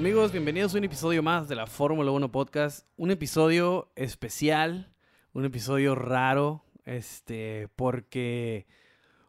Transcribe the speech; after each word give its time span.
Amigos, 0.00 0.32
bienvenidos 0.32 0.74
a 0.74 0.78
un 0.78 0.84
episodio 0.84 1.22
más 1.22 1.46
de 1.46 1.54
la 1.54 1.66
Fórmula 1.66 2.10
1 2.10 2.32
Podcast. 2.32 2.86
Un 2.96 3.10
episodio 3.10 3.92
especial, 3.96 4.90
un 5.34 5.44
episodio 5.44 5.94
raro, 5.94 6.64
este, 6.86 7.68
porque 7.76 8.66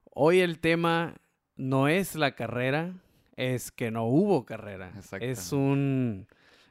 hoy 0.05 0.39
el 0.39 0.59
tema 0.59 1.15
no 1.57 1.89
es 1.89 2.15
la 2.15 2.35
carrera, 2.35 2.93
es 3.35 3.69
que 3.73 3.91
no 3.91 4.05
hubo 4.05 4.45
carrera. 4.45 4.93
Es 5.19 5.51
un, 5.51 6.25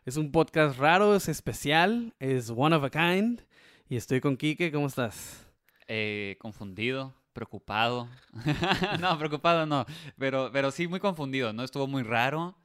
es 0.06 0.16
un 0.16 0.32
podcast 0.32 0.78
raro, 0.78 1.14
es 1.14 1.28
especial, 1.28 2.14
es 2.20 2.50
one 2.56 2.74
of 2.74 2.84
a 2.84 2.88
kind. 2.88 3.42
Y 3.90 3.96
estoy 3.96 4.22
con 4.22 4.38
Quique, 4.38 4.72
¿cómo 4.72 4.86
estás? 4.86 5.46
Eh, 5.88 6.38
confundido, 6.40 7.12
preocupado. 7.34 8.08
no, 8.98 9.18
preocupado 9.18 9.66
no, 9.66 9.84
pero, 10.16 10.48
pero 10.54 10.70
sí 10.70 10.88
muy 10.88 11.00
confundido, 11.00 11.52
¿no? 11.52 11.64
Estuvo 11.64 11.86
muy 11.86 12.02
raro. 12.02 12.56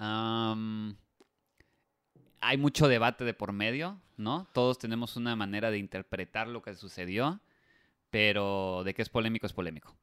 Hay 0.00 0.96
mucho 2.56 2.88
debate 2.88 3.24
de 3.24 3.34
por 3.34 3.52
medio, 3.52 4.00
¿no? 4.16 4.48
Todos 4.52 4.78
tenemos 4.78 5.16
una 5.16 5.36
manera 5.36 5.70
de 5.70 5.78
interpretar 5.78 6.48
lo 6.48 6.62
que 6.62 6.74
sucedió, 6.74 7.40
pero 8.10 8.82
de 8.84 8.94
que 8.94 9.02
es 9.02 9.10
polémico 9.10 9.46
es 9.46 9.52
polémico. 9.52 9.94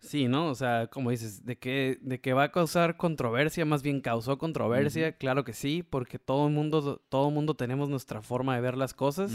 Sí, 0.00 0.28
¿no? 0.28 0.48
O 0.48 0.54
sea, 0.54 0.86
como 0.86 1.10
dices, 1.10 1.44
de 1.44 1.58
que, 1.58 1.98
de 2.00 2.20
que 2.20 2.32
va 2.32 2.44
a 2.44 2.52
causar 2.52 2.96
controversia, 2.96 3.64
más 3.64 3.82
bien 3.82 4.00
causó 4.00 4.38
controversia, 4.38 5.16
claro 5.16 5.42
que 5.42 5.52
sí, 5.52 5.82
porque 5.82 6.20
todo 6.20 6.46
el 6.46 6.54
mundo, 6.54 7.02
todo 7.08 7.30
mundo 7.30 7.54
tenemos 7.54 7.88
nuestra 7.88 8.22
forma 8.22 8.54
de 8.54 8.60
ver 8.60 8.76
las 8.76 8.94
cosas. 8.94 9.32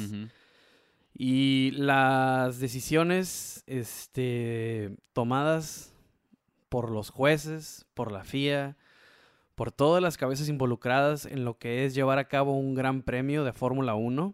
Y 1.14 1.72
las 1.72 2.60
decisiones 2.60 3.64
este, 3.68 4.96
tomadas 5.12 5.94
por 6.70 6.90
los 6.90 7.10
jueces, 7.10 7.86
por 7.94 8.12
la 8.12 8.24
FIA, 8.24 8.78
por 9.56 9.72
todas 9.72 10.02
las 10.02 10.18
cabezas 10.18 10.50
involucradas 10.50 11.26
en 11.26 11.46
lo 11.46 11.58
que 11.58 11.86
es 11.86 11.94
llevar 11.94 12.18
a 12.20 12.28
cabo 12.28 12.58
un 12.58 12.74
gran 12.74 13.02
premio 13.04 13.44
de 13.44 13.54
Fórmula 13.54 13.96
1, 13.96 14.34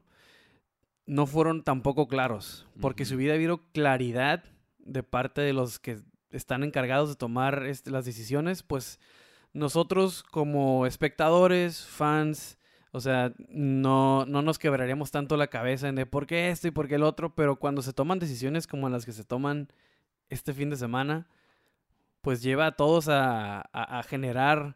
no 1.06 1.26
fueron 1.28 1.64
tampoco 1.64 2.08
claros. 2.08 2.66
Porque 2.80 3.06
si 3.06 3.16
hubiera 3.16 3.34
habido 3.36 3.62
claridad 3.74 4.44
de 4.80 5.04
parte 5.04 5.42
de 5.42 5.54
los 5.54 5.80
que 5.80 6.00
están 6.32 6.64
encargados 6.64 7.10
de 7.10 7.16
tomar 7.16 7.66
este, 7.66 7.92
las 7.92 8.06
decisiones, 8.06 8.64
pues 8.64 9.00
nosotros 9.54 10.24
como 10.24 10.86
espectadores, 10.86 11.86
fans, 11.86 12.58
o 12.92 13.00
sea, 13.02 13.34
no, 13.50 14.26
no 14.26 14.42
nos 14.42 14.60
quebraríamos 14.60 15.12
tanto 15.12 15.38
la 15.38 15.48
cabeza 15.48 15.90
en 15.90 15.96
de 15.96 16.06
por 16.06 16.28
qué 16.28 16.50
esto 16.50 16.68
y 16.68 16.72
por 16.72 16.88
qué 16.88 16.96
el 16.96 17.04
otro, 17.04 17.34
pero 17.36 17.58
cuando 17.58 17.82
se 17.82 17.94
toman 17.94 18.20
decisiones 18.20 18.68
como 18.68 18.90
las 18.90 19.06
que 19.06 19.12
se 19.12 19.24
toman 19.24 19.68
este 20.30 20.54
fin 20.54 20.70
de 20.70 20.76
semana, 20.78 21.28
pues 22.22 22.42
lleva 22.44 22.68
a 22.68 22.72
todos 22.76 23.08
a, 23.10 23.60
a- 23.60 24.00
a 24.00 24.04
generar 24.04 24.76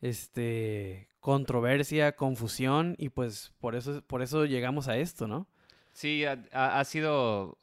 este 0.00 1.08
controversia, 1.20 2.12
confusión, 2.16 2.94
y 2.98 3.10
pues 3.10 3.52
por 3.60 3.74
eso, 3.74 4.02
por 4.06 4.22
eso 4.22 4.46
llegamos 4.46 4.88
a 4.88 4.96
esto, 4.96 5.26
¿no? 5.28 5.46
Sí, 5.92 6.24
ha, 6.24 6.38
ha- 6.52 6.84
sido 6.84 7.58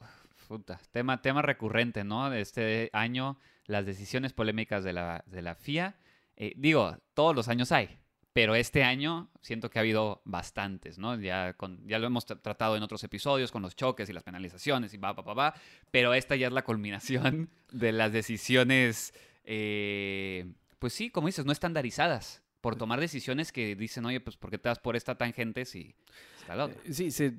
puta, 0.46 0.80
tema, 0.92 1.20
tema 1.22 1.42
recurrente, 1.42 2.04
¿no? 2.04 2.30
De 2.30 2.40
este 2.40 2.88
año, 2.92 3.38
las 3.66 3.84
decisiones 3.84 4.32
polémicas 4.32 4.84
de 4.84 4.92
la, 4.92 5.24
de 5.26 5.42
la 5.42 5.54
FIA. 5.54 5.96
Eh, 6.36 6.52
digo, 6.56 6.96
todos 7.14 7.34
los 7.34 7.48
años 7.48 7.72
hay, 7.72 7.98
pero 8.32 8.54
este 8.54 8.84
año 8.84 9.28
siento 9.40 9.70
que 9.70 9.80
ha 9.80 9.82
habido 9.82 10.22
bastantes, 10.24 10.96
¿no? 10.98 11.18
Ya, 11.20 11.54
con, 11.54 11.84
ya 11.88 11.98
lo 11.98 12.06
hemos 12.06 12.28
tra- 12.28 12.40
tratado 12.40 12.76
en 12.76 12.82
otros 12.84 13.02
episodios 13.02 13.50
con 13.50 13.62
los 13.62 13.74
choques 13.74 14.08
y 14.08 14.12
las 14.12 14.22
penalizaciones 14.22 14.94
y 14.94 14.98
va, 14.98 15.12
va, 15.14 15.22
va, 15.24 15.34
va, 15.34 15.54
pero 15.90 16.14
esta 16.14 16.36
ya 16.36 16.46
es 16.46 16.52
la 16.52 16.62
culminación 16.64 17.50
de 17.72 17.90
las 17.90 18.12
decisiones, 18.12 19.12
eh, 19.44 20.52
pues 20.78 20.92
sí, 20.92 21.10
como 21.10 21.26
dices, 21.28 21.44
no 21.44 21.52
estandarizadas. 21.52 22.42
Por 22.60 22.74
tomar 22.76 22.98
decisiones 22.98 23.52
que 23.52 23.76
dicen, 23.76 24.04
oye, 24.04 24.20
pues, 24.20 24.36
¿por 24.36 24.50
qué 24.50 24.58
te 24.58 24.68
das 24.68 24.80
por 24.80 24.96
esta 24.96 25.16
tangente 25.16 25.64
si 25.64 25.94
está 26.40 26.56
la 26.56 26.64
otra? 26.64 26.76
Eh, 26.84 26.92
Sí, 26.92 27.10
se, 27.12 27.34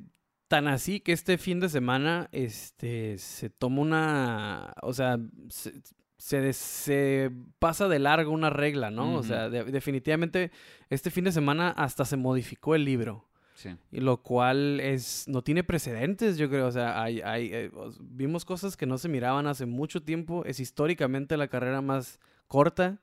tan 0.48 0.68
así 0.70 1.02
que 1.02 1.12
este 1.12 1.38
fin 1.38 1.60
de 1.60 1.68
semana 1.68 2.30
este, 2.32 3.18
se 3.18 3.50
toma 3.50 3.82
una, 3.82 4.74
o 4.82 4.94
sea, 4.94 5.20
se, 5.50 5.74
se, 6.18 6.40
des- 6.42 6.56
se 6.56 7.32
pasa 7.60 7.90
de 7.90 8.00
largo 8.00 8.32
una 8.32 8.50
regla, 8.50 8.92
¿no? 8.92 9.16
O 9.16 9.24
sea, 9.24 9.50
de- 9.50 9.66
definitivamente 9.66 10.52
este 10.90 11.12
fin 11.12 11.26
de 11.26 11.34
semana 11.34 11.70
hasta 11.72 12.06
se 12.06 12.16
modificó 12.18 12.74
el 12.76 12.86
libro. 12.86 13.26
Sí. 13.56 13.76
Y 13.92 14.00
lo 14.00 14.22
cual 14.24 14.80
es 14.80 15.28
no 15.28 15.42
tiene 15.44 15.66
precedentes, 15.66 16.38
yo 16.38 16.50
creo. 16.50 16.68
O 16.68 16.72
sea, 16.72 17.04
hay, 17.04 17.20
hay, 17.20 17.50
eh, 17.54 17.72
os- 17.74 17.98
vimos 18.00 18.46
cosas 18.46 18.78
que 18.78 18.86
no 18.86 18.98
se 18.98 19.10
miraban 19.10 19.48
hace 19.48 19.66
mucho 19.66 20.02
tiempo. 20.02 20.46
Es 20.46 20.62
históricamente 20.62 21.36
la 21.36 21.50
carrera 21.50 21.82
más 21.82 22.20
corta 22.50 23.00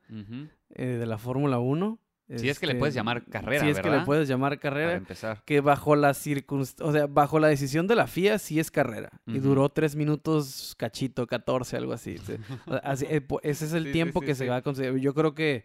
eh, 0.74 0.84
de 0.84 1.06
la 1.06 1.16
Fórmula 1.16 1.58
1. 1.58 1.98
Si 2.36 2.48
es 2.48 2.58
que 2.58 2.66
le 2.66 2.74
puedes 2.74 2.92
llamar 2.92 3.24
carrera, 3.24 3.62
Si 3.62 3.70
es 3.70 3.78
que 3.80 3.88
le 3.88 4.00
puedes 4.00 4.28
llamar 4.28 4.50
Para 4.50 4.60
carrera 4.60 4.94
empezar. 4.94 5.44
que 5.44 5.60
bajo 5.60 5.94
la 5.94 6.10
o 6.10 6.92
sea, 6.92 7.06
bajo 7.06 7.38
la 7.38 7.46
decisión 7.46 7.86
de 7.86 7.94
la 7.94 8.08
FIA 8.08 8.38
sí 8.38 8.58
es 8.58 8.70
carrera. 8.72 9.10
Y 9.26 9.38
duró 9.38 9.68
tres 9.68 9.94
minutos 9.94 10.74
cachito, 10.76 11.26
14, 11.26 11.76
algo 11.76 11.92
así. 11.92 12.16
eh, 13.08 13.20
ese 13.42 13.64
es 13.64 13.72
el 13.72 13.84
Sí, 13.86 13.92
tiempo 13.92 14.20
sí, 14.20 14.26
que 14.26 14.34
sí. 14.34 14.38
se 14.40 14.48
va 14.48 14.56
a 14.56 14.62
conseguir. 14.62 15.00
Yo 15.00 15.14
creo 15.14 15.34
que 15.34 15.64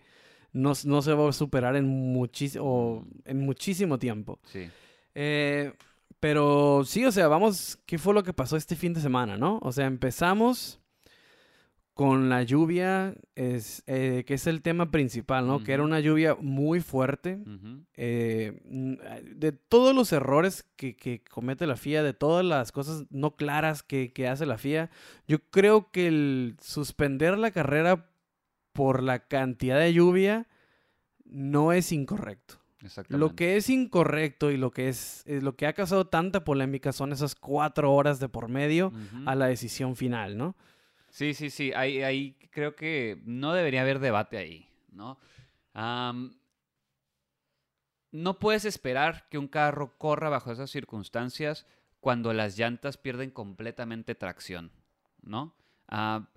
no, 0.54 0.74
no 0.86 1.02
se 1.02 1.14
va 1.14 1.28
a 1.30 1.34
superar 1.34 1.76
en, 1.76 1.88
muchísimo 1.88 3.08
en 3.26 3.40
muchísimo 3.40 3.98
tiempo. 3.98 4.40
Sí. 4.46 4.70
Eh, 5.16 5.74
pero 6.20 6.84
sí, 6.86 7.04
o 7.06 7.12
sea, 7.12 7.28
vamos, 7.28 7.80
¿qué 7.88 7.98
fue 7.98 8.14
lo 8.14 8.22
que 8.22 8.34
pasó 8.34 8.56
este 8.56 8.76
fin 8.76 8.94
de 8.94 9.02
semana, 9.02 9.36
no? 9.36 9.58
O 9.64 9.72
sea, 9.72 9.88
empezamos 9.88 10.80
con 11.94 12.30
la 12.30 12.42
lluvia, 12.44 13.16
es, 13.36 13.84
eh, 13.86 14.24
que 14.26 14.36
es 14.36 14.48
el 14.48 14.62
tema 14.62 14.92
principal, 14.92 15.46
¿no? 15.46 15.64
Que 15.64 15.74
era 15.74 15.84
una 15.84 16.00
lluvia 16.00 16.36
muy 16.40 16.80
fuerte 16.80 17.44
eh, 17.96 18.62
de 19.36 19.52
todos 19.52 19.94
los 19.94 20.14
errores 20.14 20.66
que, 20.78 20.96
que 20.96 21.24
comete 21.24 21.68
la 21.68 21.76
FIA, 21.76 22.02
de 22.02 22.14
todas 22.14 22.46
las 22.46 22.72
cosas 22.72 23.06
no 23.10 23.36
claras 23.36 23.84
que, 23.84 24.14
que 24.14 24.28
hace 24.28 24.46
la 24.46 24.58
FIA, 24.58 24.90
yo 25.28 25.40
creo 25.50 25.92
que 25.92 26.08
el 26.08 26.56
suspender 26.62 27.38
la 27.38 27.52
carrera 27.52 28.10
por 28.74 29.04
la 29.04 29.28
cantidad 29.28 29.80
de 29.80 29.94
lluvia 29.94 30.48
no 31.26 31.74
es 31.74 31.92
incorrecto. 31.92 32.56
Exactamente. 32.84 33.20
Lo 33.20 33.36
que 33.36 33.58
es 33.58 33.70
incorrecto 33.70 34.50
y 34.50 34.58
lo 34.58 34.72
que 34.72 34.90
es 34.90 35.24
eh, 35.28 35.40
lo 35.42 35.56
que 35.56 35.68
ha 35.68 35.74
causado 35.74 36.08
tanta 36.08 36.44
polémica 36.44 36.92
son 36.92 37.12
esas 37.12 37.36
cuatro 37.36 37.94
horas 37.94 38.20
de 38.20 38.28
por 38.28 38.48
medio 38.48 38.92
a 39.26 39.36
la 39.36 39.48
decisión 39.48 39.96
final, 39.96 40.38
¿no? 40.38 40.56
Sí, 41.12 41.34
sí, 41.34 41.50
sí. 41.50 41.74
Ahí, 41.76 42.02
ahí 42.02 42.38
creo 42.52 42.76
que 42.76 43.22
no 43.26 43.54
debería 43.54 43.82
haber 43.82 44.00
debate 44.00 44.38
ahí, 44.38 44.68
¿no? 44.92 45.20
No 48.12 48.40
puedes 48.40 48.66
esperar 48.66 49.28
que 49.30 49.38
un 49.38 49.48
carro 49.48 49.98
corra 49.98 50.30
bajo 50.30 50.52
esas 50.52 50.72
circunstancias 50.72 51.68
cuando 52.00 52.34
las 52.34 52.58
llantas 52.58 52.98
pierden 52.98 53.30
completamente 53.30 54.16
tracción, 54.16 54.72
¿no? 55.22 55.56
Ah, 55.88 56.30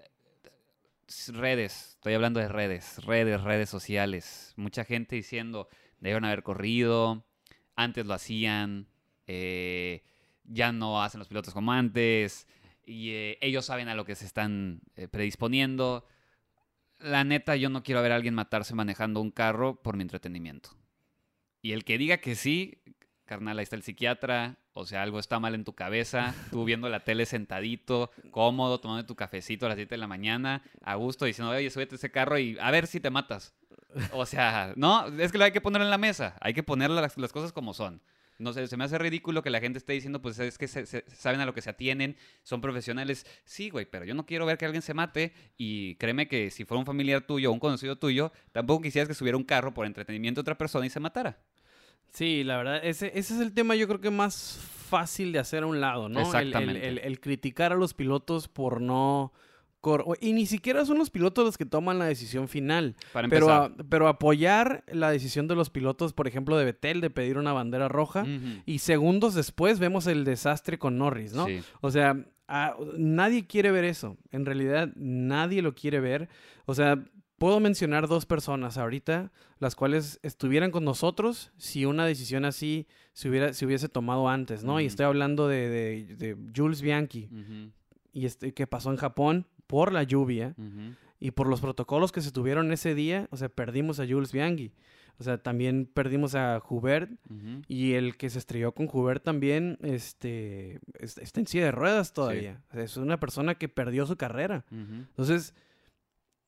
redes, 1.28 1.94
estoy 1.94 2.14
hablando 2.14 2.40
de 2.40 2.48
redes, 2.48 3.04
redes, 3.04 3.40
redes 3.42 3.70
sociales. 3.70 4.54
Mucha 4.56 4.84
gente 4.84 5.16
diciendo, 5.16 5.68
deben 6.00 6.24
haber 6.24 6.42
corrido, 6.42 7.24
antes 7.76 8.06
lo 8.06 8.14
hacían, 8.14 8.88
eh, 9.26 10.02
ya 10.44 10.72
no 10.72 11.02
hacen 11.02 11.20
los 11.20 11.28
pilotos 11.28 11.54
como 11.54 11.72
antes, 11.72 12.46
y 12.86 13.10
eh, 13.10 13.38
ellos 13.40 13.66
saben 13.66 13.88
a 13.88 13.94
lo 13.94 14.04
que 14.04 14.14
se 14.14 14.26
están 14.26 14.80
eh, 14.96 15.08
predisponiendo. 15.08 16.06
La 16.98 17.24
neta, 17.24 17.56
yo 17.56 17.68
no 17.68 17.82
quiero 17.82 18.02
ver 18.02 18.12
a 18.12 18.16
alguien 18.16 18.34
matarse 18.34 18.74
manejando 18.74 19.20
un 19.20 19.30
carro 19.30 19.82
por 19.82 19.96
mi 19.96 20.02
entretenimiento. 20.02 20.70
Y 21.60 21.72
el 21.72 21.84
que 21.84 21.98
diga 21.98 22.18
que 22.18 22.34
sí, 22.34 22.82
carnal, 23.24 23.58
ahí 23.58 23.62
está 23.62 23.76
el 23.76 23.82
psiquiatra, 23.82 24.58
o 24.72 24.86
sea, 24.86 25.02
algo 25.02 25.18
está 25.18 25.38
mal 25.38 25.54
en 25.54 25.64
tu 25.64 25.74
cabeza, 25.74 26.34
tú 26.50 26.64
viendo 26.64 26.88
la 26.88 27.00
tele 27.00 27.26
sentadito, 27.26 28.10
cómodo, 28.30 28.80
tomando 28.80 29.06
tu 29.06 29.16
cafecito 29.16 29.66
a 29.66 29.70
las 29.70 29.76
7 29.76 29.94
de 29.94 29.98
la 29.98 30.06
mañana, 30.06 30.62
a 30.82 30.94
gusto, 30.96 31.24
diciendo, 31.24 31.52
oye, 31.52 31.70
súbete 31.70 31.94
a 31.94 31.96
ese 31.96 32.10
carro 32.10 32.38
y 32.38 32.58
a 32.60 32.70
ver 32.70 32.86
si 32.86 33.00
te 33.00 33.10
matas. 33.10 33.54
O 34.12 34.26
sea, 34.26 34.72
no, 34.76 35.06
es 35.06 35.30
que 35.30 35.38
lo 35.38 35.44
hay 35.44 35.52
que 35.52 35.60
poner 35.60 35.80
en 35.80 35.90
la 35.90 35.98
mesa, 35.98 36.36
hay 36.40 36.52
que 36.52 36.62
poner 36.62 36.90
las, 36.90 37.16
las 37.16 37.32
cosas 37.32 37.52
como 37.52 37.74
son. 37.74 38.02
No 38.44 38.52
sé, 38.52 38.66
se 38.68 38.76
me 38.76 38.84
hace 38.84 38.98
ridículo 38.98 39.42
que 39.42 39.50
la 39.50 39.58
gente 39.60 39.78
esté 39.78 39.94
diciendo, 39.94 40.22
pues 40.22 40.38
es 40.38 40.56
que 40.58 40.68
se- 40.68 40.86
se- 40.86 41.04
saben 41.08 41.40
a 41.40 41.46
lo 41.46 41.52
que 41.54 41.62
se 41.62 41.70
atienen, 41.70 42.16
son 42.44 42.60
profesionales. 42.60 43.26
Sí, 43.44 43.70
güey, 43.70 43.86
pero 43.86 44.04
yo 44.04 44.14
no 44.14 44.24
quiero 44.26 44.46
ver 44.46 44.56
que 44.58 44.66
alguien 44.66 44.82
se 44.82 44.94
mate 44.94 45.32
y 45.56 45.96
créeme 45.96 46.28
que 46.28 46.50
si 46.52 46.64
fuera 46.64 46.78
un 46.78 46.86
familiar 46.86 47.26
tuyo 47.26 47.50
o 47.50 47.52
un 47.52 47.58
conocido 47.58 47.96
tuyo, 47.96 48.30
tampoco 48.52 48.82
quisieras 48.82 49.08
que 49.08 49.14
subiera 49.14 49.36
un 49.36 49.44
carro 49.44 49.74
por 49.74 49.86
entretenimiento 49.86 50.38
de 50.38 50.42
otra 50.42 50.56
persona 50.58 50.86
y 50.86 50.90
se 50.90 51.00
matara. 51.00 51.38
Sí, 52.12 52.44
la 52.44 52.58
verdad, 52.58 52.80
ese, 52.84 53.06
ese 53.18 53.34
es 53.34 53.40
el 53.40 53.52
tema 53.52 53.74
yo 53.74 53.88
creo 53.88 54.00
que 54.00 54.10
más 54.10 54.60
fácil 54.88 55.32
de 55.32 55.40
hacer 55.40 55.64
a 55.64 55.66
un 55.66 55.80
lado, 55.80 56.08
¿no? 56.08 56.20
El- 56.20 56.26
el- 56.26 56.26
Exactamente. 56.46 56.88
El, 56.88 56.98
el 56.98 57.18
criticar 57.20 57.72
a 57.72 57.76
los 57.76 57.94
pilotos 57.94 58.46
por 58.48 58.80
no... 58.80 59.32
Y 60.20 60.32
ni 60.32 60.46
siquiera 60.46 60.84
son 60.84 60.98
los 60.98 61.10
pilotos 61.10 61.44
los 61.44 61.58
que 61.58 61.66
toman 61.66 61.98
la 61.98 62.06
decisión 62.06 62.48
final. 62.48 62.96
Para 63.12 63.28
Pero, 63.28 63.50
a- 63.52 63.72
pero 63.88 64.08
apoyar 64.08 64.84
la 64.92 65.10
decisión 65.10 65.46
de 65.48 65.54
los 65.54 65.70
pilotos, 65.70 66.12
por 66.12 66.26
ejemplo, 66.26 66.56
de 66.56 66.64
Betel, 66.64 67.00
de 67.00 67.10
pedir 67.10 67.38
una 67.38 67.52
bandera 67.52 67.88
roja. 67.88 68.24
Y 68.66 68.78
segundos 68.78 69.34
después 69.34 69.78
vemos 69.78 70.06
el 70.06 70.24
desastre 70.24 70.78
con 70.78 70.98
Norris, 70.98 71.32
¿no? 71.34 71.46
Sí. 71.46 71.60
O 71.80 71.90
sea, 71.90 72.24
a- 72.48 72.74
nadie 72.96 73.46
quiere 73.46 73.70
ver 73.70 73.84
eso. 73.84 74.16
En 74.30 74.44
realidad, 74.46 74.90
nadie 74.96 75.62
lo 75.62 75.74
quiere 75.74 76.00
ver. 76.00 76.28
O 76.66 76.74
sea, 76.74 77.02
puedo 77.38 77.60
mencionar 77.60 78.06
dos 78.08 78.26
personas 78.26 78.78
ahorita, 78.78 79.32
las 79.58 79.74
cuales 79.76 80.18
estuvieran 80.22 80.70
con 80.70 80.84
nosotros 80.84 81.52
si 81.58 81.84
una 81.84 82.06
decisión 82.06 82.44
así 82.44 82.86
se, 83.12 83.28
hubiera, 83.28 83.52
se 83.52 83.66
hubiese 83.66 83.88
tomado 83.88 84.28
antes, 84.28 84.62
¿no? 84.64 84.80
Y 84.80 84.86
estoy 84.86 85.04
hablando 85.06 85.46
de, 85.48 85.68
de- 85.68 86.16
de 86.16 86.36
Jules 86.56 86.80
Bianchi, 86.82 87.28
y 88.12 88.26
este, 88.26 88.52
que 88.54 88.66
pasó 88.66 88.90
en 88.90 88.96
Japón 88.96 89.46
por 89.66 89.92
la 89.92 90.02
lluvia 90.02 90.54
y 91.20 91.30
por 91.30 91.46
los 91.48 91.60
protocolos 91.60 92.12
que 92.12 92.20
se 92.20 92.32
tuvieron 92.32 92.70
ese 92.72 92.94
día, 92.94 93.28
o 93.30 93.36
sea, 93.36 93.48
perdimos 93.48 93.98
a 94.00 94.06
Jules 94.06 94.32
Bianchi. 94.32 94.72
O 95.18 95.22
sea, 95.22 95.38
también 95.38 95.86
perdimos 95.86 96.34
a 96.34 96.60
Hubert 96.68 97.08
y 97.68 97.92
el 97.92 98.16
que 98.16 98.28
se 98.30 98.38
estrelló 98.40 98.72
con 98.72 98.88
Hubert 98.92 99.22
también, 99.22 99.78
este, 99.80 100.80
es- 100.98 101.18
está 101.18 101.38
en 101.38 101.46
silla 101.46 101.66
de 101.66 101.70
ruedas 101.70 102.12
todavía. 102.12 102.60
O 102.70 102.74
sea, 102.74 102.82
es 102.82 102.96
una 102.96 103.20
persona 103.20 103.54
que 103.54 103.68
perdió 103.68 104.06
su 104.06 104.16
carrera. 104.16 104.64
Entonces, 104.70 105.54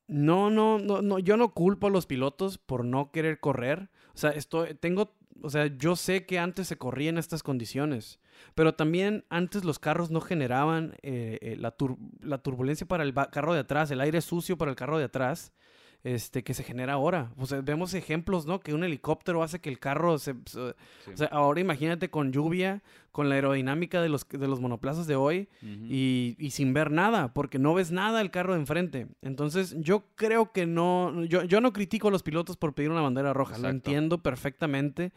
no, 0.07 0.49
no, 0.49 0.79
no, 0.79 1.01
no, 1.01 1.19
yo 1.19 1.37
no 1.37 1.53
culpo 1.53 1.87
a 1.87 1.89
los 1.89 2.05
pilotos 2.05 2.57
por 2.57 2.85
no 2.85 3.11
querer 3.11 3.39
correr. 3.39 3.89
O 4.17 4.19
sea, 4.19 4.31
estoy, 4.31 4.73
tengo, 4.73 5.13
o 5.43 5.49
sea, 5.51 5.67
yo 5.67 5.95
sé 5.95 6.25
que 6.25 6.39
antes 6.39 6.67
se 6.67 6.75
corría 6.79 7.11
en 7.11 7.19
estas 7.19 7.43
condiciones, 7.43 8.19
pero 8.55 8.73
también 8.73 9.25
antes 9.29 9.63
los 9.63 9.77
carros 9.77 10.09
no 10.09 10.21
generaban 10.21 10.95
eh, 11.03 11.37
eh, 11.43 11.55
la, 11.55 11.77
tur- 11.77 11.99
la 12.19 12.39
turbulencia 12.39 12.87
para 12.87 13.03
el 13.03 13.13
carro 13.13 13.53
de 13.53 13.59
atrás, 13.59 13.91
el 13.91 14.01
aire 14.01 14.21
sucio 14.21 14.57
para 14.57 14.71
el 14.71 14.75
carro 14.75 14.97
de 14.97 15.03
atrás. 15.03 15.53
Este, 16.03 16.43
que 16.43 16.53
se 16.53 16.63
genera 16.63 16.93
ahora. 16.93 17.33
O 17.37 17.45
sea, 17.47 17.59
vemos 17.61 17.93
ejemplos, 17.93 18.45
¿no? 18.45 18.61
Que 18.61 18.73
un 18.73 18.83
helicóptero 18.85 19.43
hace 19.43 19.59
que 19.59 19.67
el 19.69 19.77
carro 19.79 20.17
se... 20.19 20.35
se- 20.45 20.73
Sí. 21.03 21.11
O 21.13 21.17
sea, 21.17 21.27
ahora 21.31 21.59
imagínate 21.59 22.09
con 22.09 22.31
lluvia, 22.31 22.81
con 23.11 23.27
la 23.29 23.35
aerodinámica 23.35 24.01
de 24.01 24.07
los, 24.07 24.25
de 24.29 24.47
los 24.47 24.61
monoplazas 24.61 25.07
de 25.07 25.15
hoy, 25.15 25.49
y, 25.89 26.35
y 26.39 26.51
sin 26.51 26.73
ver 26.73 26.91
nada, 26.91 27.33
porque 27.33 27.59
no 27.59 27.73
ves 27.73 27.91
nada 27.91 28.19
del 28.19 28.31
carro 28.31 28.53
de 28.53 28.59
enfrente. 28.61 29.07
Entonces, 29.21 29.75
yo 29.79 30.05
creo 30.15 30.51
que 30.53 30.65
no, 30.65 31.23
yo, 31.25 31.43
yo 31.43 31.59
no 31.61 31.73
critico 31.73 32.07
a 32.07 32.11
los 32.11 32.23
pilotos 32.23 32.55
por 32.57 32.73
pedir 32.73 32.91
una 32.91 33.01
bandera 33.01 33.33
roja, 33.33 33.57
lo 33.57 33.67
entiendo 33.69 34.21
perfectamente, 34.23 35.11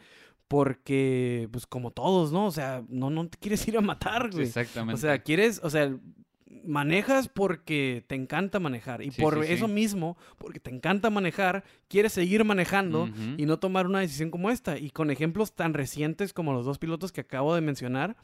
porque, 0.55 1.47
pues 1.51 1.65
como 1.65 1.91
todos, 1.91 2.31
¿no? 2.33 2.45
O 2.47 2.51
sea, 2.51 2.83
no, 2.89 3.09
no 3.09 3.27
te 3.27 3.37
quieres 3.37 3.65
ir 3.67 3.77
a 3.77 3.81
matar, 3.81 4.29
güey. 4.31 4.43
Exactamente. 4.45 4.95
O 4.95 4.97
sea, 4.97 5.19
quieres, 5.23 5.61
o 5.63 5.69
sea, 5.69 5.95
manejas 6.63 7.27
porque 7.29 8.03
te 8.07 8.15
encanta 8.15 8.59
manejar. 8.59 9.01
Y 9.01 9.11
Sí, 9.11 9.21
por 9.21 9.39
sí, 9.41 9.47
sí. 9.47 9.53
eso 9.53 9.67
mismo, 9.67 10.17
porque 10.37 10.59
te 10.59 10.69
encanta 10.69 11.09
manejar, 11.09 11.63
quieres 11.87 12.13
seguir 12.13 12.43
manejando 12.43 13.09
y 13.37 13.45
no 13.45 13.57
tomar 13.59 13.85
una 13.87 13.99
decisión 13.99 14.31
como 14.31 14.49
esta. 14.49 14.77
Y 14.77 14.89
con 14.91 15.11
ejemplos 15.11 15.53
tan 15.55 15.73
recientes 15.73 16.33
como 16.33 16.53
los 16.53 16.65
dos 16.65 16.77
pilotos 16.79 17.11
que 17.11 17.21
acabo 17.21 17.55
de 17.55 17.61
mencionar, 17.61 18.15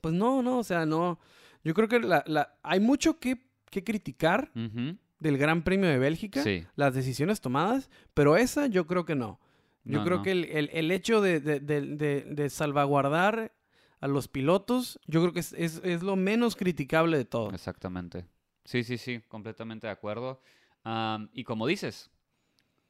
pues 0.00 0.14
no, 0.14 0.42
no, 0.42 0.58
o 0.58 0.64
sea, 0.64 0.84
no. 0.86 1.18
Yo 1.64 1.74
creo 1.74 1.88
que 1.88 2.00
la, 2.00 2.24
la- 2.26 2.54
hay 2.62 2.80
mucho 2.80 3.18
que, 3.18 3.38
que 3.70 3.84
criticar 3.84 4.50
del 4.54 5.38
Gran 5.38 5.62
Premio 5.62 5.88
de 5.88 5.98
Bélgica, 5.98 6.42
Sí. 6.42 6.64
las 6.74 6.94
decisiones 6.94 7.40
tomadas, 7.40 7.88
pero 8.14 8.36
esa 8.36 8.66
yo 8.66 8.86
creo 8.86 9.04
que 9.04 9.14
no. 9.14 9.38
Yo 9.84 9.98
No, 9.98 10.04
creo 10.04 10.16
no. 10.18 10.22
que 10.24 10.32
el, 10.32 10.44
el- 10.46 10.70
el 10.72 10.90
hecho 10.90 11.20
de- 11.20 11.40
de- 11.40 11.60
de 11.60 12.50
salvaguardar 12.50 13.52
a 14.02 14.08
los 14.08 14.28
pilotos, 14.28 15.00
yo 15.06 15.20
creo 15.22 15.32
que 15.32 15.40
es, 15.40 15.52
es- 15.54 15.80
es 15.84 16.02
lo 16.02 16.16
menos 16.16 16.56
criticable 16.56 17.16
de 17.16 17.24
todo. 17.24 17.50
Exactamente. 17.52 18.26
Sí, 18.64 18.84
sí, 18.84 18.98
sí, 18.98 19.20
completamente 19.28 19.86
de 19.86 19.92
acuerdo. 19.92 20.42
Am, 20.84 21.30
y 21.32 21.44
como 21.44 21.66
dices, 21.66 22.10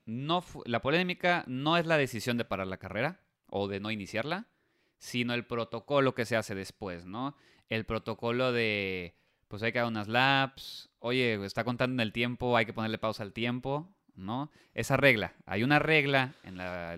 no 0.05 0.45
la 0.67 0.83
polémica 0.83 1.45
no 1.47 1.77
es 1.77 1.87
la 1.87 1.97
decisión 1.97 2.37
de 2.39 2.45
parar 2.45 2.67
la 2.67 2.79
carrera 2.79 3.21
o 3.47 3.69
de 3.69 3.79
no 3.81 3.91
iniciarla, 3.91 4.49
sino 4.99 5.35
el 5.35 5.45
protocolo 5.47 6.15
que 6.15 6.25
se 6.25 6.37
hace 6.37 6.55
después, 6.55 7.05
¿no? 7.07 7.37
El 7.69 7.85
protocolo 7.87 8.53
de, 8.53 9.15
pues 9.49 9.63
hay 9.63 9.73
que 9.73 9.79
dar 9.79 9.89
unas 9.89 10.09
laps, 10.09 10.91
oye, 10.99 11.45
está 11.45 11.65
contando 11.65 11.95
en 11.95 12.07
el 12.07 12.13
tiempo, 12.13 12.57
hay 12.57 12.67
que 12.67 12.73
ponerle 12.73 12.99
pausa 12.99 13.23
al 13.23 13.33
tiempo, 13.33 13.95
¿no? 14.15 14.51
Esa 14.75 14.97
regla, 14.97 15.35
hay 15.47 15.63
una 15.63 15.79
regla 15.79 16.35
en, 16.43 16.57
la- 16.57 16.95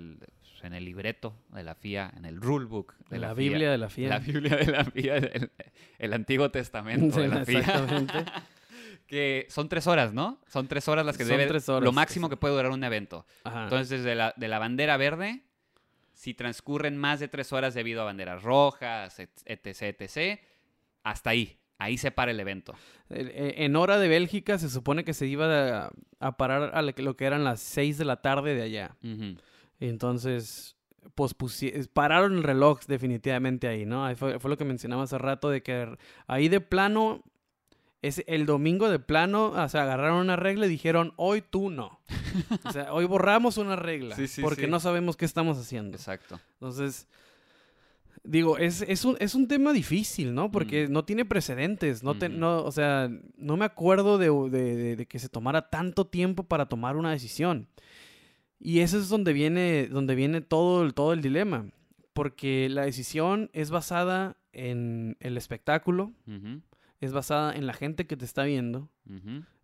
en 0.66 0.75
el 0.75 0.84
libreto 0.84 1.34
de 1.52 1.62
la 1.62 1.75
FIA, 1.75 2.12
en 2.16 2.25
el 2.25 2.40
rulebook 2.40 2.94
de 3.11 3.19
la, 3.19 3.28
la, 3.28 3.34
Biblia 3.34 3.58
FIA, 3.58 3.70
de 3.70 3.78
la 3.78 3.88
FIA. 3.90 4.08
la 4.08 4.19
Biblia 4.19 4.56
de 4.56 4.66
la 4.66 4.84
FIA, 4.84 5.16
el, 5.16 5.50
el 5.99 6.12
Antiguo 6.12 6.50
Testamento 6.50 7.20
de 7.20 7.28
la 7.28 7.44
FIA. 7.44 7.58
Exactamente. 7.61 8.12
que 9.06 9.46
son 9.50 9.69
tres 9.69 9.87
horas, 9.87 10.12
¿no? 10.12 10.40
Son 10.49 10.66
tres 10.66 10.88
horas 10.88 11.05
las 11.05 11.16
que 11.16 11.25
Son 11.25 11.32
debe, 11.37 11.46
tres 11.46 11.69
horas, 11.69 11.84
lo 11.84 11.93
máximo 11.93 12.28
que 12.28 12.37
puede 12.37 12.55
durar 12.55 12.70
un 12.72 12.84
evento. 12.84 13.26
Ajá. 13.44 13.64
Entonces, 13.64 13.88
desde 13.90 14.14
la, 14.14 14.32
de 14.37 14.49
la 14.49 14.58
bandera 14.58 14.96
verde, 14.96 15.43
si 16.12 16.32
transcurren 16.34 16.96
más 16.96 17.20
de 17.20 17.28
tres 17.28 17.52
horas 17.52 17.75
debido 17.75 18.02
a 18.02 18.05
banderas 18.05 18.43
rojas, 18.43 19.19
et- 19.19 19.43
etc., 19.44 19.96
etc., 20.00 20.40
hasta 21.02 21.31
ahí. 21.31 21.58
Ahí 21.76 21.99
se 21.99 22.12
para 22.12 22.31
el 22.31 22.40
evento. 22.40 22.75
Eh, 23.11 23.55
En 23.58 23.76
hora 23.76 23.99
de 23.99 24.08
Bélgica 24.08 24.58
se 24.58 24.70
supone 24.70 25.05
que 25.05 25.12
se 25.12 25.26
iba 25.26 25.87
a, 25.87 25.90
a 26.20 26.37
parar 26.37 26.70
a 26.75 26.81
lo 26.82 27.16
que- 27.16 27.25
eran 27.26 27.44
las 27.44 27.61
6 27.61 27.99
de 27.99 28.05
la 28.06 28.22
tarde 28.22 28.55
de 28.55 28.62
allá. 28.62 28.96
Ujú. 29.02 29.37
Entonces, 29.81 30.76
pospusie- 31.17 31.88
pararon 31.93 32.35
el 32.37 32.43
reloj 32.43 32.81
definitivamente 32.87 33.69
ahí, 33.69 33.85
¿no? 33.87 34.05
Ahí 34.05 34.15
fue, 34.15 34.38
fue 34.38 34.50
lo 34.50 34.56
que 34.56 34.65
mencionaba 34.65 35.03
hace 35.05 35.19
rato 35.19 35.50
de 35.50 35.62
que 35.62 35.97
ahí 36.26 36.49
de 36.49 36.61
plano, 36.61 37.23
es 38.03 38.23
el 38.26 38.44
domingo 38.47 38.91
de 38.91 38.99
plano, 38.99 39.47
o 39.50 39.69
sea, 39.69 39.82
agarraron 39.85 40.19
una 40.19 40.37
regla 40.37 40.67
y 40.67 40.69
dijeron, 40.69 41.12
hoy 41.17 41.43
tú 41.43 41.71
no. 41.71 42.00
o 42.65 42.73
sea, 42.73 42.93
hoy 42.93 43.05
borramos 43.06 43.56
una 43.56 43.76
regla 43.76 44.15
Sí, 44.17 44.26
sí, 44.29 44.43
porque 44.43 44.65
sí. 44.67 44.71
no 44.71 44.79
sabemos 44.81 45.17
qué 45.17 45.25
estamos 45.25 45.56
haciendo. 45.59 45.97
Exacto. 45.97 46.38
Entonces, 46.55 47.09
digo, 48.23 48.59
es, 48.59 48.83
es, 48.83 49.04
un, 49.04 49.16
es 49.21 49.35
un 49.35 49.49
tema 49.49 49.73
difícil, 49.73 50.35
¿no? 50.35 50.50
Porque 50.50 50.87
Mm. 50.88 50.93
no 50.93 51.04
tiene 51.04 51.25
precedentes, 51.25 52.02
no, 52.02 52.16
te- 52.19 52.28
no 52.28 52.62
o 52.62 52.73
sea, 52.73 53.11
no 53.37 53.57
me 53.57 53.64
acuerdo 53.64 54.19
de, 54.19 54.28
de- 54.50 54.76
de- 54.76 54.97
de 54.97 55.07
que 55.07 55.19
se 55.19 55.28
tomara 55.28 55.69
tanto 55.71 56.07
tiempo 56.07 56.45
para 56.45 56.66
tomar 56.66 56.97
una 56.97 57.11
decisión. 57.11 57.69
Y 58.58 58.80
eso 58.80 58.99
es 58.99 59.08
donde 59.08 59.32
viene, 59.32 59.88
donde 59.88 60.14
viene 60.14 60.40
todo, 60.40 60.82
el, 60.82 60.94
todo 60.94 61.12
el 61.12 61.23
dilema, 61.23 61.66
porque 62.12 62.68
la 62.70 62.84
decisión 62.84 63.50
es 63.52 63.70
basada 63.70 64.37
en 64.52 65.16
el 65.20 65.37
espectáculo, 65.37 66.12
es 67.00 67.12
basada 67.12 67.54
en 67.54 67.66
la 67.66 67.75
gente 67.75 68.06
que 68.06 68.16
te 68.16 68.25
está 68.25 68.44
viendo, 68.44 68.88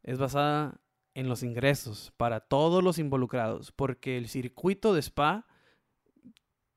es 0.03 0.19
basada 0.19 0.81
en 1.15 1.29
los 1.29 1.43
ingresos 1.43 2.13
para 2.17 2.41
todos 2.41 2.83
los 2.83 2.99
involucrados, 2.99 3.73
porque 3.73 4.19
el 4.19 4.29
circuito 4.29 4.93
de 4.95 5.01
Spa 5.01 5.47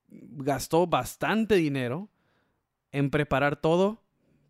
gastó 0.07 0.87
bastante 0.87 1.55
dinero 1.55 2.09
en 2.91 3.09
preparar 3.09 3.59
todo 3.59 4.03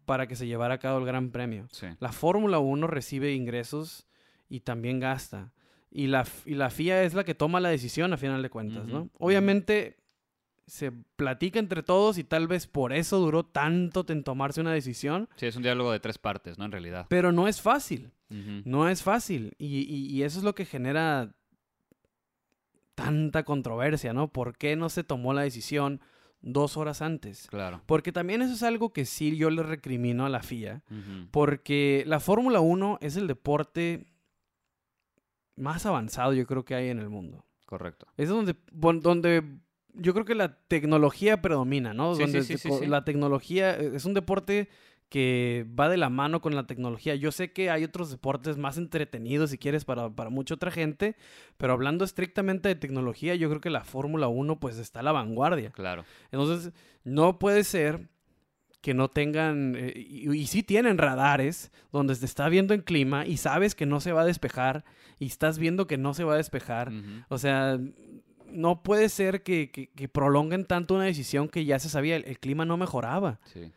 para 0.06 0.28
que 0.28 0.36
se 0.36 0.48
llevara 0.48 0.76
a 0.76 0.80
cabo 0.80 1.00
el 1.00 1.06
Gran 1.06 1.32
Premio. 1.32 1.68
Sí. 1.72 1.88
La 2.00 2.12
Fórmula 2.12 2.60
1 2.60 2.88
recibe 2.88 3.34
ingresos 3.34 4.08
y 4.50 4.62
también 4.62 5.00
gasta. 5.00 5.54
Y 5.96 6.08
la, 6.08 6.26
y 6.46 6.56
la 6.56 6.72
FIA 6.72 7.04
es 7.04 7.14
la 7.14 7.24
que 7.24 7.36
toma 7.36 7.60
la 7.60 7.70
decisión 7.70 8.12
a 8.14 8.18
final 8.18 8.42
de 8.42 8.50
cuentas, 8.50 8.88
¿no? 8.88 9.10
Obviamente 9.20 9.98
se 10.66 10.92
platica 11.18 11.60
entre 11.60 11.84
todos 11.84 12.18
y 12.18 12.24
tal 12.24 12.48
vez 12.48 12.66
por 12.68 12.94
eso 12.94 13.20
duró 13.20 13.44
tanto 13.46 14.04
en 14.08 14.24
tomarse 14.24 14.62
una 14.62 14.72
decisión, 14.74 15.30
Sí, 15.36 15.46
es 15.46 15.56
un 15.56 15.62
diálogo 15.62 15.92
de 15.92 16.00
tres 16.00 16.18
partes, 16.18 16.58
¿no? 16.58 16.66
En 16.66 16.72
realidad. 16.72 17.06
pero 17.10 17.32
no 17.32 17.48
es 17.48 17.62
fácil. 17.62 18.12
No 18.66 18.90
es 18.90 19.04
fácil. 19.04 19.54
Y, 19.60 19.82
y- 19.82 20.08
y 20.08 20.24
eso 20.24 20.40
es 20.40 20.44
lo 20.44 20.56
que 20.56 20.66
genera 20.66 21.36
tanta 22.96 23.44
controversia, 23.44 24.14
¿no? 24.14 24.28
¿Por 24.32 24.58
qué 24.58 24.76
no 24.76 24.90
se 24.90 25.04
tomó 25.04 25.34
la 25.34 25.42
decisión 25.42 26.00
dos 26.42 26.78
horas 26.78 27.02
antes? 27.02 27.48
Claro. 27.48 27.82
Porque 27.86 28.12
también 28.12 28.42
eso 28.42 28.54
es 28.54 28.64
algo 28.64 28.92
que 28.94 29.06
sí 29.06 29.36
yo 29.38 29.50
le 29.50 29.64
recrimino 29.64 30.26
a 30.26 30.30
la 30.30 30.42
FIA. 30.42 30.84
Porque 31.32 32.04
la 32.08 32.20
Fórmula 32.20 32.60
1 32.60 33.00
es 33.02 33.16
el 33.18 33.28
deporte 33.28 34.06
más 35.56 35.86
avanzado 35.86 36.34
yo 36.34 36.46
creo 36.46 36.66
que 36.66 36.76
hay 36.76 36.90
en 36.90 37.00
el 37.00 37.10
mundo. 37.10 37.46
Correcto. 37.66 38.08
Es 38.18 38.30
donde, 38.30 38.56
donde 38.72 39.44
yo 39.94 40.14
creo 40.14 40.26
que 40.26 40.36
la 40.36 40.58
tecnología 40.68 41.42
predomina, 41.42 41.94
¿no? 41.94 42.16
Sí, 42.16 42.24
donde 42.24 42.44
sí, 42.44 42.58
sí, 42.58 42.86
la 42.86 43.04
tecnología 43.04 43.76
eh, 43.76 43.92
es 43.96 44.06
un 44.06 44.14
deporte 44.14 44.70
que 45.10 45.68
va 45.80 45.90
de 45.90 45.98
la 45.98 46.10
mano 46.10 46.42
con 46.42 46.56
la 46.56 46.66
tecnología. 46.66 47.14
Yo 47.14 47.32
sé 47.32 47.54
que 47.54 47.70
hay 47.70 47.84
otros 47.84 48.10
deportes 48.10 48.58
más 48.58 48.78
entretenidos, 48.78 49.52
si 49.52 49.60
quieres, 49.60 49.86
para, 49.86 50.10
para 50.10 50.32
mucha 50.32 50.56
otra 50.56 50.72
gente, 50.72 51.16
pero 51.58 51.74
hablando 51.74 52.04
estrictamente 52.04 52.70
de 52.70 52.76
tecnología, 52.76 53.36
yo 53.36 53.48
creo 53.50 53.62
que 53.62 53.70
la 53.70 53.84
Fórmula 53.84 54.28
1 54.28 54.60
pues 54.60 54.80
está 54.80 55.02
a 55.02 55.04
la 55.04 55.12
vanguardia. 55.12 55.70
Claro. 55.70 56.04
Entonces, 56.32 56.74
no 57.04 57.38
puede 57.38 57.64
ser 57.64 58.10
que 58.84 58.94
no 58.94 59.08
tengan, 59.08 59.76
eh, 59.78 59.94
y, 59.96 60.30
y 60.32 60.46
sí 60.46 60.62
tienen 60.62 60.98
radares 60.98 61.72
donde 61.94 62.14
se 62.16 62.26
está 62.26 62.50
viendo 62.50 62.74
en 62.74 62.82
clima 62.82 63.26
y 63.26 63.38
sabes 63.38 63.76
que 63.76 63.86
no 63.86 64.00
se 64.02 64.12
va 64.12 64.22
a 64.22 64.26
despejar 64.26 64.84
y 65.20 65.26
estás 65.28 65.58
viendo 65.58 65.88
que 65.88 65.98
no 65.98 66.14
se 66.14 66.26
va 66.26 66.34
a 66.34 66.38
despejar. 66.38 66.92
O 67.30 67.38
sea, 67.38 67.80
no 68.52 68.84
puede 68.84 69.08
ser 69.10 69.42
que, 69.42 69.72
que- 69.72 69.88
que 69.88 70.08
prolonguen 70.10 70.66
tanto 70.66 70.96
una 70.96 71.06
decisión 71.06 71.48
que 71.48 71.64
ya 71.66 71.80
se 71.80 71.88
sabía, 71.90 72.18
el, 72.18 72.26
el 72.26 72.40
clima 72.40 72.66
no 72.66 72.76
mejoraba. 72.78 73.40
Sí. 73.46 73.72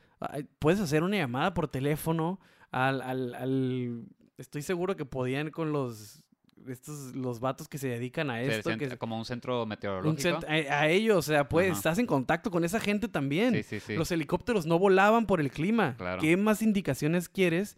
Puedes 0.59 0.81
hacer 0.81 1.03
una 1.05 1.17
llamada 1.19 1.55
por 1.55 1.69
teléfono 1.69 2.41
al, 2.73 3.01
al- 3.01 3.35
al- 3.35 4.05
Estoy 4.39 4.63
seguro 4.63 4.97
que 4.97 5.05
podían 5.07 5.51
con 5.51 5.73
los... 5.73 6.23
Estos, 6.69 7.15
los 7.15 7.41
vatos 7.41 7.69
que 7.69 7.79
se 7.79 7.89
dedican 7.89 8.31
a 8.31 8.41
esto, 8.43 8.77
que, 8.79 8.97
como 8.99 9.17
un 9.19 9.25
centro 9.25 9.63
un 9.63 9.69
meteorológico. 9.69 10.41
cent- 10.41 10.45
a, 10.71 10.81
a 10.81 10.89
ellos, 10.89 11.17
o 11.19 11.23
sea, 11.23 11.49
pues 11.49 11.69
Ajá. 11.71 11.77
estás 11.77 11.99
en 11.99 12.07
contacto 12.07 12.51
con 12.51 12.65
esa 12.65 12.81
gente 12.81 13.09
también. 13.09 13.55
Sí, 13.55 13.63
sí, 13.63 13.81
sí. 13.81 13.95
Los 13.95 14.11
helicópteros 14.11 14.67
no 14.67 14.79
volaban 14.79 15.27
por 15.27 15.41
el 15.41 15.51
clima. 15.51 15.95
Claro. 15.97 16.21
¿Qué 16.21 16.37
más 16.37 16.63
indicaciones 16.63 17.29
quieres 17.29 17.77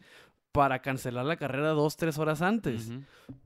para 0.53 0.81
cancelar 0.81 1.25
la 1.27 1.37
carrera 1.37 1.69
dos, 1.71 1.97
tres 1.97 2.19
horas 2.19 2.41
antes. 2.43 2.91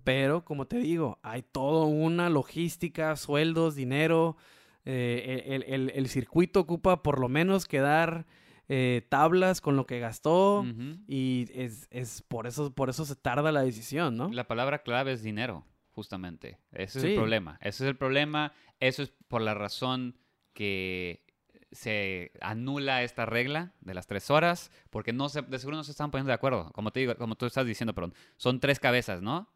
Pero, 0.05 0.45
como 0.45 0.67
te 0.67 0.79
digo, 0.79 1.19
hay 1.23 1.43
toda 1.43 1.85
una 1.87 2.31
logística, 2.31 3.17
sueldos, 3.17 3.75
dinero. 3.75 4.37
eh, 4.85 5.45
el, 5.47 5.63
el- 5.65 5.91
el 5.95 6.09
circuito 6.09 6.61
ocupa 6.61 7.03
por 7.03 7.19
lo 7.21 7.29
menos 7.29 7.67
quedar 7.67 8.27
eh, 8.75 9.07
tablas 9.11 9.61
con 9.61 9.76
lo 9.76 9.85
que 9.87 10.00
gastó. 10.00 10.64
Y 11.07 11.47
es, 11.55 11.88
es 11.91 12.23
por 12.23 12.47
eso, 12.47 12.73
por 12.75 12.88
eso 12.88 13.05
se 13.05 13.17
tarda 13.17 13.52
la 13.52 13.62
decisión, 13.62 14.17
¿no? 14.17 14.31
La 14.33 14.49
palabra 14.49 14.83
clave 14.83 15.12
es 15.12 15.23
dinero, 15.23 15.67
justamente. 15.91 16.59
Ese 16.73 16.99
es 16.99 17.02
Sí. 17.05 17.11
el 17.11 17.17
problema. 17.17 17.59
Ese 17.61 17.85
es 17.85 17.88
el 17.91 17.97
problema. 17.97 18.52
Eso 18.81 19.02
es 19.02 19.12
por 19.29 19.43
la 19.43 19.52
razón 19.52 20.17
que 20.55 21.26
se 21.71 22.33
anula 22.41 23.02
esta 23.02 23.26
regla 23.26 23.73
de 23.81 23.93
las 23.95 24.07
tres 24.07 24.31
horas, 24.31 24.71
porque 24.91 25.12
no 25.12 25.29
se, 25.29 25.43
de 25.43 25.59
seguro 25.59 25.76
no 25.76 25.85
se 25.85 25.91
están 25.91 26.11
poniendo 26.11 26.29
de 26.29 26.35
acuerdo. 26.35 26.71
Como 26.73 26.93
te 26.93 27.00
digo, 27.00 27.14
como 27.17 27.35
tú 27.37 27.45
estás 27.47 27.67
diciendo, 27.67 27.95
perdón, 27.95 28.14
son 28.38 28.59
tres 28.61 28.79
cabezas, 28.81 29.21
¿no? 29.23 29.49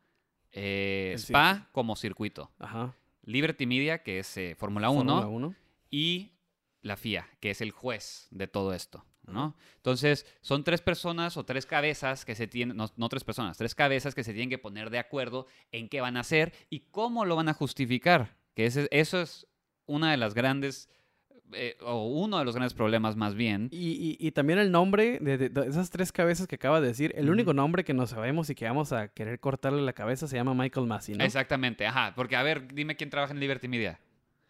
Eh, 0.52 1.14
Spa 1.18 1.68
como 1.72 1.96
circuito, 1.96 2.50
Ajá. 2.58 2.94
Liberty 3.24 3.66
Media, 3.66 4.02
que 4.02 4.18
es 4.20 4.36
eh, 4.36 4.54
Fórmula 4.58 4.88
Fórmula 4.88 5.26
1, 5.26 5.30
1. 5.30 5.54
y 5.90 6.32
la 6.86 6.96
FIA, 6.96 7.28
que 7.40 7.50
es 7.50 7.60
el 7.60 7.70
juez 7.70 8.28
de 8.30 8.46
todo 8.48 8.72
esto, 8.72 9.04
¿no? 9.26 9.56
Entonces, 9.76 10.24
son 10.40 10.64
tres 10.64 10.80
personas 10.80 11.36
o 11.36 11.44
tres 11.44 11.66
cabezas 11.66 12.24
que 12.24 12.34
se 12.34 12.46
tienen, 12.46 12.76
no, 12.76 12.86
no 12.96 13.08
tres 13.08 13.24
personas, 13.24 13.58
tres 13.58 13.74
cabezas 13.74 14.14
que 14.14 14.24
se 14.24 14.32
tienen 14.32 14.50
que 14.50 14.58
poner 14.58 14.90
de 14.90 14.98
acuerdo 14.98 15.46
en 15.72 15.88
qué 15.88 16.00
van 16.00 16.16
a 16.16 16.20
hacer 16.20 16.52
y 16.70 16.80
cómo 16.90 17.24
lo 17.24 17.36
van 17.36 17.48
a 17.48 17.54
justificar. 17.54 18.36
Que 18.54 18.66
ese- 18.66 18.88
eso 18.90 19.20
es 19.20 19.46
una 19.86 20.10
de 20.10 20.16
las 20.16 20.32
grandes, 20.34 20.88
eh, 21.52 21.76
o 21.82 22.06
uno 22.08 22.38
de 22.38 22.44
los 22.44 22.54
grandes 22.56 22.74
problemas 22.74 23.14
más 23.14 23.34
bien. 23.34 23.68
Y, 23.70 24.16
y- 24.20 24.26
y 24.26 24.32
también 24.32 24.58
el 24.58 24.72
nombre 24.72 25.18
de, 25.20 25.38
de- 25.38 25.48
de 25.48 25.66
esas 25.68 25.90
tres 25.90 26.10
cabezas 26.10 26.46
que 26.48 26.56
acaba 26.56 26.80
de 26.80 26.88
decir, 26.88 27.12
el 27.16 27.30
único 27.30 27.52
nombre 27.54 27.84
que 27.84 27.94
no 27.94 28.06
sabemos 28.06 28.50
y 28.50 28.54
que 28.56 28.64
vamos 28.64 28.92
a 28.92 29.08
querer 29.08 29.38
cortarle 29.38 29.82
la 29.82 29.92
cabeza 29.92 30.26
se 30.26 30.36
llama 30.36 30.54
Michael 30.54 30.86
Massey, 30.86 31.14
¿no? 31.16 31.24
Exactamente, 31.24 31.86
ajá. 31.86 32.14
Porque, 32.16 32.34
a 32.34 32.42
ver, 32.42 32.72
dime 32.74 32.96
quién 32.96 33.10
trabaja 33.10 33.32
en 33.32 33.38
Liberty 33.40 33.68
Media. 33.68 34.00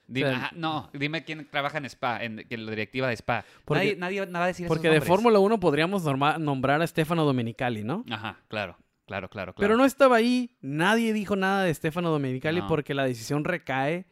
Dime, 0.09 0.29
O 0.29 0.31
sea, 0.31 0.39
ajá, 0.47 0.51
no, 0.57 0.89
dime 0.93 1.25
quién 1.25 1.49
trabaja 1.51 1.79
en 1.79 1.85
Spa, 1.87 2.23
en, 2.23 2.47
en 2.49 2.65
la 2.65 2.71
directiva 2.71 3.09
de 3.09 3.15
Spa. 3.17 3.45
Porque- 3.65 3.97
nadie, 3.97 4.25
nadie 4.27 4.33
va 4.39 4.45
a 4.45 4.47
decir 4.47 4.67
esos 4.67 4.77
Porque 4.77 4.89
de. 4.89 5.01
Fórmula 5.01 5.39
1 5.41 5.59
podríamos 5.59 6.05
norma- 6.05 6.39
nombrar 6.39 6.81
a 6.81 6.87
Stefano 6.87 7.25
Domenicali, 7.25 7.83
¿no? 7.83 8.05
Ajá, 8.11 8.39
claro, 8.49 8.77
claro, 9.07 9.29
claro, 9.29 9.53
claro. 9.53 9.55
Pero 9.69 9.77
no 9.77 9.85
estaba 9.85 10.17
ahí, 10.17 10.57
nadie 10.61 11.13
dijo 11.13 11.35
nada 11.35 11.65
de 11.65 11.75
Stefano 11.75 12.11
Domenicali 12.11 12.61
No. 12.61 12.69
porque 12.69 12.95
la 12.95 13.05
decisión 13.05 13.45
recae 13.45 14.07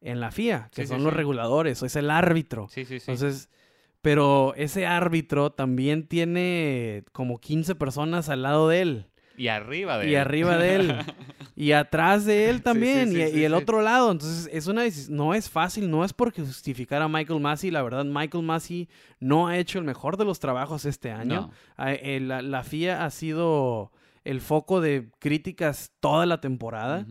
en 0.00 0.20
la 0.20 0.30
FIA, 0.30 0.68
que 0.72 0.82
Sí, 0.82 0.88
sí, 0.88 0.88
son 0.94 1.04
los 1.04 1.12
sí. 1.12 1.16
reguladores, 1.16 1.82
o 1.82 1.86
es 1.86 1.94
el 1.96 2.10
árbitro. 2.10 2.66
Sí, 2.68 2.84
sí, 2.84 2.98
sí. 3.00 3.10
Entonces, 3.12 3.48
pero 4.02 4.52
ese 4.56 4.86
árbitro 4.86 5.50
también 5.52 6.06
tiene 6.06 7.04
como 7.12 7.38
15 7.38 7.74
personas 7.76 8.28
al 8.28 8.42
lado 8.42 8.68
de 8.68 8.80
él. 8.82 9.06
Y 9.36 9.48
arriba 9.48 9.98
de 9.98 10.08
y 10.10 10.14
él. 10.14 10.20
arriba 10.20 10.56
de 10.56 10.74
él. 10.74 10.94
y 11.56 11.72
atrás 11.72 12.24
de 12.24 12.48
él 12.50 12.62
también. 12.62 13.10
sí, 13.10 13.20
y, 13.20 13.26
sí, 13.28 13.38
y 13.38 13.44
el 13.44 13.52
sí. 13.52 13.58
otro 13.58 13.82
lado. 13.82 14.10
Entonces, 14.12 14.48
es 14.52 14.66
una 14.66 14.82
no 15.08 15.34
es 15.34 15.50
fácil. 15.50 15.90
No 15.90 16.04
es 16.04 16.12
porque 16.12 16.42
justificar 16.42 17.02
a 17.02 17.08
Michael 17.08 17.40
Massey. 17.40 17.70
La 17.70 17.82
verdad, 17.82 18.04
Michael 18.04 18.44
Massey 18.44 18.88
no 19.20 19.48
ha 19.48 19.58
hecho 19.58 19.78
el 19.78 19.84
mejor 19.84 20.16
de 20.16 20.24
los 20.24 20.40
trabajos 20.40 20.84
este 20.84 21.12
año. 21.12 21.50
No. 21.78 21.86
Eh, 21.86 22.20
la, 22.20 22.42
la 22.42 22.62
FIA 22.62 23.04
ha 23.04 23.10
sido 23.10 23.92
el 24.26 24.40
foco 24.40 24.80
de 24.80 25.08
críticas 25.18 25.92
toda 26.00 26.26
la 26.26 26.40
temporada. 26.40 27.06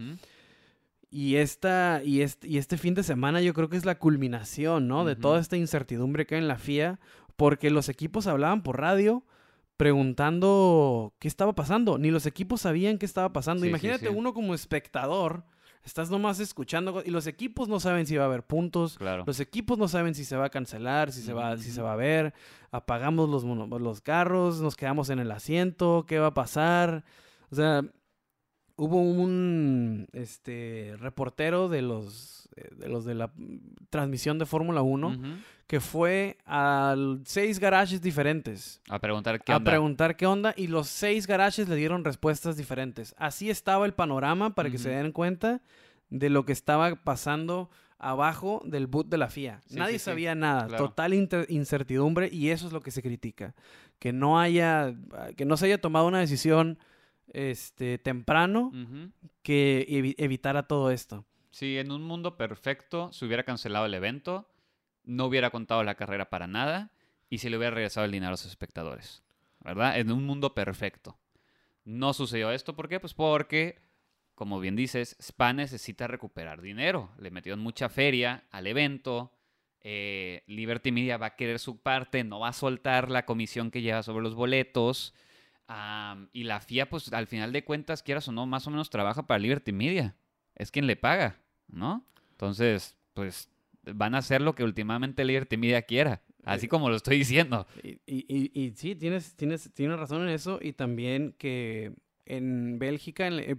Y, 1.09 1.37
esta, 1.37 2.01
y, 2.03 2.21
este, 2.21 2.47
y 2.47 2.57
este 2.57 2.77
fin 2.77 2.93
de 2.93 3.03
semana 3.03 3.39
yo 3.39 3.53
creo 3.53 3.69
que 3.69 3.77
es 3.77 3.85
la 3.85 3.97
culminación, 3.97 4.89
¿no? 4.89 5.05
De 5.05 5.15
toda 5.15 5.39
esta 5.39 5.55
incertidumbre 5.55 6.25
que 6.25 6.35
hay 6.35 6.41
en 6.41 6.49
la 6.49 6.57
FIA, 6.57 6.99
porque 7.37 7.69
los 7.69 7.87
equipos 7.87 8.27
hablaban 8.27 8.63
por 8.63 8.81
radio 8.81 9.23
preguntando 9.77 11.13
qué 11.19 11.27
estaba 11.27 11.53
pasando. 11.53 11.97
Ni 11.97 12.11
los 12.11 12.25
equipos 12.25 12.61
sabían 12.61 12.97
qué 12.97 13.05
estaba 13.05 13.33
pasando. 13.33 13.63
Sí, 13.63 13.69
Imagínate 13.69 14.07
sí. 14.07 14.13
uno 14.15 14.33
como 14.33 14.53
espectador, 14.53 15.43
estás 15.83 16.09
nomás 16.09 16.39
escuchando 16.39 17.03
y 17.05 17.11
los 17.11 17.27
equipos 17.27 17.67
no 17.69 17.79
saben 17.79 18.05
si 18.05 18.17
va 18.17 18.23
a 18.23 18.27
haber 18.27 18.43
puntos. 18.43 18.97
Claro. 18.97 19.23
Los 19.27 19.39
equipos 19.39 19.77
no 19.77 19.87
saben 19.87 20.15
si 20.15 20.25
se 20.25 20.35
va 20.35 20.45
a 20.45 20.49
cancelar, 20.49 21.11
si 21.11 21.21
se 21.21 21.33
va, 21.33 21.57
si 21.57 21.71
se 21.71 21.81
va 21.81 21.93
a 21.93 21.97
ver. 21.97 22.33
Apagamos 22.71 23.29
los, 23.29 23.43
los 23.43 24.01
carros, 24.01 24.61
nos 24.61 24.75
quedamos 24.75 25.09
en 25.09 25.19
el 25.19 25.31
asiento, 25.31 26.05
¿qué 26.07 26.19
va 26.19 26.27
a 26.27 26.33
pasar? 26.33 27.03
O 27.49 27.55
sea, 27.55 27.83
hubo 28.77 28.99
un 29.01 30.07
este 30.13 30.95
reportero 30.99 31.69
de 31.69 31.81
los 31.81 32.49
eh, 32.55 32.69
de 32.77 32.89
los 32.89 33.05
de 33.05 33.15
la 33.15 33.31
transmisión 33.89 34.37
de 34.39 34.45
Fórmula 34.45 34.81
1 34.81 35.07
Ujú. 35.07 35.21
que 35.67 35.79
fue 35.79 36.37
a 36.45 36.95
seis 37.25 37.59
garajes 37.59 38.01
diferentes 38.01 38.81
A 38.89 38.99
preguntar 38.99 39.41
qué 39.43 39.51
a 39.53 39.57
onda. 39.57 39.71
preguntar 39.71 40.15
qué 40.17 40.25
onda 40.25 40.53
y 40.57 40.67
los 40.67 40.87
seis 40.87 41.27
garajes 41.27 41.67
le 41.69 41.75
dieron 41.75 42.03
respuestas 42.03 42.57
diferentes. 42.57 43.15
Así 43.17 43.49
estaba 43.49 43.85
el 43.85 43.93
panorama 43.93 44.55
para 44.55 44.69
que 44.69 44.77
se 44.77 44.89
den 44.89 45.11
cuenta 45.11 45.61
de 46.09 46.29
lo 46.29 46.45
que 46.45 46.51
estaba 46.53 46.95
pasando 46.95 47.69
abajo 47.97 48.61
del 48.65 48.87
boot 48.87 49.07
de 49.07 49.17
la 49.17 49.29
FIA. 49.29 49.61
Sí, 49.67 49.75
Nadie 49.77 49.93
sí, 49.93 49.99
sí, 49.99 50.05
sabía 50.05 50.35
nada, 50.35 50.67
claro. 50.67 50.85
total 50.89 51.13
incertidumbre 51.49 52.29
y 52.31 52.49
eso 52.49 52.67
es 52.67 52.73
lo 52.73 52.81
que 52.81 52.91
se 52.91 53.01
critica, 53.01 53.55
que 53.99 54.11
no 54.13 54.39
haya 54.39 54.93
que 55.37 55.45
no 55.45 55.55
se 55.57 55.65
haya 55.67 55.79
tomado 55.81 56.05
una 56.07 56.19
decisión 56.19 56.77
este 57.35 57.97
temprano 57.97 58.71
que 59.41 59.85
evi- 59.89 60.15
evitara 60.17 60.63
todo 60.67 60.89
esto. 60.91 61.25
Si 61.51 61.77
en 61.77 61.91
un 61.91 62.03
mundo 62.03 62.37
perfecto 62.37 63.11
se 63.13 63.25
hubiera 63.25 63.43
cancelado 63.43 63.85
el 63.85 63.93
evento, 63.93 64.49
no 65.03 65.25
hubiera 65.25 65.49
contado 65.51 65.83
la 65.83 65.95
carrera 65.95 66.29
para 66.29 66.47
nada 66.47 66.91
y 67.29 67.37
se 67.39 67.49
le 67.49 67.57
hubiera 67.57 67.75
regresado 67.75 68.05
el 68.05 68.11
dinero 68.11 68.29
a 68.29 68.31
los 68.31 68.45
espectadores. 68.45 69.23
¿Verdad? 69.59 69.97
En 69.99 70.11
un 70.11 70.23
mundo 70.25 70.53
perfecto. 70.53 71.17
No 71.83 72.13
sucedió 72.13 72.51
esto. 72.51 72.75
¿Por 72.75 72.87
qué? 72.87 72.99
Pues 72.99 73.13
porque, 73.13 73.79
como 74.35 74.59
bien 74.59 74.75
dices, 74.75 75.15
Spa 75.19 75.53
necesita 75.53 76.07
recuperar 76.07 76.61
dinero. 76.61 77.11
Le 77.19 77.31
metieron 77.31 77.59
mucha 77.61 77.89
feria 77.89 78.45
al 78.51 78.67
evento. 78.67 79.31
eh, 79.81 80.43
Liberty 80.47 80.91
Media 80.91 81.17
va 81.17 81.27
a 81.27 81.35
querer 81.35 81.59
su 81.59 81.79
parte, 81.81 82.23
no 82.23 82.39
va 82.39 82.49
a 82.49 82.53
soltar 82.53 83.09
la 83.11 83.25
comisión 83.25 83.71
que 83.71 83.81
lleva 83.81 84.03
sobre 84.03 84.23
los 84.23 84.35
boletos. 84.35 85.13
Y 86.31 86.43
la 86.43 86.59
FIA, 86.61 86.89
pues 86.89 87.11
al 87.13 87.27
final 87.27 87.51
de 87.51 87.63
cuentas, 87.63 88.03
quieras 88.03 88.27
o 88.27 88.31
no, 88.31 88.45
más 88.45 88.67
o 88.67 88.71
menos 88.71 88.89
trabaja 88.89 89.25
para 89.25 89.39
Liberty 89.39 89.71
Media. 89.71 90.15
Es 90.55 90.71
quien 90.71 90.87
le 90.87 90.95
paga, 90.95 91.41
¿no? 91.67 92.05
Entonces, 92.31 92.97
pues 93.13 93.49
van 93.83 94.15
a 94.15 94.19
hacer 94.19 94.41
lo 94.41 94.55
que 94.55 94.63
últimamente 94.63 95.25
Liberty 95.25 95.57
Media 95.57 95.81
quiera. 95.83 96.21
Así 96.43 96.67
como 96.67 96.89
lo 96.89 96.95
estoy 96.95 97.17
diciendo. 97.17 97.65
Y, 97.83 97.93
y- 98.05 98.25
y- 98.27 98.51
y 98.65 98.71
sí, 98.75 98.95
tienes, 98.95 99.35
tienes, 99.35 99.71
tienes 99.73 99.97
razón 99.97 100.21
en 100.23 100.29
eso. 100.29 100.59
Y 100.61 100.73
también 100.73 101.33
que 101.39 101.93
en 102.25 102.77
Bélgica, 102.77 103.25
en- 103.27 103.39
eh, 103.39 103.55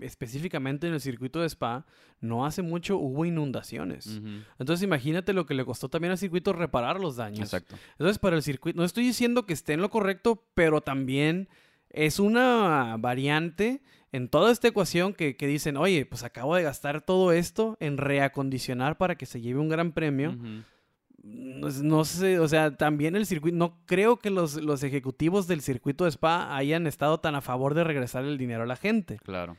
específicamente 0.00 0.86
en 0.86 0.94
el 0.94 1.00
circuito 1.00 1.40
de 1.40 1.46
Spa, 1.46 1.86
no 2.20 2.46
hace 2.46 2.62
mucho 2.62 2.96
hubo 2.98 3.24
inundaciones. 3.24 4.20
Entonces 4.58 4.82
imagínate 4.84 5.32
lo 5.32 5.46
que 5.46 5.54
le 5.54 5.64
costó 5.64 5.88
también 5.88 6.12
al 6.12 6.18
circuito 6.18 6.52
reparar 6.52 7.00
los 7.00 7.16
daños. 7.16 7.40
Exacto. 7.40 7.76
Entonces 7.92 8.18
para 8.18 8.36
el 8.36 8.42
circuito, 8.42 8.76
no 8.76 8.84
estoy 8.84 9.04
diciendo 9.04 9.46
que 9.46 9.52
esté 9.52 9.74
en 9.74 9.80
lo 9.80 9.90
correcto, 9.90 10.44
pero 10.54 10.80
también 10.80 11.48
es 11.90 12.18
una 12.18 12.96
variante 12.98 13.82
en 14.12 14.28
toda 14.28 14.50
esta 14.50 14.68
ecuación 14.68 15.12
que, 15.12 15.36
que 15.36 15.46
dicen, 15.46 15.76
oye, 15.76 16.06
pues 16.06 16.22
acabo 16.22 16.56
de 16.56 16.62
gastar 16.62 17.02
todo 17.02 17.32
esto 17.32 17.76
en 17.80 17.98
reacondicionar 17.98 18.96
para 18.96 19.16
que 19.16 19.26
se 19.26 19.40
lleve 19.40 19.60
un 19.60 19.68
gran 19.68 19.92
premio. 19.92 20.36
No, 21.22 21.68
no 21.68 22.04
sé, 22.04 22.38
o 22.38 22.48
sea, 22.48 22.76
también 22.76 23.16
el 23.16 23.26
circuito, 23.26 23.56
no 23.56 23.78
creo 23.86 24.18
que 24.18 24.30
los, 24.30 24.54
los 24.54 24.82
ejecutivos 24.82 25.46
del 25.46 25.60
circuito 25.60 26.04
de 26.04 26.10
Spa 26.10 26.56
hayan 26.56 26.86
estado 26.86 27.18
tan 27.18 27.34
a 27.34 27.40
favor 27.40 27.74
de 27.74 27.84
regresar 27.84 28.24
el 28.24 28.38
dinero 28.38 28.62
a 28.62 28.66
la 28.66 28.76
gente. 28.76 29.18
Claro. 29.24 29.56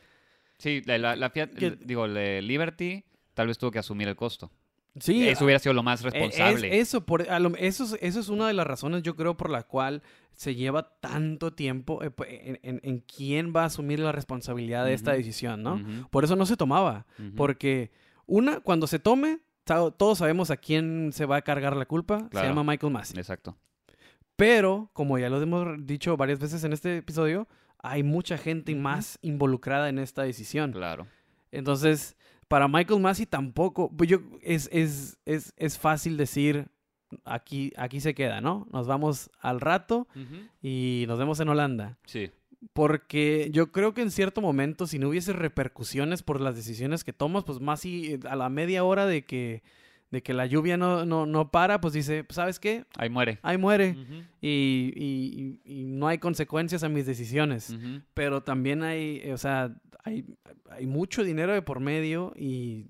Sí, 0.59 0.81
la, 0.85 0.97
la, 1.15 1.31
Fiat- 1.33 1.53
Que- 1.55 1.71
digo, 1.71 2.05
la 2.05 2.41
Liberty 2.41 3.03
tal 3.33 3.47
vez 3.47 3.57
tuvo 3.57 3.71
que 3.71 3.79
asumir 3.79 4.07
el 4.07 4.15
costo. 4.15 4.51
Sí, 4.99 5.27
Eso 5.29 5.45
hubiera 5.45 5.59
sido 5.59 5.73
lo 5.73 5.81
más 5.83 5.99
es- 6.03 6.11
responsable. 6.11 6.79
eso, 6.79 7.05
por, 7.05 7.29
a 7.29 7.39
lo- 7.39 7.55
eso, 7.55 7.83
es, 7.85 7.97
eso 8.01 8.19
es 8.19 8.27
una 8.29 8.47
de 8.47 8.53
las 8.53 8.67
razones, 8.67 9.01
yo 9.03 9.15
creo, 9.15 9.37
por 9.37 9.49
la 9.49 9.63
cual 9.63 10.01
se 10.33 10.55
lleva 10.55 10.97
tanto 10.99 11.53
tiempo 11.53 12.03
eh, 12.03 12.11
en, 12.27 12.59
en- 12.63 12.81
en 12.83 12.99
quién 12.99 13.53
va 13.55 13.63
a 13.63 13.65
asumir 13.65 13.99
la 13.99 14.11
responsabilidad 14.11 14.85
de 14.85 14.93
esta 14.93 15.13
decisión, 15.13 15.63
¿no? 15.63 15.81
Por 16.09 16.23
eso 16.25 16.35
no 16.35 16.45
se 16.45 16.57
tomaba. 16.57 17.05
Porque, 17.37 17.91
una, 18.25 18.59
cuando 18.59 18.87
se 18.87 18.99
tome, 18.99 19.39
todos 19.63 20.17
sabemos 20.17 20.49
a 20.51 20.57
quién 20.57 21.11
se 21.13 21.25
va 21.25 21.37
a 21.37 21.41
cargar 21.43 21.77
la 21.77 21.85
culpa. 21.85 22.27
Se 22.33 22.41
llama 22.41 22.63
Michael 22.63 22.91
Massey. 22.91 23.17
Exacto. 23.19 23.55
Pero, 24.35 24.89
como 24.93 25.17
ya 25.19 25.29
lo 25.29 25.41
hemos 25.41 25.85
dicho 25.85 26.15
varias 26.17 26.39
veces 26.39 26.63
en 26.63 26.73
este 26.73 26.97
episodio, 26.97 27.47
hay 27.79 28.03
mucha 28.03 28.37
gente 28.37 28.75
más 28.75 29.17
involucrada 29.21 29.89
en 29.89 29.99
esta 29.99 30.23
decisión. 30.23 30.71
Claro. 30.71 31.07
Entonces, 31.51 32.15
para 32.47 32.67
Michael 32.67 33.01
Massey 33.01 33.25
tampoco, 33.25 33.91
pues 33.95 34.09
yo, 34.09 34.19
es, 34.41 34.69
es, 34.71 35.17
es, 35.25 35.53
es 35.57 35.77
fácil 35.77 36.17
decir, 36.17 36.67
aquí, 37.25 37.73
aquí 37.77 38.01
se 38.01 38.13
queda, 38.13 38.41
¿no? 38.41 38.67
Nos 38.71 38.87
vamos 38.87 39.29
al 39.39 39.61
rato 39.61 40.07
y 40.61 41.05
nos 41.07 41.17
vemos 41.17 41.39
en 41.39 41.49
Holanda. 41.49 41.97
Sí. 42.05 42.31
Porque 42.73 43.49
yo 43.51 43.71
creo 43.71 43.93
que 43.93 44.01
en 44.01 44.11
cierto 44.11 44.41
momento, 44.41 44.85
si 44.85 44.99
no 44.99 45.09
hubiese 45.09 45.33
repercusiones 45.33 46.23
por 46.23 46.41
las 46.41 46.55
decisiones 46.55 47.03
que 47.03 47.13
tomas, 47.13 47.45
pues 47.45 47.59
Massey 47.59 48.13
eh, 48.13 48.19
a 48.29 48.35
la 48.35 48.49
media 48.49 48.83
hora 48.83 49.05
de 49.05 49.23
que, 49.23 49.63
de 50.11 50.23
que 50.23 50.33
la 50.33 50.45
lluvia 50.47 50.75
no, 50.77 51.05
no, 51.05 51.25
no 51.25 51.51
para, 51.51 51.79
pues 51.81 51.93
dice, 51.93 52.25
¿sabes 52.29 52.59
qué? 52.59 52.85
Ahí 52.97 53.09
muere. 53.09 53.39
Ahí 53.43 53.57
muere. 53.57 53.95
Y, 54.41 54.93
y- 54.95 55.59
y- 55.65 55.81
y 55.81 55.85
no 55.85 56.07
hay 56.07 56.17
consecuencias 56.17 56.83
a 56.83 56.89
mis 56.89 57.05
decisiones. 57.05 57.69
Pero 58.13 58.41
también 58.41 58.81
hay, 58.83 59.29
o 59.31 59.37
sea, 59.37 59.75
hay, 60.03 60.25
hay 60.71 60.87
mucho 60.87 61.23
dinero 61.23 61.53
de 61.53 61.61
por 61.61 61.79
medio 61.79 62.33
y, 62.35 62.87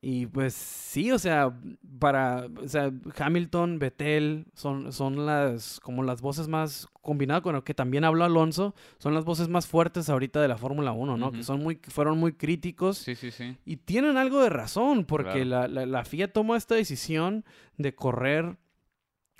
y 0.00 0.26
pues 0.26 0.54
sí, 0.54 1.10
o 1.10 1.18
sea, 1.18 1.52
para, 1.98 2.46
o 2.62 2.68
sea, 2.68 2.92
Hamilton, 3.18 3.78
Vettel 3.80 4.46
son, 4.54 4.92
son 4.92 5.26
las, 5.26 5.80
como 5.80 6.04
las 6.04 6.20
voces 6.20 6.46
más, 6.46 6.86
combinado 7.02 7.42
con 7.42 7.54
lo 7.54 7.64
que 7.64 7.74
también 7.74 8.04
habló 8.04 8.24
Alonso, 8.24 8.74
son 8.98 9.12
las 9.14 9.24
voces 9.24 9.48
más 9.48 9.66
fuertes 9.66 10.08
ahorita 10.08 10.40
de 10.40 10.46
la 10.48 10.56
Fórmula 10.56 10.92
1, 10.92 11.16
¿no? 11.16 11.32
Que 11.32 11.42
son 11.42 11.60
muy, 11.62 11.80
fueron 11.88 12.16
muy 12.18 12.32
críticos 12.34 12.98
Sí, 12.98 13.16
sí, 13.16 13.30
sí. 13.32 13.56
y 13.64 13.76
tienen 13.78 14.16
algo 14.16 14.40
de 14.40 14.50
razón, 14.50 15.04
porque 15.04 15.42
Claro. 15.42 15.44
la, 15.46 15.68
la, 15.68 15.86
la 15.86 16.04
FIA 16.04 16.32
tomó 16.32 16.54
esta 16.54 16.76
decisión 16.76 17.44
de 17.76 17.94
correr 17.94 18.56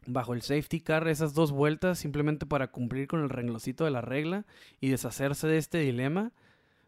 bajo 0.07 0.33
el 0.33 0.43
safety 0.43 0.81
car 0.81 1.07
esas 1.07 1.35
dos 1.35 1.53
vueltas 1.53 1.99
simplemente 1.99 2.47
para 2.47 2.71
cumplir 2.73 3.07
con 3.07 3.21
el 3.23 3.29
renglocito 3.29 3.85
de 3.85 3.91
la 3.91 4.01
regla 4.01 4.47
y 4.81 4.89
deshacerse 4.89 5.47
de 5.47 5.59
este 5.59 5.79
dilema. 5.79 6.33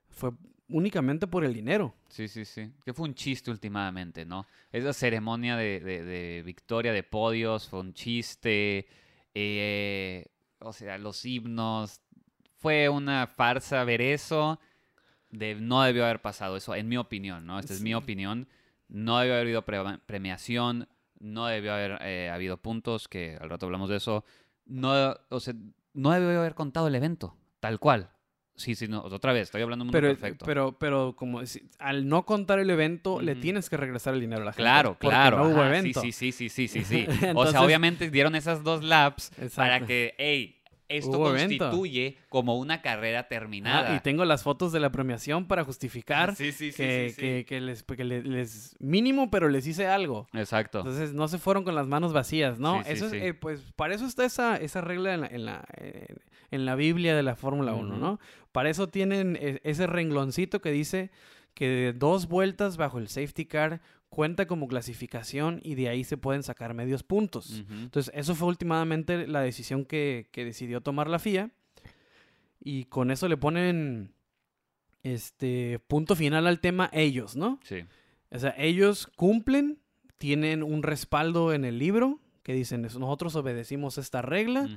Fue 0.09 0.33
únicamente 0.71 1.27
por 1.27 1.45
el 1.45 1.53
dinero. 1.55 1.95
Sí, 2.09 2.29
sí, 2.29 2.45
sí. 2.45 2.71
Que 2.85 2.93
fue 2.95 3.07
un 3.09 3.15
chiste 3.15 3.51
últimamente, 3.51 4.25
¿no? 4.25 4.47
Esa 4.73 4.93
ceremonia 4.93 5.57
de, 5.57 5.81
de- 5.81 6.05
de 6.05 6.43
victoria 6.45 6.93
de 6.93 7.03
podios 7.03 7.69
fue 7.69 7.81
un 7.81 7.93
chiste. 7.95 8.87
eh, 9.35 10.27
o 10.61 10.73
sea, 10.73 10.99
los 10.99 11.25
himnos. 11.25 12.01
Fue 12.59 12.89
una 12.89 13.27
farsa 13.27 13.83
ver 13.85 14.03
eso. 14.03 14.61
De, 15.31 15.55
no 15.55 15.83
debió 15.83 16.05
haber 16.05 16.21
pasado 16.21 16.57
eso, 16.57 16.75
en 16.75 16.89
mi 16.89 16.97
opinión, 16.97 17.47
¿no? 17.47 17.59
Esta 17.59 17.73
es 17.73 17.81
mi 17.83 17.95
opinión. 17.95 18.49
No 18.89 19.19
debió 19.19 19.35
haber 19.35 19.47
habido 19.47 19.65
pre- 19.65 19.99
premiación. 20.05 20.89
No 21.21 21.47
debió 21.47 21.73
haber 21.73 21.99
eh, 22.03 22.31
habido 22.31 22.57
puntos, 22.57 23.07
que 23.09 23.39
al 23.41 23.49
rato 23.49 23.67
hablamos 23.67 23.89
de 23.89 23.97
eso. 23.97 24.25
No, 24.67 25.15
o 25.29 25.41
sea, 25.41 25.55
no 25.95 26.11
debió 26.13 26.41
haber 26.41 26.55
contado 26.55 26.89
el 26.89 26.95
evento, 26.95 27.37
tal 27.61 27.79
cual. 27.79 28.11
Sí, 28.57 28.75
sí, 28.75 28.89
no, 28.89 29.01
otra 29.03 29.33
vez, 29.33 29.45
estoy 29.45 29.63
hablando 29.63 29.87
muy 29.87 29.93
Pero, 29.93 30.09
perfecto. 30.09 30.45
pero, 30.45 30.79
pero 30.79 31.15
como 31.17 31.41
al 31.79 32.09
no 32.09 32.27
contar 32.27 32.59
el 32.59 32.69
evento, 32.69 33.21
le 33.21 33.35
tienes 33.35 33.71
que 33.71 33.79
regresar 33.79 34.13
el 34.15 34.21
dinero 34.21 34.43
a 34.43 34.45
la 34.47 34.53
gente. 34.53 34.63
Claro, 34.63 34.99
claro. 34.99 35.39
No 35.39 35.49
hubo 35.49 35.65
evento. 35.65 36.01
Sí, 36.03 36.13
sí, 36.13 36.31
sí, 36.31 36.49
sí, 36.51 36.69
sí, 36.69 36.85
sí. 36.85 37.07
o 37.35 37.47
sea, 37.47 37.63
obviamente 37.63 38.11
dieron 38.11 38.35
esas 38.35 38.63
dos 38.63 38.85
laps 38.85 39.33
para 39.55 39.87
que, 39.87 40.15
hey, 40.19 40.61
esto 40.91 41.19
Hubo 41.19 41.31
evento. 41.31 41.67
constituye 41.67 42.19
como 42.29 42.59
una 42.59 42.83
carrera 42.83 43.29
terminada. 43.29 43.93
Ah, 43.93 43.97
y 43.97 44.01
tengo 44.01 44.25
las 44.25 44.43
fotos 44.43 44.73
de 44.73 44.81
la 44.81 44.91
premiación 44.91 45.47
para 45.47 45.65
justificar 45.65 46.35
Sí, 46.35 46.51
sí, 46.51 46.73
sí, 46.73 46.83
que, 47.45 47.61
les, 47.61 47.85
que 47.85 48.05
les 48.05 48.77
mínimo, 48.81 49.31
pero 49.31 49.49
les 49.49 49.67
hice 49.69 49.87
algo. 49.87 50.27
Exacto. 50.33 50.81
Entonces 50.81 51.15
no 51.15 51.29
se 51.29 51.39
fueron 51.39 51.63
con 51.63 51.77
las 51.77 51.87
manos 51.87 52.13
vacías, 52.13 52.59
¿no? 52.59 52.81
Eso 52.83 53.07
es, 53.07 53.13
eh, 53.13 53.35
pues 53.35 53.61
para 53.77 53.95
eso 53.95 54.05
está 54.05 54.25
esa, 54.25 54.57
esa 54.57 54.81
regla 54.81 55.15
en 55.15 55.21
la, 55.21 55.27
en, 55.29 55.45
la, 55.45 55.65
eh, 55.77 56.17
en 56.51 56.65
la 56.67 56.75
Biblia 56.75 57.15
de 57.17 57.23
la 57.23 57.37
Fórmula 57.37 57.75
1, 57.75 57.89
Ujú. 57.89 57.99
¿no? 58.01 58.21
Para 58.53 58.71
eso 58.71 58.89
tienen 58.89 59.37
eh, 59.41 59.61
ese 59.65 59.87
rengloncito 59.87 60.61
que 60.61 60.71
dice 60.71 61.11
que 61.55 61.69
de 61.69 61.93
dos 61.93 62.29
vueltas 62.29 62.77
bajo 62.77 62.99
el 62.99 63.09
safety 63.09 63.47
car 63.47 63.81
cuenta 64.09 64.47
como 64.47 64.67
clasificación 64.69 65.61
y 65.63 65.75
de 65.77 65.89
ahí 65.89 66.05
se 66.05 66.17
pueden 66.17 66.43
sacar 66.43 66.75
medios 66.75 67.03
puntos. 67.03 67.63
Entonces, 67.71 68.13
eso 68.15 68.35
fue 68.35 68.49
últimamente 68.49 69.27
la 69.29 69.41
decisión 69.41 69.85
que, 69.85 70.29
que 70.33 70.45
decidió 70.45 70.81
tomar 70.81 71.09
la 71.09 71.19
FIA. 71.21 71.51
Y 72.63 72.85
con 72.87 73.11
eso 73.11 73.29
le 73.29 73.37
ponen 73.37 74.13
este 75.03 75.79
punto 75.87 76.17
final 76.17 76.47
al 76.47 76.61
tema 76.61 76.91
ellos, 76.93 77.37
¿no? 77.37 77.61
Sí. 77.63 77.85
O 78.31 78.39
sea, 78.39 78.55
ellos 78.59 79.07
cumplen, 79.17 79.79
tienen 80.19 80.63
un 80.63 80.83
respaldo 80.83 81.53
en 81.53 81.65
el 81.65 81.79
libro 81.79 82.21
que 82.43 82.53
dicen, 82.55 82.85
"Es- 82.85 82.99
nosotros 82.99 83.35
obedecimos 83.37 83.99
esta 83.99 84.23
regla, 84.23 84.69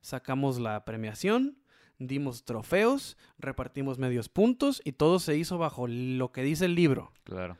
sacamos 0.00 0.58
la 0.58 0.84
premiación, 0.84 1.56
dimos 1.98 2.44
trofeos, 2.44 3.16
repartimos 3.38 3.98
medios 3.98 4.28
puntos 4.28 4.80
y 4.84 4.92
todo 4.92 5.18
se 5.20 5.36
hizo 5.36 5.58
bajo 5.58 5.86
lo 5.88 6.32
que 6.32 6.42
dice 6.42 6.64
el 6.64 6.74
libro. 6.74 7.12
Claro. 7.24 7.56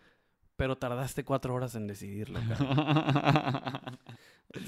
Pero 0.57 0.77
tardaste 0.77 1.25
cuatro 1.25 1.55
horas 1.55 1.75
en 1.75 1.87
decidirlo. 1.87 2.41
cara. 2.49 3.83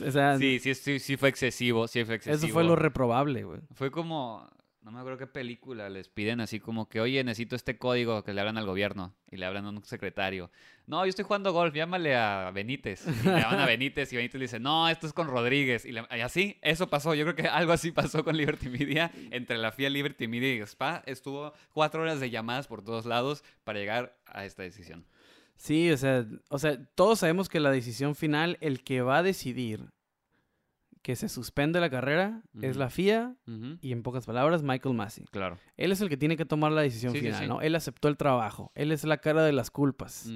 O 0.06 0.10
sea, 0.10 0.38
sí, 0.38 0.58
sí, 0.60 0.74
sí, 0.74 0.98
sí 0.98 1.18
fue 1.18 1.28
excesivo, 1.28 1.86
sí 1.88 2.02
fue 2.06 2.14
excesivo. 2.14 2.46
eso 2.46 2.52
fue 2.54 2.64
lo 2.64 2.74
reprobable, 2.74 3.44
güey. 3.44 3.60
Fue 3.74 3.90
como, 3.90 4.48
no 4.84 4.92
me 4.92 4.98
acuerdo 4.98 5.16
qué 5.16 5.26
película, 5.26 5.88
les 5.88 6.10
piden 6.10 6.42
así 6.42 6.60
como 6.60 6.90
que, 6.90 7.00
oye, 7.00 7.24
necesito 7.24 7.56
este 7.56 7.78
código 7.78 8.22
que 8.22 8.34
le 8.34 8.42
hablan 8.42 8.58
al 8.58 8.66
gobierno 8.66 9.14
y 9.30 9.38
le 9.38 9.46
hablan 9.46 9.64
a 9.64 9.70
un 9.70 9.82
secretario. 9.82 10.50
No, 10.86 11.02
yo 11.06 11.08
estoy 11.08 11.24
jugando 11.24 11.54
golf, 11.54 11.74
llámale 11.74 12.14
a 12.14 12.50
Benítez. 12.52 13.06
Y 13.06 13.26
le 13.26 13.40
llaman 13.40 13.60
a 13.60 13.66
Benítez 13.66 14.12
y 14.12 14.16
Benítez 14.16 14.38
le 14.38 14.44
dice, 14.44 14.60
no, 14.60 14.86
esto 14.90 15.06
es 15.06 15.14
con 15.14 15.28
Rodríguez. 15.28 15.86
Y, 15.86 15.92
y 15.92 16.20
así, 16.20 16.58
eso 16.60 16.90
pasó. 16.90 17.14
Yo 17.14 17.24
creo 17.24 17.34
que 17.34 17.48
algo 17.48 17.72
así 17.72 17.92
pasó 17.92 18.22
con 18.22 18.36
Liberty 18.36 18.68
Media. 18.68 19.10
Entre 19.30 19.56
la 19.56 19.72
FIA 19.72 19.88
Liberty 19.88 20.28
Media 20.28 20.54
y 20.54 20.60
Spa 20.60 21.02
estuvo 21.06 21.54
cuatro 21.72 22.02
horas 22.02 22.20
de 22.20 22.28
llamadas 22.28 22.66
por 22.66 22.84
todos 22.84 23.06
lados 23.06 23.42
para 23.64 23.78
llegar 23.78 24.18
a 24.26 24.44
esta 24.44 24.64
decisión. 24.64 25.06
Sí, 25.56 25.90
o 25.92 25.96
sea, 25.96 26.26
o 26.50 26.58
sea, 26.58 26.84
todos 26.94 27.20
sabemos 27.20 27.48
que 27.48 27.58
la 27.58 27.70
decisión 27.70 28.14
final, 28.14 28.58
el 28.60 28.84
que 28.84 29.00
va 29.00 29.18
a 29.18 29.22
decidir 29.22 29.94
que 31.04 31.16
se 31.16 31.28
suspende 31.28 31.80
la 31.80 31.90
carrera 31.90 32.40
es 32.62 32.78
la 32.78 32.88
FIA 32.88 33.36
y 33.82 33.92
en 33.92 34.02
pocas 34.02 34.24
palabras 34.24 34.62
Michael 34.62 34.94
Massey. 34.94 35.26
Claro. 35.30 35.58
Él 35.76 35.92
es 35.92 36.00
el 36.00 36.08
que 36.08 36.16
tiene 36.16 36.38
que 36.38 36.46
tomar 36.46 36.72
la 36.72 36.80
decisión 36.80 37.12
Sí, 37.12 37.20
final, 37.20 37.42
sí. 37.42 37.46
¿no? 37.46 37.60
Él 37.60 37.74
aceptó 37.74 38.08
el 38.08 38.16
trabajo, 38.16 38.72
él 38.74 38.90
es 38.90 39.04
la 39.04 39.18
cara 39.18 39.44
de 39.44 39.52
las 39.52 39.70
culpas. 39.70 40.26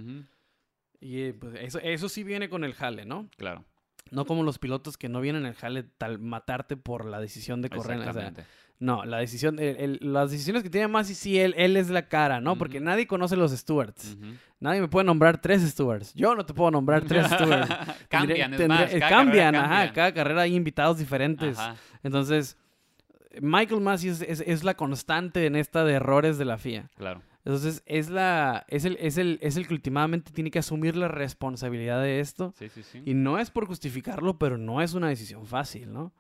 Y 1.01 1.21
eh, 1.23 1.33
pues, 1.33 1.55
eso, 1.59 1.79
eso 1.79 2.11
sí 2.11 2.23
viene 2.23 2.51
con 2.51 2.65
el 2.65 2.75
jale, 2.75 3.07
¿no? 3.07 3.31
Claro. 3.39 3.65
No 4.11 4.27
como 4.27 4.43
los 4.43 4.59
pilotos 4.59 4.99
que 4.99 5.09
no 5.09 5.23
vienen 5.23 5.47
al 5.47 5.55
jale 5.55 5.85
tal 5.85 6.19
matarte 6.19 6.77
por 6.77 7.07
la 7.07 7.19
decisión 7.19 7.63
de 7.63 7.71
correr. 7.71 8.01
O 8.01 8.03
sea, 8.03 8.11
Exactamente. 8.11 8.45
No, 8.81 9.05
la 9.05 9.19
decisión, 9.19 9.59
el- 9.59 9.77
el- 9.77 9.99
las 10.13 10.31
decisiones 10.31 10.63
que 10.63 10.71
tiene 10.71 10.87
Massey 10.89 11.15
sí, 11.15 11.39
él, 11.39 11.55
él 11.57 11.77
es 11.77 11.91
la 11.91 12.09
cara, 12.09 12.41
¿no? 12.41 12.57
Porque 12.57 12.79
nadie 12.81 13.07
conoce 13.07 13.37
los 13.37 13.51
stewards. 13.53 14.17
Ujú. 14.17 14.35
Nadie 14.61 14.81
me 14.81 14.89
puede 14.89 15.05
nombrar 15.05 15.41
tres 15.41 15.63
stewards. 15.63 16.13
Yo 16.15 16.35
no 16.35 16.45
te 16.47 16.55
puedo 16.55 16.71
nombrar 16.71 17.03
tres 17.05 17.27
stewards. 17.67 17.69
cambian, 18.09 18.55
es 18.55 18.61
Tendré- 18.61 18.69
más. 18.69 18.91
cada 18.91 19.09
cambian, 19.09 19.55
ajá. 19.57 19.69
cambian. 19.69 19.95
Cada 19.95 20.15
carrera 20.15 20.43
hay 20.43 20.55
invitados 20.55 20.99
diferentes. 20.99 21.59
Ajá. 21.59 21.77
Entonces, 22.03 22.57
Michael 23.41 23.81
Massey 23.81 24.11
es, 24.11 24.21
es- 24.23 24.43
es 24.47 24.65
la 24.65 24.75
constante 24.75 25.47
en 25.47 25.57
esta 25.57 25.85
de 25.85 25.95
errores 25.95 26.39
de 26.39 26.45
la 26.45 26.59
FIA. 26.59 26.89
Claro. 26.97 27.23
Entonces, 27.45 27.83
es 27.87 28.11
la 28.11 28.65
es 28.69 28.85
el, 28.85 28.97
es 29.01 29.17
el, 29.17 29.39
es 29.43 29.57
el 29.57 29.67
que 29.67 29.75
últimamente 29.75 30.33
tiene 30.33 30.51
que 30.51 30.59
asumir 30.59 30.97
la 30.97 31.09
responsabilidad 31.09 32.03
de 32.03 32.21
esto. 32.21 32.53
Sí, 32.59 32.69
sí, 32.69 32.83
sí. 32.83 33.03
Y 33.07 33.15
no 33.15 33.39
es 33.39 33.51
por 33.51 33.67
justificarlo, 33.67 34.39
pero 34.39 34.59
no 34.59 34.83
es 34.83 34.93
una 34.95 35.09
decisión 35.09 35.47
fácil, 35.47 35.93
¿no? 35.93 36.13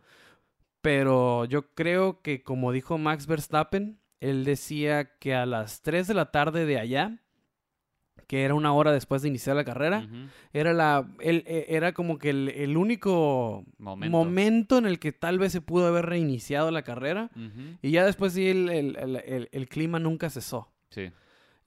Pero 0.88 1.44
yo 1.44 1.74
creo 1.74 2.22
que, 2.22 2.42
como 2.42 2.72
dijo 2.72 2.96
Max 2.96 3.26
Verstappen, 3.26 4.00
él 4.20 4.46
decía 4.46 5.18
que 5.18 5.34
a 5.34 5.44
las 5.44 5.82
3 5.82 6.06
de 6.08 6.14
la 6.14 6.30
tarde 6.30 6.64
de 6.64 6.78
allá, 6.78 7.18
que 8.26 8.42
era 8.44 8.54
una 8.54 8.72
hora 8.72 8.90
después 8.90 9.20
de 9.20 9.28
iniciar 9.28 9.54
la 9.54 9.66
carrera, 9.66 10.08
era, 10.54 10.72
la, 10.72 11.06
él, 11.20 11.44
eh, 11.46 11.66
era 11.68 11.92
como 11.92 12.16
que 12.16 12.30
el, 12.30 12.48
el 12.48 12.78
único 12.78 13.66
Momento. 13.76 14.16
momento 14.16 14.78
en 14.78 14.86
el 14.86 14.98
que 14.98 15.12
tal 15.12 15.38
vez 15.38 15.52
se 15.52 15.60
pudo 15.60 15.86
haber 15.88 16.06
reiniciado 16.06 16.70
la 16.70 16.80
carrera. 16.84 17.30
Y 17.82 17.90
ya 17.90 18.06
después 18.06 18.32
sí, 18.32 18.48
el, 18.48 18.70
el- 18.70 18.96
el- 18.96 19.16
el- 19.26 19.48
el 19.52 19.68
clima 19.68 19.98
nunca 19.98 20.30
cesó. 20.30 20.72
Sí. 20.88 21.10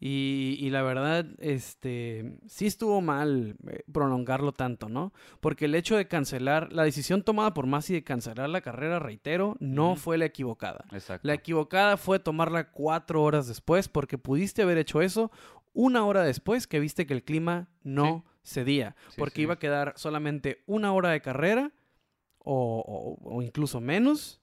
Y, 0.04 0.58
y 0.60 0.72
la 0.72 0.82
verdad, 0.82 1.28
este, 1.38 2.40
sí 2.48 2.66
estuvo 2.66 3.02
mal 3.02 3.56
eh, 3.68 3.84
prolongarlo 3.92 4.52
tanto, 4.52 4.90
¿no? 4.90 5.14
Porque 5.42 5.66
el 5.66 5.76
hecho 5.76 5.96
de 5.96 6.08
cancelar, 6.08 6.74
la 6.74 6.84
decisión 6.84 7.22
tomada 7.22 7.54
por 7.54 7.68
Masi 7.68 7.94
de 7.94 8.04
cancelar 8.04 8.50
la 8.50 8.62
carrera, 8.62 8.98
reitero, 8.98 9.56
no 9.60 9.96
fue 9.96 10.18
la 10.18 10.26
equivocada. 10.26 10.86
Exacto. 10.92 11.28
La 11.28 11.36
equivocada 11.36 11.98
fue 11.98 12.18
tomarla 12.18 12.72
cuatro 12.72 13.22
horas 13.22 13.48
después, 13.48 13.88
porque 13.90 14.18
pudiste 14.18 14.64
haber 14.64 14.80
hecho 14.80 15.04
eso 15.04 15.32
una 15.74 16.04
hora 16.04 16.24
después 16.24 16.66
que 16.66 16.80
viste 16.80 17.06
que 17.06 17.14
el 17.14 17.24
clima 17.24 17.70
no 17.84 18.26
cedía, 18.44 18.96
Sí, 19.10 19.16
porque 19.20 19.36
sí. 19.36 19.42
iba 19.44 19.54
a 19.54 19.60
quedar 19.60 19.94
solamente 19.98 20.64
una 20.66 20.94
hora 20.94 21.10
de 21.12 21.22
carrera 21.22 21.72
o, 22.40 22.84
o- 23.24 23.36
o 23.36 23.42
incluso 23.44 23.80
menos, 23.80 24.41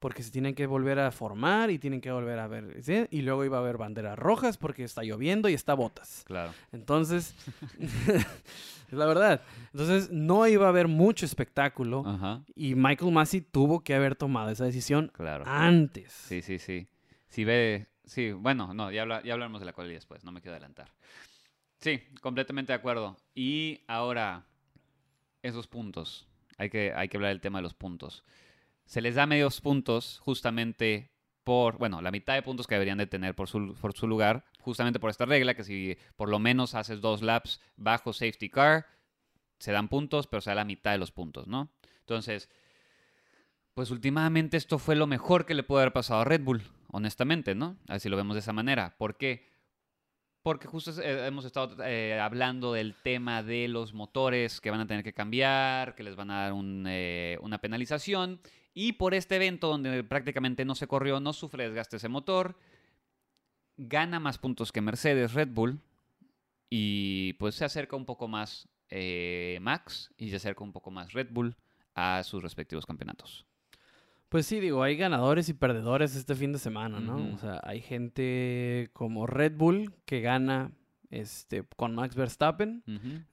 porque 0.00 0.22
se 0.24 0.30
tienen 0.32 0.54
que 0.56 0.66
volver 0.66 0.98
a 0.98 1.12
formar 1.12 1.70
y 1.70 1.78
tienen 1.78 2.00
que 2.00 2.10
volver 2.10 2.38
a 2.40 2.48
ver, 2.48 2.82
¿sí? 2.82 3.06
y 3.10 3.22
luego 3.22 3.44
iba 3.44 3.58
a 3.58 3.60
haber 3.60 3.76
banderas 3.76 4.18
rojas 4.18 4.56
porque 4.56 4.82
está 4.82 5.02
lloviendo 5.04 5.48
y 5.48 5.54
está 5.54 5.74
botas. 5.74 6.24
Claro. 6.26 6.52
Entonces, 6.72 7.34
es 7.78 8.92
la 8.92 9.06
verdad. 9.06 9.42
Entonces, 9.72 10.10
no 10.10 10.46
iba 10.48 10.66
a 10.66 10.70
haber 10.70 10.88
mucho 10.88 11.24
espectáculo 11.26 12.02
Ajá. 12.06 12.42
y 12.56 12.74
Michael 12.74 13.12
Massey 13.12 13.40
tuvo 13.42 13.80
que 13.84 13.94
haber 13.94 14.16
tomado 14.16 14.50
esa 14.50 14.64
decisión 14.64 15.12
Claro. 15.14 15.44
antes. 15.46 16.12
Sí, 16.12 16.42
sí, 16.42 16.58
sí. 16.58 16.88
Si 17.28 17.44
ve. 17.44 17.86
Sí, 18.04 18.32
bueno, 18.32 18.74
no, 18.74 18.90
ya, 18.90 19.02
habla- 19.02 19.22
ya 19.22 19.34
hablaremos 19.34 19.60
de 19.60 19.66
la 19.66 19.72
quali 19.72 19.92
después, 19.94 20.24
no 20.24 20.32
me 20.32 20.40
quiero 20.40 20.54
adelantar. 20.56 20.90
Sí, 21.80 22.00
completamente 22.20 22.72
de 22.72 22.78
acuerdo. 22.78 23.16
Y 23.34 23.82
ahora, 23.86 24.46
esos 25.42 25.66
puntos. 25.68 26.26
Hay 26.58 26.68
que, 26.70 26.92
hay 26.92 27.08
que 27.08 27.16
hablar 27.16 27.30
del 27.30 27.40
tema 27.40 27.58
de 27.58 27.62
los 27.62 27.74
puntos. 27.74 28.24
Se 28.90 29.00
les 29.00 29.14
da 29.14 29.24
medios 29.24 29.60
puntos 29.60 30.18
justamente 30.18 31.12
por, 31.44 31.78
bueno, 31.78 32.02
la 32.02 32.10
mitad 32.10 32.34
de 32.34 32.42
puntos 32.42 32.66
que 32.66 32.74
deberían 32.74 32.98
de 32.98 33.06
tener 33.06 33.36
por 33.36 33.48
su, 33.48 33.76
por 33.80 33.92
su 33.96 34.08
lugar, 34.08 34.44
justamente 34.58 34.98
por 34.98 35.10
esta 35.10 35.26
regla, 35.26 35.54
que 35.54 35.62
si 35.62 35.96
por 36.16 36.28
lo 36.28 36.40
menos 36.40 36.74
haces 36.74 37.00
dos 37.00 37.22
laps 37.22 37.60
bajo 37.76 38.12
safety 38.12 38.50
car, 38.50 38.88
se 39.60 39.70
dan 39.70 39.86
puntos, 39.86 40.26
pero 40.26 40.40
se 40.40 40.50
da 40.50 40.56
la 40.56 40.64
mitad 40.64 40.90
de 40.90 40.98
los 40.98 41.12
puntos, 41.12 41.46
¿no? 41.46 41.70
Entonces, 42.00 42.50
pues 43.74 43.92
últimamente 43.92 44.56
esto 44.56 44.80
fue 44.80 44.96
lo 44.96 45.06
mejor 45.06 45.46
que 45.46 45.54
le 45.54 45.62
pudo 45.62 45.78
haber 45.78 45.92
pasado 45.92 46.22
a 46.22 46.24
Red 46.24 46.42
Bull, 46.42 46.64
honestamente, 46.88 47.54
¿no? 47.54 47.76
A 47.86 47.92
ver 47.92 48.00
si 48.00 48.08
lo 48.08 48.16
vemos 48.16 48.34
de 48.34 48.40
esa 48.40 48.52
manera. 48.52 48.96
¿Por 48.98 49.16
qué? 49.16 49.46
Porque 50.42 50.66
justo 50.66 51.00
eh, 51.00 51.28
hemos 51.28 51.44
estado 51.44 51.76
eh, 51.84 52.18
hablando 52.18 52.72
del 52.72 52.96
tema 52.96 53.44
de 53.44 53.68
los 53.68 53.94
motores 53.94 54.60
que 54.60 54.72
van 54.72 54.80
a 54.80 54.88
tener 54.88 55.04
que 55.04 55.12
cambiar, 55.12 55.94
que 55.94 56.02
les 56.02 56.16
van 56.16 56.32
a 56.32 56.42
dar 56.42 56.54
un, 56.54 56.86
eh, 56.88 57.38
una 57.40 57.58
penalización. 57.58 58.40
Y 58.72 58.92
por 58.92 59.14
este 59.14 59.36
evento, 59.36 59.68
donde 59.68 60.04
prácticamente 60.04 60.64
no 60.64 60.74
se 60.74 60.86
corrió, 60.86 61.20
no 61.20 61.32
sufre 61.32 61.64
desgaste 61.64 61.96
ese 61.96 62.08
motor, 62.08 62.56
gana 63.76 64.20
más 64.20 64.38
puntos 64.38 64.72
que 64.72 64.80
Mercedes, 64.80 65.34
Red 65.34 65.48
Bull, 65.48 65.80
y 66.68 67.32
pues 67.34 67.56
se 67.56 67.64
acerca 67.64 67.96
un 67.96 68.06
poco 68.06 68.28
más 68.28 68.68
Max 69.60 70.12
y 70.16 70.30
se 70.30 70.36
acerca 70.36 70.64
un 70.64 70.72
poco 70.72 70.90
más 70.90 71.12
Red 71.12 71.28
Bull 71.30 71.56
a 71.94 72.22
sus 72.22 72.42
respectivos 72.42 72.86
campeonatos. 72.86 73.46
Pues 74.28 74.46
sí, 74.46 74.60
digo, 74.60 74.84
hay 74.84 74.96
ganadores 74.96 75.48
y 75.48 75.54
perdedores 75.54 76.14
este 76.14 76.36
fin 76.36 76.52
de 76.52 76.60
semana, 76.60 77.00
¿no? 77.00 77.34
O 77.34 77.38
sea, 77.38 77.60
hay 77.64 77.80
gente 77.80 78.90
como 78.92 79.26
Red 79.26 79.56
Bull 79.56 79.92
que 80.04 80.20
gana 80.20 80.70
este, 81.10 81.64
con 81.76 81.96
Max 81.96 82.14
Verstappen, 82.14 82.84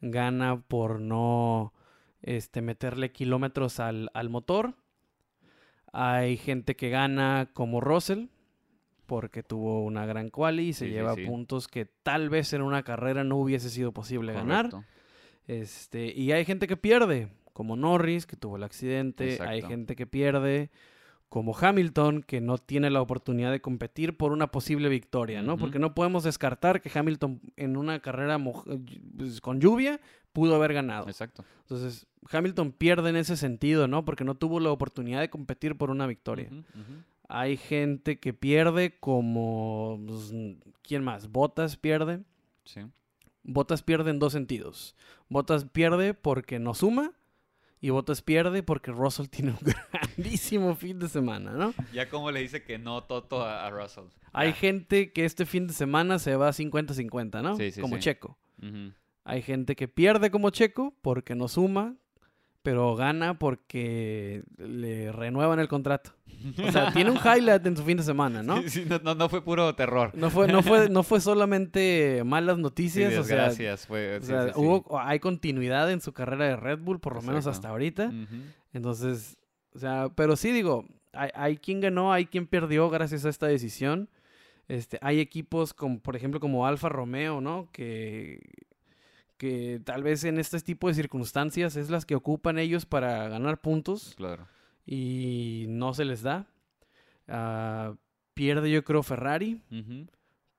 gana 0.02 0.60
por 0.62 1.00
no 1.00 1.74
este, 2.24 2.64
meterle 2.64 3.12
kilómetros 3.12 3.80
al, 3.80 4.10
al 4.16 4.30
motor. 4.30 4.76
Hay 6.00 6.38
gente 6.38 6.76
que 6.76 6.90
gana 6.90 7.50
como 7.54 7.82
Russell, 7.82 8.26
porque 9.08 9.42
tuvo 9.42 9.84
una 9.84 10.06
gran 10.06 10.30
quali 10.30 10.70
y 10.70 10.74
se 10.74 10.86
Sí, 10.86 10.92
lleva 10.92 11.16
sí. 11.16 11.26
puntos 11.26 11.68
que 11.68 11.86
tal 11.86 12.30
vez 12.30 12.54
en 12.54 12.62
una 12.62 12.84
carrera 12.84 13.24
no 13.24 13.38
hubiese 13.38 13.70
sido 13.70 13.94
posible 13.94 14.34
ganar. 14.34 14.70
Este, 15.48 16.14
y 16.14 16.32
hay 16.34 16.46
gente 16.46 16.68
que 16.68 16.78
pierde, 16.78 17.30
como 17.54 17.76
Norris, 17.76 18.26
que 18.26 18.36
tuvo 18.36 18.58
el 18.58 18.64
accidente. 18.64 19.40
Hay 19.42 19.62
gente 19.62 19.96
que 19.96 20.06
pierde, 20.06 20.70
como 21.30 21.58
Hamilton, 21.58 22.22
que 22.22 22.42
no 22.42 22.58
tiene 22.58 22.90
la 22.90 23.02
oportunidad 23.02 23.52
de 23.52 23.62
competir 23.62 24.18
por 24.18 24.32
una 24.34 24.48
posible 24.52 24.90
victoria, 24.90 25.42
¿no? 25.42 25.58
Porque 25.58 25.80
no 25.80 25.96
podemos 25.96 26.24
descartar 26.24 26.82
que 26.82 26.92
Hamilton 26.94 27.42
en 27.56 27.78
una 27.78 28.02
carrera 28.02 28.38
pues, 29.18 29.42
con 29.42 29.60
lluvia 29.60 30.00
pudo 30.38 30.54
haber 30.56 30.72
ganado. 30.74 31.08
Exacto. 31.08 31.44
Entonces, 31.62 32.06
Hamilton 32.30 32.72
pierde 32.72 33.10
en 33.10 33.16
ese 33.16 33.36
sentido, 33.38 33.88
¿no? 33.88 34.06
Porque 34.06 34.24
no 34.24 34.36
tuvo 34.36 34.60
la 34.60 34.70
oportunidad 34.70 35.20
de 35.20 35.32
competir 35.32 35.76
por 35.76 35.90
una 35.90 36.06
victoria. 36.06 36.52
Hay 37.28 37.58
gente 37.58 38.20
que 38.20 38.34
pierde, 38.34 39.00
como. 39.00 40.00
pues, 40.08 40.32
¿Quién 40.84 41.04
más? 41.04 41.32
Botas 41.32 41.76
pierde. 41.76 42.22
Sí. 42.66 42.82
Botas 43.42 43.82
pierde 43.82 44.12
en 44.12 44.20
dos 44.20 44.32
sentidos. 44.34 44.96
Botas 45.28 45.66
pierde 45.66 46.14
porque 46.14 46.60
no 46.60 46.76
suma 46.76 47.14
y 47.82 47.90
Botas 47.90 48.22
pierde 48.22 48.62
porque 48.62 48.92
Russell 48.92 49.26
tiene 49.30 49.52
un 49.54 49.74
grandísimo 49.92 50.76
fin 50.76 51.00
de 51.00 51.10
semana, 51.10 51.52
¿no? 51.54 51.74
Ya 51.94 52.10
como 52.12 52.30
le 52.30 52.42
dice 52.42 52.64
que 52.64 52.78
no 52.78 53.04
Toto 53.06 53.42
a, 53.44 53.66
a 53.66 53.72
Russell. 53.72 54.04
Hay 54.34 54.50
Ya. 54.50 54.56
gente 54.56 55.12
que 55.14 55.26
este 55.26 55.48
fin 55.48 55.66
de 55.66 55.74
semana 55.74 56.20
se 56.20 56.36
va 56.36 56.50
50-50, 56.50 57.42
¿no? 57.42 57.56
Sí, 57.56 57.72
sí, 57.72 57.82
como 57.82 57.96
sí. 57.96 58.04
Checo. 58.04 58.38
Hay 59.30 59.42
gente 59.42 59.76
que 59.76 59.90
pierde 59.90 60.32
como 60.32 60.52
Checo 60.52 60.94
porque 61.02 61.36
no 61.36 61.50
suma, 61.50 61.96
pero 62.62 62.96
gana 62.96 63.38
porque 63.38 64.42
le 64.58 65.12
renuevan 65.12 65.60
el 65.60 65.68
contrato. 65.68 66.14
O 66.66 66.72
sea, 66.72 66.92
tiene 66.94 67.12
un 67.12 67.18
highlight 67.18 67.66
en 67.66 67.76
su 67.76 67.84
fin 67.84 67.98
de 67.98 68.04
semana, 68.04 68.42
¿no? 68.42 68.62
Sí, 68.62 68.70
sí, 68.70 68.86
no, 68.88 69.00
no, 69.00 69.16
no 69.16 69.28
fue 69.28 69.44
puro 69.44 69.76
terror. 69.76 70.12
No 70.16 70.30
fue, 70.30 70.48
no 70.48 70.64
fue, 70.64 70.88
no 70.88 71.04
fue 71.04 71.20
solamente 71.30 72.24
malas 72.26 72.56
Sí, 72.56 72.62
noticias, 72.62 73.18
o 73.18 73.24
sea, 73.26 73.36
desgracias. 73.50 73.86
fue, 73.86 74.16
o 74.16 74.22
sí, 74.22 74.28
sea, 74.28 74.44
sí, 74.46 74.52
sí. 74.56 74.60
hubo, 74.62 74.98
hay 74.98 75.20
continuidad 75.20 75.92
en 75.92 76.00
su 76.00 76.14
carrera 76.14 76.46
de 76.46 76.56
Red 76.56 76.80
Bull, 76.80 77.02
por 77.02 77.14
lo 77.16 77.22
menos 77.22 77.48
hasta 77.48 77.68
ahorita. 77.68 78.14
Entonces, 78.72 79.38
o 79.74 79.80
sea, 79.80 80.08
pero 80.16 80.38
sí 80.38 80.54
digo, 80.54 80.86
hay, 81.12 81.32
hay 81.36 81.58
quien 81.58 81.82
ganó, 81.82 82.14
hay 82.14 82.28
quien 82.28 82.48
perdió 82.48 82.90
gracias 82.90 83.26
a 83.26 83.30
esta 83.30 83.48
decisión. 83.48 84.10
Este, 84.70 85.00
hay 85.02 85.20
equipos 85.20 85.74
como, 85.74 86.00
por 86.00 86.16
ejemplo, 86.16 86.40
como 86.40 86.66
Alfa 86.66 86.88
Romeo, 86.88 87.42
¿no? 87.42 87.70
Que, 87.74 88.40
que 89.38 89.80
tal 89.84 90.04
vez 90.04 90.24
en 90.24 90.40
este 90.40 90.60
tipo 90.62 90.88
de 90.88 90.94
circunstancias 90.96 91.76
es 91.76 91.90
las 91.90 92.06
que 92.06 92.16
ocupan 92.16 92.58
ellos 92.60 92.86
para 92.86 93.28
ganar 93.30 93.62
puntos 93.62 94.14
Claro. 94.16 94.48
y 94.86 95.66
no 95.70 95.94
se 95.94 96.06
les 96.06 96.22
da. 96.24 96.48
Ah, 97.28 97.94
pierde 98.34 98.72
yo 98.72 98.84
creo 98.84 99.04
Ferrari 99.04 99.62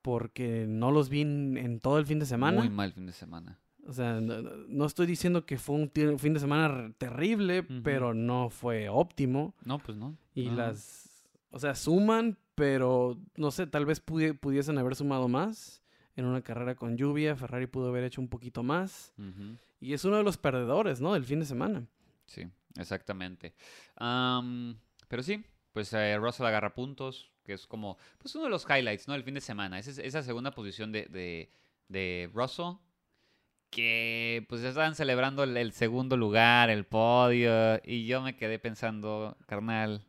porque 0.02 0.66
no 0.68 0.90
los 0.90 1.08
vi 1.08 1.22
en, 1.22 1.56
en 1.56 1.80
todo 1.80 1.98
el 1.98 2.06
fin 2.06 2.18
de 2.18 2.26
semana. 2.26 2.58
Muy 2.60 2.70
mal 2.70 2.92
fin 2.92 3.06
de 3.06 3.12
semana. 3.12 3.58
O 3.86 3.92
sea, 3.92 4.20
no, 4.20 4.84
estoy 4.84 5.06
diciendo 5.06 5.46
que 5.46 5.56
fue 5.56 5.74
un 5.76 5.90
fin 6.18 6.34
de 6.34 6.40
semana 6.40 6.92
terrible, 6.98 7.62
pero 7.82 8.12
no 8.12 8.50
fue 8.50 8.88
óptimo. 8.90 9.54
No, 9.64 9.78
pues 9.78 9.96
no. 9.96 10.14
Y 10.34 10.50
las, 10.50 11.26
o 11.50 11.58
sea, 11.58 11.74
suman, 11.74 12.36
pero 12.54 13.18
no 13.36 13.50
sé, 13.50 13.66
tal 13.66 13.86
vez 13.86 14.04
pudi- 14.04 14.38
pudiesen 14.38 14.76
haber 14.76 14.94
sumado 14.94 15.26
más. 15.28 15.82
En 16.18 16.24
una 16.24 16.42
carrera 16.42 16.74
con 16.74 16.96
lluvia, 16.96 17.36
Ferrari 17.36 17.68
pudo 17.68 17.90
haber 17.90 18.02
hecho 18.02 18.20
un 18.20 18.26
poquito 18.28 18.64
más. 18.64 19.14
Y 19.80 19.92
es 19.92 20.04
uno 20.04 20.16
de 20.16 20.24
los 20.24 20.36
perdedores, 20.36 21.00
¿no? 21.00 21.12
Del 21.14 21.22
fin 21.24 21.38
de 21.38 21.46
semana. 21.46 21.86
Sí, 22.26 22.42
exactamente. 22.76 23.54
Am, 23.94 24.76
pero 25.06 25.22
sí, 25.22 25.44
pues 25.72 25.92
eh, 25.92 26.16
Russell 26.18 26.46
agarra 26.46 26.74
puntos, 26.74 27.30
que 27.44 27.52
es 27.52 27.68
como 27.68 27.96
pues 28.18 28.34
uno 28.34 28.46
de 28.46 28.50
los 28.50 28.66
highlights, 28.68 29.06
¿no? 29.06 29.14
El 29.14 29.22
fin 29.22 29.34
de 29.34 29.40
semana. 29.40 29.78
Esa, 29.78 30.02
esa 30.02 30.24
segunda 30.24 30.50
posición 30.50 30.90
de, 30.90 31.04
de, 31.06 31.52
de 31.86 32.28
Russell, 32.34 32.74
que 33.70 34.44
pues 34.48 34.60
ya 34.62 34.70
estaban 34.70 34.96
celebrando 34.96 35.44
el, 35.44 35.56
el 35.56 35.72
segundo 35.72 36.16
lugar, 36.16 36.68
el 36.68 36.84
podio, 36.84 37.80
y 37.84 38.06
yo 38.06 38.22
me 38.22 38.34
quedé 38.36 38.58
pensando, 38.58 39.36
carnal, 39.46 40.02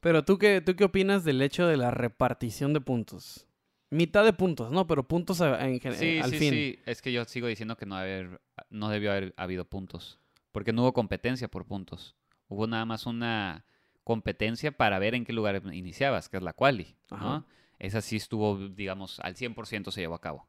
Pero 0.00 0.24
¿tú 0.24 0.38
qué, 0.38 0.60
¿tú 0.60 0.76
qué 0.76 0.84
opinas 0.84 1.24
del 1.24 1.42
hecho 1.42 1.66
de 1.66 1.76
la 1.76 1.90
repartición 1.90 2.72
de 2.74 2.80
puntos? 2.80 3.48
Mitad 3.94 4.24
de 4.24 4.32
puntos, 4.32 4.72
¿no? 4.72 4.86
Pero 4.86 5.06
puntos 5.06 5.40
en 5.40 5.78
gen- 5.80 5.94
Sí, 5.94 6.18
al 6.18 6.30
sí, 6.30 6.38
fin. 6.38 6.50
sí. 6.52 6.78
Es 6.84 7.00
que 7.00 7.12
yo 7.12 7.24
sigo 7.26 7.46
diciendo 7.46 7.76
que 7.76 7.86
no, 7.86 7.96
haber, 7.96 8.40
no 8.70 8.88
debió 8.88 9.12
haber 9.12 9.34
habido 9.36 9.64
puntos. 9.64 10.18
Porque 10.50 10.72
no 10.72 10.82
hubo 10.82 10.92
competencia 10.92 11.48
por 11.48 11.64
puntos. 11.64 12.16
Hubo 12.48 12.66
nada 12.66 12.84
más 12.84 13.06
una 13.06 13.64
competencia 14.02 14.72
para 14.72 14.98
ver 14.98 15.14
en 15.14 15.24
qué 15.24 15.32
lugar 15.32 15.62
iniciabas, 15.72 16.28
que 16.28 16.36
es 16.38 16.42
la 16.42 16.52
quali. 16.52 16.96
¿no? 17.10 17.16
Ajá. 17.16 17.44
Esa 17.78 18.00
sí 18.00 18.16
estuvo, 18.16 18.68
digamos, 18.68 19.20
al 19.20 19.36
100% 19.36 19.90
se 19.92 20.00
llevó 20.00 20.14
a 20.16 20.20
cabo. 20.20 20.48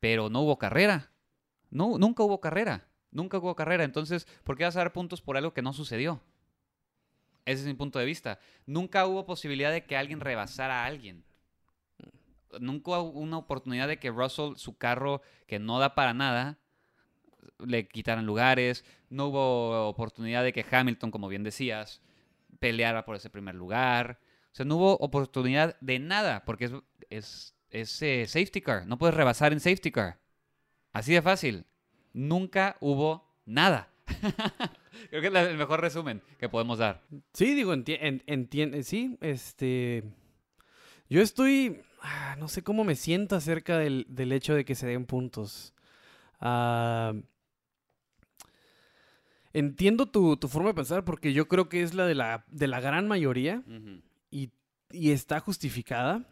Pero 0.00 0.28
no 0.28 0.40
hubo 0.42 0.58
carrera. 0.58 1.12
No, 1.70 1.96
nunca 1.98 2.22
hubo 2.24 2.40
carrera. 2.40 2.88
Nunca 3.12 3.38
hubo 3.38 3.54
carrera. 3.54 3.84
Entonces, 3.84 4.26
¿por 4.42 4.56
qué 4.56 4.64
vas 4.64 4.76
a 4.76 4.80
dar 4.80 4.92
puntos 4.92 5.22
por 5.22 5.36
algo 5.36 5.54
que 5.54 5.62
no 5.62 5.72
sucedió? 5.72 6.20
Ese 7.44 7.60
es 7.62 7.66
mi 7.66 7.74
punto 7.74 7.98
de 7.98 8.04
vista. 8.04 8.38
Nunca 8.66 9.06
hubo 9.06 9.26
posibilidad 9.26 9.70
de 9.70 9.84
que 9.84 9.96
alguien 9.96 10.20
rebasara 10.20 10.82
a 10.82 10.86
alguien. 10.86 11.24
Nunca 12.60 12.98
hubo 12.98 13.20
una 13.20 13.38
oportunidad 13.38 13.88
de 13.88 13.98
que 13.98 14.10
Russell, 14.10 14.54
su 14.56 14.76
carro, 14.76 15.22
que 15.46 15.58
no 15.58 15.78
da 15.78 15.94
para 15.94 16.14
nada, 16.14 16.58
le 17.58 17.88
quitaran 17.88 18.26
lugares. 18.26 18.84
No 19.10 19.26
hubo 19.26 19.88
oportunidad 19.88 20.42
de 20.42 20.52
que 20.52 20.64
Hamilton, 20.68 21.10
como 21.10 21.28
bien 21.28 21.42
decías, 21.42 22.00
peleara 22.58 23.04
por 23.04 23.16
ese 23.16 23.30
primer 23.30 23.54
lugar. 23.54 24.18
O 24.52 24.54
sea, 24.54 24.64
no 24.64 24.76
hubo 24.76 24.96
oportunidad 24.98 25.76
de 25.80 25.98
nada, 25.98 26.44
porque 26.44 26.70
es, 27.10 27.54
es, 27.70 28.02
eh, 28.02 28.26
safety 28.26 28.60
car. 28.60 28.86
No 28.86 28.98
puedes 28.98 29.16
rebasar 29.16 29.52
en 29.52 29.60
safety 29.60 29.90
car. 29.90 30.20
Así 30.92 31.12
de 31.12 31.22
fácil. 31.22 31.66
Nunca 32.12 32.76
hubo 32.80 33.36
nada. 33.44 33.90
Creo 35.10 35.20
que 35.20 35.26
es 35.26 35.34
el 35.34 35.56
mejor 35.56 35.80
resumen 35.80 36.22
que 36.38 36.48
podemos 36.48 36.78
dar. 36.78 37.02
Sí, 37.32 37.54
digo, 37.54 37.72
entiende, 37.72 38.84
sí, 38.84 39.18
este... 39.20 40.04
Yo 41.08 41.20
estoy, 41.20 41.82
ah, 42.02 42.36
no 42.38 42.48
sé 42.48 42.62
cómo 42.62 42.84
me 42.84 42.96
siento 42.96 43.36
acerca 43.36 43.78
del, 43.78 44.06
del 44.08 44.32
hecho 44.32 44.54
de 44.54 44.64
que 44.64 44.74
se 44.74 44.86
den 44.86 45.06
puntos. 45.06 45.74
Ah, 46.40 47.14
entiendo 49.52 50.06
tu, 50.06 50.36
tu 50.36 50.48
forma 50.48 50.68
de 50.70 50.74
pensar 50.74 51.04
porque 51.04 51.32
yo 51.32 51.48
creo 51.48 51.68
que 51.68 51.82
es 51.82 51.94
la 51.94 52.06
de 52.06 52.14
la, 52.14 52.44
de 52.48 52.66
la 52.66 52.80
gran 52.80 53.06
mayoría 53.08 53.62
y, 54.30 54.50
y 54.90 55.10
está 55.12 55.40
justificada. 55.40 56.26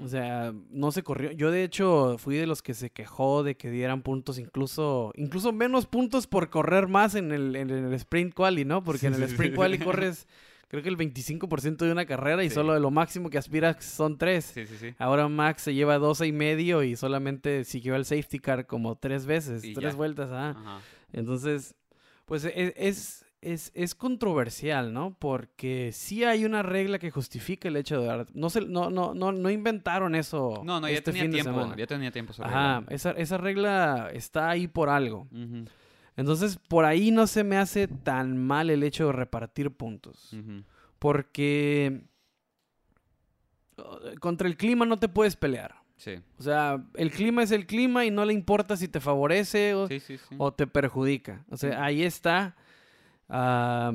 O 0.00 0.08
sea, 0.08 0.52
no 0.70 0.90
se 0.90 1.04
corrió. 1.04 1.30
Yo 1.30 1.52
de 1.52 1.62
hecho 1.62 2.18
fui 2.18 2.34
de 2.36 2.48
los 2.48 2.62
que 2.62 2.74
se 2.74 2.90
quejó 2.90 3.44
de 3.44 3.56
que 3.56 3.70
dieran 3.70 4.02
puntos, 4.02 4.40
incluso, 4.40 5.12
incluso 5.14 5.52
menos 5.52 5.86
puntos 5.86 6.26
por 6.26 6.50
correr 6.50 6.88
más 6.88 7.14
en 7.14 7.30
el, 7.30 7.54
en 7.54 7.70
el 7.70 7.94
sprint 7.94 8.34
quali, 8.34 8.64
¿no? 8.64 8.82
Porque 8.82 9.06
en 9.06 9.14
el 9.14 9.22
sprint 9.22 9.54
quali 9.54 9.78
corres, 9.78 10.26
creo 10.68 10.82
que 10.82 10.88
el 10.88 10.96
25% 10.96 11.84
de 11.84 11.92
una 11.92 12.06
carrera 12.06 12.44
y 12.44 12.48
Sí. 12.48 12.54
solo 12.54 12.74
de 12.74 12.80
lo 12.80 12.90
máximo 12.90 13.30
que 13.30 13.38
aspiras 13.38 13.84
son 13.84 14.16
tres. 14.18 14.44
sí, 14.54 14.66
sí, 14.66 14.76
sí. 14.78 14.94
Ahora 14.98 15.28
Max 15.28 15.62
se 15.62 15.74
lleva 15.74 15.98
12 15.98 16.26
y 16.26 16.32
medio 16.32 16.82
y 16.82 16.94
solamente 16.96 17.64
siguió 17.64 17.96
el 17.96 18.04
safety 18.04 18.38
car 18.38 18.66
como 18.66 18.96
tres 18.96 19.26
veces, 19.26 19.64
Y 19.64 19.74
tres 19.74 19.92
ya. 19.92 19.96
vueltas. 19.96 20.28
ah. 20.32 20.50
Ajá. 20.58 20.80
Entonces, 21.12 21.74
pues 22.26 22.44
e- 22.44 22.74
es, 22.76 23.24
es, 23.40 23.70
es 23.74 23.94
controversial, 23.94 24.92
¿no? 24.92 25.16
Porque 25.18 25.90
sí 25.92 26.24
hay 26.24 26.44
una 26.44 26.62
regla 26.62 26.98
que 26.98 27.10
justifica 27.10 27.68
el 27.68 27.76
hecho 27.76 28.00
de 28.00 28.06
dar... 28.06 28.26
No, 28.34 28.50
se, 28.50 28.60
no, 28.62 28.90
no, 28.90 29.14
no, 29.14 29.32
no 29.32 29.48
inventaron 29.50 30.14
eso 30.14 30.60
No, 30.64 30.80
no, 30.80 30.88
ya 30.88 30.94
este 30.98 31.12
tenía 31.12 31.30
tiempo. 31.30 31.74
Ya 31.76 31.86
tenía 31.86 32.10
tiempo. 32.10 32.32
esa 32.32 32.44
Ajá, 32.44 32.80
regla. 32.80 32.94
esa, 32.94 33.10
esa 33.12 33.38
regla 33.38 34.10
está 34.12 34.50
ahí 34.50 34.66
por 34.68 34.88
algo. 34.90 35.28
Ujú. 35.32 35.64
Entonces, 36.18 36.58
por 36.68 36.84
ahí 36.84 37.10
no 37.10 37.26
se 37.26 37.44
me 37.44 37.56
hace 37.56 37.88
tan 37.88 38.36
mal 38.36 38.68
el 38.70 38.82
hecho 38.82 39.06
de 39.06 39.12
repartir 39.12 39.70
puntos. 39.70 40.34
Porque 40.98 42.02
uh, 43.78 44.18
contra 44.20 44.48
el 44.48 44.56
clima 44.56 44.84
no 44.84 44.98
te 44.98 45.08
puedes 45.08 45.36
pelear. 45.36 45.76
Sí. 45.96 46.14
O 46.38 46.42
sea, 46.42 46.84
el 46.94 47.10
clima 47.10 47.42
es 47.42 47.50
el 47.52 47.66
clima 47.66 48.04
y 48.04 48.10
no 48.10 48.24
le 48.24 48.32
importa 48.32 48.76
si 48.76 48.88
te 48.88 49.00
favorece 49.00 49.74
o, 49.74 49.88
Sí, 49.88 49.98
sí, 50.00 50.18
sí. 50.18 50.34
o 50.38 50.52
te 50.52 50.66
perjudica. 50.66 51.44
O 51.50 51.56
sea, 51.56 51.82
ahí 51.84 52.02
está. 52.02 52.56
Ah, 53.28 53.92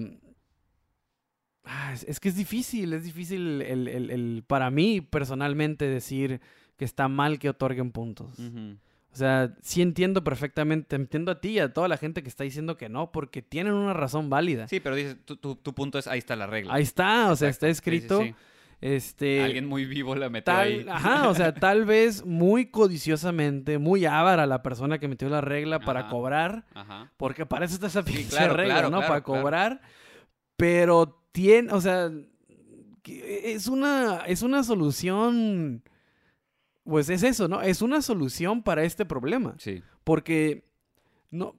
es, 2.08 2.20
que 2.20 2.30
es 2.30 2.36
difícil, 2.36 2.94
es 2.94 3.04
difícil 3.06 3.62
el, 3.62 3.88
el- 3.88 4.10
el- 4.12 4.44
para 4.46 4.70
mí 4.70 5.00
personalmente 5.02 5.86
decir 5.88 6.42
que 6.78 6.84
está 6.86 7.08
mal 7.08 7.40
que 7.40 7.50
otorguen 7.50 7.92
puntos. 7.92 8.38
O 9.14 9.16
sea, 9.16 9.54
sí 9.62 9.82
entiendo 9.84 10.24
perfectamente, 10.24 10.96
entiendo 10.96 11.32
a 11.32 11.40
ti 11.40 11.50
y 11.50 11.60
a 11.60 11.72
toda 11.72 11.88
la 11.88 11.98
gente 11.98 12.24
que 12.24 12.30
está 12.30 12.44
diciendo 12.44 12.78
que 12.78 12.90
no, 12.90 13.12
porque 13.12 13.44
tienen 13.44 13.74
una 13.74 13.94
razón 13.94 14.30
válida. 14.30 14.68
Sí, 14.68 14.80
pero 14.80 14.96
dices, 14.96 15.18
tu, 15.24 15.36
tu- 15.38 15.56
tu 15.56 15.74
punto 15.74 16.00
es, 16.00 16.08
ahí 16.08 16.18
está 16.20 16.36
la 16.36 16.48
regla. 16.48 16.74
Ahí 16.74 16.82
está, 16.84 17.32
o 17.32 17.36
sea, 17.36 17.48
está 17.50 17.68
Exacto. 17.68 17.92
Sí, 17.92 17.98
sí, 18.00 18.06
escrito. 18.06 18.22
sí. 18.24 18.36
Este, 18.82 19.42
Alguien 19.42 19.66
muy 19.66 19.86
vivo 19.86 20.14
la 20.16 20.30
metió 20.30 20.54
ahí. 20.54 20.86
ajá, 20.90 21.30
o 21.30 21.36
sea, 21.36 21.54
tal 21.54 21.86
vez 21.86 22.26
muy 22.26 22.66
codiciosamente, 22.66 23.78
muy 23.78 24.04
avara 24.06 24.46
la 24.46 24.62
persona 24.62 24.98
que 25.00 25.08
metió 25.08 25.30
la 25.30 25.40
regla 25.42 25.80
para 25.80 26.02
Ajá. 26.02 26.10
cobrar, 26.10 26.66
Ajá. 26.74 27.10
porque 27.16 27.46
para 27.46 27.64
eso 27.66 27.76
está 27.76 27.88
esa 27.88 28.04
pinche 28.04 28.28
claro, 28.30 28.56
regla, 28.56 28.74
claro, 28.74 28.90
¿no? 28.90 28.98
claro, 28.98 29.10
para 29.14 29.22
cobrar, 29.24 29.82
pero 30.58 31.22
tiene, 31.32 31.72
o 31.72 31.80
sea, 31.80 32.12
es 33.06 33.68
una, 33.68 34.24
es 34.28 34.42
una 34.42 34.64
solución, 34.64 35.84
pues 36.84 37.10
es 37.10 37.24
eso, 37.24 37.48
¿no? 37.48 37.62
Es 37.62 37.82
una 37.82 38.02
solución 38.02 38.64
para 38.64 38.84
este 38.84 39.06
problema. 39.06 39.56
Sí. 39.58 39.82
Porque 40.04 40.66
no, 41.32 41.56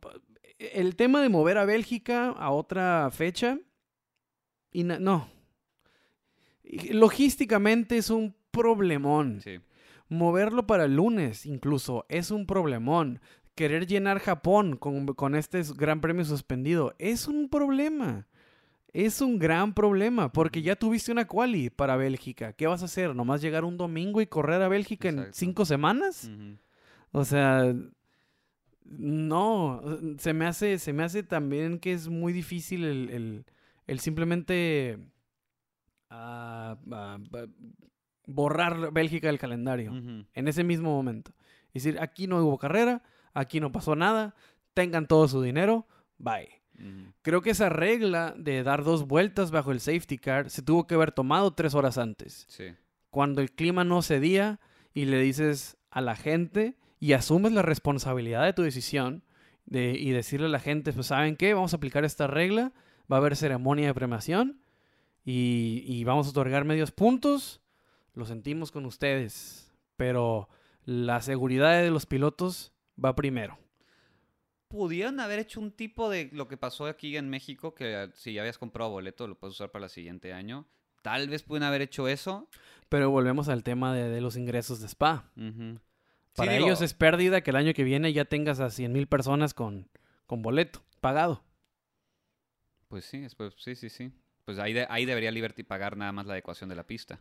el 0.59 0.97
tema 0.97 1.23
de 1.23 1.29
mover 1.29 1.59
a 1.59 1.65
Bélgica 1.65 2.29
a 2.31 2.51
otra 2.51 3.11
fecha, 3.11 3.59
y 4.73 4.85
no. 4.85 5.29
Logísticamente 6.91 7.97
es 7.97 8.11
un 8.11 8.35
problemón. 8.51 9.41
Sí. 9.41 9.61
Moverlo 10.09 10.67
para 10.67 10.85
el 10.85 10.97
lunes 10.97 11.47
incluso 11.47 12.05
es 12.09 12.31
un 12.31 12.47
problemón. 12.47 13.21
Querer 13.55 13.87
llenar 13.87 14.19
Japón 14.19 14.77
con, 14.77 15.07
con 15.07 15.37
este 15.37 15.63
gran 15.77 16.01
premio 16.01 16.25
suspendido 16.25 16.95
es 16.99 17.29
un 17.29 17.49
problema. 17.49 18.27
Es 18.95 19.21
un 19.21 19.39
gran 19.39 19.75
problema 19.75 20.33
porque 20.33 20.63
ya 20.63 20.77
tuviste 20.77 21.11
una 21.13 21.27
quali 21.27 21.69
para 21.69 21.97
Bélgica. 21.97 22.53
¿Qué 22.53 22.67
vas 22.69 22.81
a 22.81 22.85
hacer? 22.87 23.15
¿Nomás 23.15 23.43
llegar 23.43 23.65
un 23.65 23.77
domingo 23.77 24.21
y 24.23 24.27
correr 24.27 24.63
a 24.63 24.69
Bélgica 24.69 25.09
en 25.09 25.33
cinco 25.35 25.65
semanas? 25.65 26.31
O 27.11 27.25
sea, 27.25 27.75
no, 28.85 29.83
se 30.19 30.33
me 30.33 30.47
hace, 30.47 30.79
se 30.79 30.93
me 30.93 31.03
hace 31.03 31.23
también 31.23 31.79
que 31.81 31.93
es 31.93 32.09
muy 32.09 32.33
difícil 32.33 32.85
el, 32.85 33.11
el- 33.11 33.45
el 33.87 33.99
simplemente 34.01 34.99
ah, 36.11 36.79
ah, 36.93 37.19
borrar 38.27 38.93
Bélgica 38.93 39.27
del 39.27 39.39
calendario 39.39 39.93
en 40.35 40.49
ese 40.49 40.65
mismo 40.65 40.91
momento. 40.95 41.33
Es 41.73 41.83
decir, 41.85 42.01
aquí 42.01 42.27
no 42.27 42.39
hubo 42.45 42.59
carrera, 42.59 43.03
aquí 43.33 43.59
no 43.61 43.73
pasó 43.73 43.97
nada, 43.97 44.35
tengan 44.73 45.07
todo 45.09 45.27
su 45.29 45.43
dinero, 45.43 45.87
bye. 46.19 46.63
Creo 47.23 47.41
que 47.41 47.51
esa 47.51 47.69
regla 47.69 48.35
de 48.37 48.63
dar 48.63 48.83
dos 48.85 49.07
vueltas 49.07 49.51
bajo 49.51 49.71
el 49.73 49.81
safety 49.81 50.19
car 50.19 50.51
se 50.51 50.61
tuvo 50.63 50.87
que 50.87 50.95
haber 50.97 51.13
tomado 51.13 51.53
tres 51.53 51.75
horas 51.75 51.99
antes 51.99 52.47
Sí. 52.49 52.65
cuando 53.11 53.41
el 53.41 53.53
clima 53.53 53.85
no 53.85 54.03
cedía 54.03 54.59
y 54.93 55.05
le 55.05 55.19
dices 55.21 55.77
a 55.91 56.01
la 56.01 56.17
gente 56.17 56.77
y 57.01 57.13
asumes 57.13 57.53
la 57.53 57.63
responsabilidad 57.63 58.45
de 58.45 58.53
tu 58.53 58.63
decisión 58.63 59.23
de, 59.67 59.93
y 59.99 60.11
decirle 60.11 60.47
a 60.47 60.51
la 60.51 60.59
gente, 60.59 60.93
pues 60.93 61.07
saben 61.07 61.37
qué, 61.37 61.55
vamos 61.55 61.73
a 61.73 61.77
aplicar 61.77 62.05
esta 62.05 62.27
regla, 62.27 62.73
va 63.11 63.17
a 63.17 63.21
haber 63.21 63.37
ceremonia 63.37 63.87
de 63.87 63.95
premiación 63.95 64.61
y, 65.25 65.85
y 65.87 66.05
vamos 66.05 66.27
a 66.27 66.31
otorgar 66.31 66.65
medios 66.65 66.91
puntos, 66.91 67.61
lo 68.15 68.27
sentimos 68.27 68.71
con 68.73 68.85
ustedes, 68.85 69.73
pero 69.97 70.49
la 70.85 71.23
seguridad 71.23 71.81
de 71.81 71.91
los 71.91 72.05
pilotos 72.07 72.73
va 73.03 73.15
primero. 73.15 73.59
Pudieron 74.75 75.21
haber 75.21 75.39
hecho 75.39 75.61
un 75.61 75.71
tipo 75.71 76.11
de 76.11 76.31
lo 76.33 76.49
que 76.49 76.57
pasó 76.57 76.87
aquí 76.87 77.17
en 77.17 77.31
México, 77.31 77.77
que 77.77 77.95
ah, 77.95 78.11
si 78.13 78.33
ya 78.33 78.41
habías 78.41 78.59
comprado 78.59 78.91
boleto, 78.91 79.29
lo 79.29 79.39
puedes 79.39 79.55
usar 79.55 79.71
para 79.71 79.85
el 79.85 79.91
siguiente 79.91 80.33
año. 80.33 80.67
Tal 81.01 81.29
vez 81.29 81.45
pudieron 81.45 81.69
haber 81.69 81.83
hecho 81.83 82.09
eso. 82.09 82.49
Pero 82.89 83.09
volvemos 83.09 83.49
al 83.49 83.63
tema 83.63 83.95
de, 83.95 84.09
de 84.09 84.21
los 84.21 84.37
ingresos 84.37 84.81
de 84.81 84.89
Spa. 84.89 85.31
Para 86.35 86.57
ellos 86.67 86.81
es 86.81 86.93
pérdida 86.93 87.41
que 87.43 87.51
el 87.51 87.57
año 87.57 87.73
que 87.73 87.85
viene 87.85 88.13
ya 88.13 88.25
tengas 88.25 88.59
a 88.59 88.69
100 88.69 88.93
mil 88.93 89.07
personas 89.07 89.55
con, 89.55 89.89
con 90.27 90.43
boleto 90.43 90.83
pagado. 91.01 91.45
Pues 92.89 93.05
sí, 93.05 93.21
después, 93.21 93.55
sí, 93.59 93.77
sí, 93.77 93.89
sí. 93.89 94.11
Pues 94.45 94.59
ahí, 94.59 94.73
de- 94.73 94.87
ahí 94.91 95.05
debería 95.05 95.31
Liberty 95.31 95.63
pagar 95.63 95.97
nada 95.97 96.11
más 96.11 96.27
la 96.27 96.33
adecuación 96.33 96.69
de 96.69 96.75
la 96.77 96.87
pista. 96.87 97.21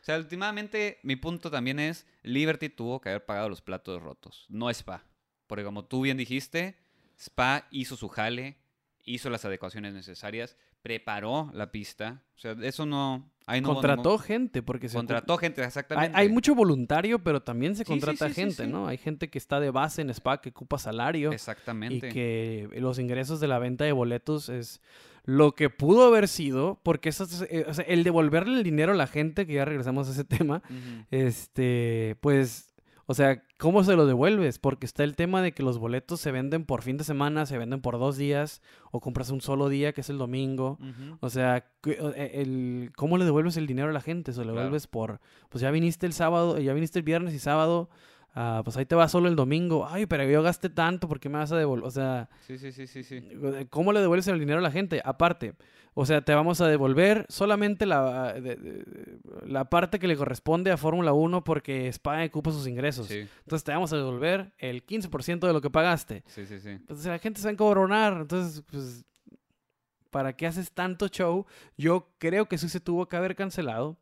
O 0.00 0.04
sea, 0.04 0.16
últimamente 0.18 1.00
mi 1.02 1.16
punto 1.16 1.50
también 1.50 1.80
es, 1.80 2.06
Liberty 2.22 2.68
tuvo 2.68 3.00
que 3.00 3.08
haber 3.08 3.24
pagado 3.24 3.48
los 3.48 3.60
platos 3.60 4.00
rotos, 4.00 4.46
no 4.48 4.70
Spa. 4.70 5.04
Porque 5.46 5.64
como 5.64 5.84
tú 5.84 6.02
bien 6.02 6.16
dijiste, 6.16 6.76
Spa 7.22 7.68
hizo 7.70 7.96
su 7.96 8.08
jale, 8.08 8.56
hizo 9.04 9.30
las 9.30 9.44
adecuaciones 9.44 9.94
necesarias, 9.94 10.56
preparó 10.82 11.50
la 11.54 11.70
pista. 11.70 12.24
O 12.36 12.38
sea, 12.40 12.56
eso 12.62 12.84
no... 12.84 13.30
Ahí 13.46 13.60
no 13.60 13.68
hubo 13.68 13.74
contrató 13.76 14.18
gente 14.18 14.62
porque 14.62 14.88
se 14.88 14.96
Contrató 14.96 15.36
gente, 15.36 15.62
Hay, 15.62 15.66
exactamente. 15.66 16.16
hay 16.16 16.28
mucho 16.28 16.54
voluntario, 16.54 17.22
pero 17.22 17.42
también 17.42 17.74
se 17.74 17.84
sí, 17.84 17.90
contrata 17.90 18.28
sí, 18.28 18.34
sí, 18.34 18.40
gente. 18.40 18.66
¿no? 18.66 18.86
Hay 18.86 18.98
gente 18.98 19.30
que 19.30 19.38
está 19.38 19.60
de 19.60 19.70
base 19.70 20.02
en 20.02 20.10
Spa 20.10 20.40
que 20.40 20.50
ocupa 20.50 20.78
salario 20.78 21.30
y 21.30 21.34
Exactamente. 21.34 22.08
que 22.08 22.68
los 22.78 22.98
ingresos 22.98 23.40
de 23.40 23.48
la 23.48 23.58
venta 23.58 23.84
de 23.84 23.92
boletos 23.92 24.48
es 24.48 24.80
lo 25.24 25.54
que 25.54 25.70
pudo 25.70 26.06
haber 26.06 26.26
sido, 26.28 26.80
porque 26.82 27.08
eso 27.08 27.24
es, 27.24 27.42
eh, 27.50 27.64
o 27.68 27.74
sea, 27.74 27.84
el 27.84 28.02
devolverle 28.02 28.58
el 28.58 28.64
dinero 28.64 28.92
a 28.92 28.96
la 28.96 29.06
gente, 29.06 29.46
que 29.46 29.54
ya 29.54 29.64
regresamos 29.64 30.08
a 30.08 30.12
ese 30.12 30.24
tema, 30.24 30.62
este, 31.10 32.16
pues, 32.20 32.71
o 33.12 33.14
sea, 33.14 33.42
¿cómo 33.58 33.84
se 33.84 33.94
lo 33.94 34.06
devuelves? 34.06 34.58
Porque 34.58 34.86
está 34.86 35.04
el 35.04 35.14
tema 35.16 35.42
de 35.42 35.52
que 35.52 35.62
los 35.62 35.78
boletos 35.78 36.18
se 36.18 36.32
venden 36.32 36.64
por 36.64 36.80
fin 36.80 36.96
de 36.96 37.04
semana, 37.04 37.44
se 37.44 37.58
venden 37.58 37.82
por 37.82 37.98
dos 37.98 38.16
días, 38.16 38.62
o 38.90 39.00
compras 39.00 39.28
un 39.30 39.42
solo 39.42 39.68
día, 39.68 39.92
que 39.92 40.00
es 40.00 40.08
el 40.08 40.16
domingo. 40.16 40.78
O 41.20 41.28
sea, 41.28 41.66
e- 41.84 42.30
el, 42.40 42.90
¿cómo 42.96 43.18
le 43.18 43.24
devuelves 43.26 43.58
el 43.58 43.66
dinero 43.66 43.90
a 43.90 43.92
la 43.92 44.00
gente? 44.00 44.32
Se 44.32 44.38
lo 44.38 44.44
Claro. 44.44 44.56
devuelves 44.60 44.86
por, 44.86 45.20
pues 45.50 45.60
ya 45.60 45.70
viniste 45.70 46.06
el 46.06 46.14
sábado, 46.14 46.58
ya 46.58 46.72
viniste 46.72 46.98
el 46.98 47.04
viernes 47.04 47.34
y 47.34 47.38
sábado, 47.38 47.90
ah, 48.34 48.60
pues 48.64 48.76
ahí 48.76 48.86
te 48.86 48.94
va 48.94 49.08
solo 49.08 49.28
el 49.28 49.36
domingo. 49.36 49.86
Ay, 49.88 50.06
pero 50.06 50.24
yo 50.24 50.42
gasté 50.42 50.68
tanto, 50.70 51.08
¿por 51.08 51.20
qué 51.20 51.28
me 51.28 51.38
vas 51.38 51.52
a 51.52 51.56
devolver? 51.56 51.86
O 51.86 51.90
sea, 51.90 52.28
Sí, 52.46 52.58
sí, 52.58 52.72
sí, 52.72 52.86
sí, 52.86 53.02
sí. 53.02 53.20
¿cómo 53.70 53.92
le 53.92 54.00
devuelves 54.00 54.28
el 54.28 54.38
dinero 54.38 54.58
a 54.58 54.62
la 54.62 54.70
gente? 54.70 55.00
Aparte, 55.04 55.54
o 55.94 56.06
sea, 56.06 56.22
te 56.22 56.34
vamos 56.34 56.60
a 56.62 56.68
devolver 56.68 57.26
solamente 57.28 57.84
la, 57.84 58.32
de- 58.32 58.56
de- 58.56 59.18
la 59.46 59.66
parte 59.68 59.98
que 59.98 60.06
le 60.08 60.16
corresponde 60.16 60.70
a 60.70 60.76
Fórmula 60.78 61.12
1 61.12 61.44
porque 61.44 61.88
Spa 61.88 62.24
ocupa 62.24 62.50
sus 62.50 62.66
ingresos. 62.66 63.08
Sí, 63.08 63.26
Entonces 63.40 63.64
te 63.64 63.72
vamos 63.72 63.92
a 63.92 63.96
devolver 63.96 64.52
el 64.58 64.84
15% 64.86 65.46
de 65.46 65.52
lo 65.52 65.60
que 65.60 65.68
pagaste. 65.70 66.22
sí, 66.26 66.46
sí, 66.46 66.58
sí. 66.60 66.78
Pues 66.86 67.04
la 67.04 67.18
gente 67.18 67.40
se 67.40 67.46
va 67.46 67.50
a 67.50 67.52
encabronar. 67.52 68.14
Entonces, 68.22 68.62
pues, 68.70 69.04
¿para 70.10 70.34
qué 70.34 70.46
haces 70.46 70.72
tanto 70.72 71.08
show? 71.08 71.46
Yo 71.76 72.08
creo 72.18 72.46
que 72.46 72.58
sí 72.58 72.68
se 72.68 72.80
tuvo 72.80 73.06
que 73.06 73.16
haber 73.16 73.34
cancelado. 73.36 73.98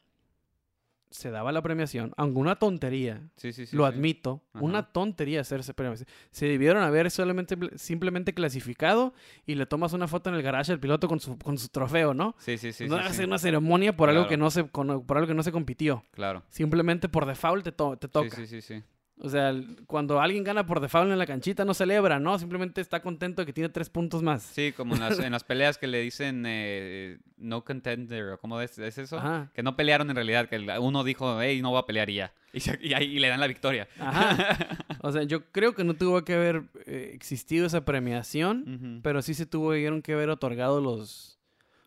Se 1.11 1.31
daba 1.33 1.51
la 1.51 1.61
premiación, 1.61 2.12
aunque 2.16 2.38
una 2.38 2.55
tontería, 2.57 3.20
Sí, 3.37 3.53
sí, 3.53 3.66
sí, 3.66 3.75
lo 3.77 3.85
admito, 3.85 4.42
Ajá. 4.53 4.64
una 4.64 4.92
tontería 4.92 5.40
hacerse 5.40 5.75
premiación. 5.75 6.09
Se 6.31 6.46
debieron 6.46 6.83
haber 6.85 7.11
solamente 7.11 7.57
simplemente 7.77 8.33
clasificado 8.33 9.12
y 9.44 9.57
le 9.57 9.66
tomas 9.66 9.92
una 9.92 10.07
foto 10.07 10.31
en 10.31 10.37
el 10.37 10.42
garage 10.42 10.70
al 10.70 10.79
piloto 10.79 11.09
con 11.09 11.18
su, 11.18 11.37
con 11.38 11.59
su 11.59 11.68
trofeo, 11.68 12.14
¿no? 12.14 12.37
Sí, 12.38 12.59
sí, 12.59 12.73
sí. 12.73 12.87
no 12.87 12.96
sí, 12.99 13.03
hacer 13.03 13.14
sí. 13.16 13.25
una 13.25 13.38
ceremonia 13.38 13.96
por 13.96 14.09
algo 14.09 14.29
que 14.29 14.37
no 14.37 14.51
se 14.53 14.62
por 14.64 15.16
algo 15.16 15.27
que 15.27 15.35
no 15.35 15.42
se 15.42 15.51
compitió. 15.51 16.05
Claro. 16.12 16.44
Simplemente 16.49 17.09
por 17.09 17.27
default 17.27 17.64
te, 17.64 17.73
to- 17.73 17.96
te 17.96 18.07
toca. 18.07 18.31
Sí, 18.37 18.46
sí, 18.46 18.61
sí, 18.61 18.77
sí. 18.77 18.83
O 19.22 19.28
sea, 19.28 19.54
cuando 19.87 20.18
alguien 20.20 20.42
gana 20.44 20.64
por 20.64 20.80
default 20.80 21.11
en 21.12 21.18
la 21.18 21.26
canchita 21.26 21.64
no 21.66 21.74
celebra, 21.74 22.18
¿no? 22.18 22.38
Simplemente 22.38 22.80
está 22.80 23.02
contento 23.02 23.42
de 23.42 23.46
que 23.46 23.52
tiene 23.52 23.68
tres 23.68 23.90
puntos 23.90 24.22
más. 24.22 24.42
Sí, 24.42 24.72
como 24.74 24.94
en 24.94 25.00
las, 25.00 25.18
en 25.18 25.30
las 25.33 25.44
peleas 25.44 25.76
que 25.76 25.87
le 25.87 26.00
dicen 26.00 26.44
eh, 26.46 27.18
no 27.37 27.62
contender, 27.62 28.24
o 28.30 28.38
¿cómo 28.38 28.59
es, 28.62 28.78
es 28.78 28.96
eso? 28.96 29.18
Ajá. 29.18 29.50
Que 29.52 29.62
no 29.62 29.76
pelearon 29.76 30.09
en 30.09 30.16
realidad, 30.16 30.48
que 30.48 30.59
uno 30.80 31.04
dijo, 31.04 31.38
hey, 31.40 31.61
no 31.61 31.68
voy 31.70 31.80
a 31.80 31.87
pelear 31.87 32.09
y 32.09 32.14
ya. 32.14 32.33
Y, 32.54 32.61
se- 32.61 32.78
y 32.83 32.94
ahí 32.94 33.16
y 33.16 33.18
le 33.20 33.28
dan 33.28 33.40
la 33.40 33.46
victoria. 33.46 33.88
Ajá. 33.98 34.56
O 35.02 35.12
sea, 35.12 35.22
yo 35.22 35.44
creo 35.50 35.74
que 35.74 35.83
no 35.83 35.94
tuvo 35.94 36.22
que 36.24 36.35
haber 36.35 36.64
eh, 36.85 37.12
existido 37.14 37.66
esa 37.66 37.85
premiación, 37.87 39.00
pero 39.02 39.22
sí 39.22 39.33
se 39.33 39.46
tuvieron 39.46 40.02
que 40.02 40.12
haber 40.12 40.28
otorgado 40.28 40.80
los, 40.83 41.38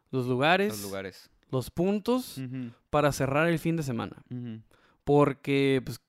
los 0.10 0.26
lugares, 0.26 0.69
Los 0.69 0.82
lugares. 0.82 1.30
los 1.52 1.69
puntos 1.69 2.41
para 2.89 3.12
cerrar 3.12 3.48
el 3.50 3.60
fin 3.60 3.76
de 3.76 3.84
semana. 3.84 4.15
Porque, 5.04 5.82
pues, 5.86 6.00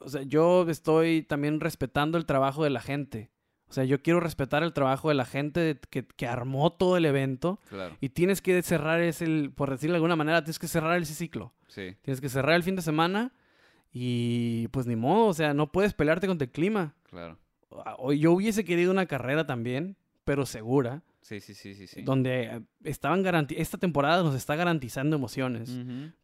o 0.00 0.08
sea, 0.08 0.22
yo 0.22 0.68
estoy 0.68 1.22
también 1.22 1.60
respetando 1.60 2.18
el 2.18 2.26
trabajo 2.26 2.64
de 2.64 2.70
la 2.70 2.80
gente. 2.80 3.30
O 3.68 3.72
sea, 3.72 3.84
yo 3.84 4.00
quiero 4.02 4.18
respetar 4.20 4.62
el 4.62 4.72
trabajo 4.72 5.10
de 5.10 5.14
la 5.14 5.26
gente 5.26 5.78
que, 5.90 6.06
que 6.06 6.26
armó 6.26 6.72
todo 6.72 6.96
el 6.96 7.04
evento. 7.04 7.60
Claro, 7.68 7.96
Y 8.00 8.08
tienes 8.08 8.40
que 8.40 8.62
cerrar 8.62 9.00
ese, 9.02 9.50
por 9.54 9.70
decirlo 9.70 9.92
de 9.92 9.96
alguna 9.98 10.16
manera, 10.16 10.42
tienes 10.42 10.58
que 10.58 10.68
cerrar 10.68 11.00
ese 11.02 11.14
ciclo. 11.14 11.52
sí. 11.66 11.94
Tienes 12.02 12.20
que 12.22 12.30
cerrar 12.30 12.54
el 12.56 12.62
fin 12.62 12.76
de 12.76 12.82
semana 12.82 13.32
y 13.92 14.68
pues 14.68 14.86
ni 14.86 14.96
modo, 14.96 15.26
o 15.26 15.34
sea, 15.34 15.54
no 15.54 15.70
puedes 15.72 15.94
pelearte 15.94 16.26
contra 16.26 16.46
el 16.46 16.50
clima. 16.52 16.94
Claro. 17.10 17.38
O- 17.70 18.12
Yo 18.12 18.32
hubiese 18.32 18.64
querido 18.64 18.90
una 18.90 19.06
carrera 19.06 19.46
también, 19.46 19.96
pero 20.24 20.46
segura, 20.46 21.02
Sí, 21.20 21.40
sí, 21.40 21.52
sí, 21.52 21.74
sí. 21.74 21.86
sí. 21.86 22.02
donde 22.02 22.44
eh, 22.44 22.60
estaban 22.84 23.22
garanti 23.22 23.54
esta 23.58 23.76
temporada 23.76 24.22
nos 24.22 24.34
está 24.34 24.54
garantizando 24.56 25.16
emociones, 25.16 25.68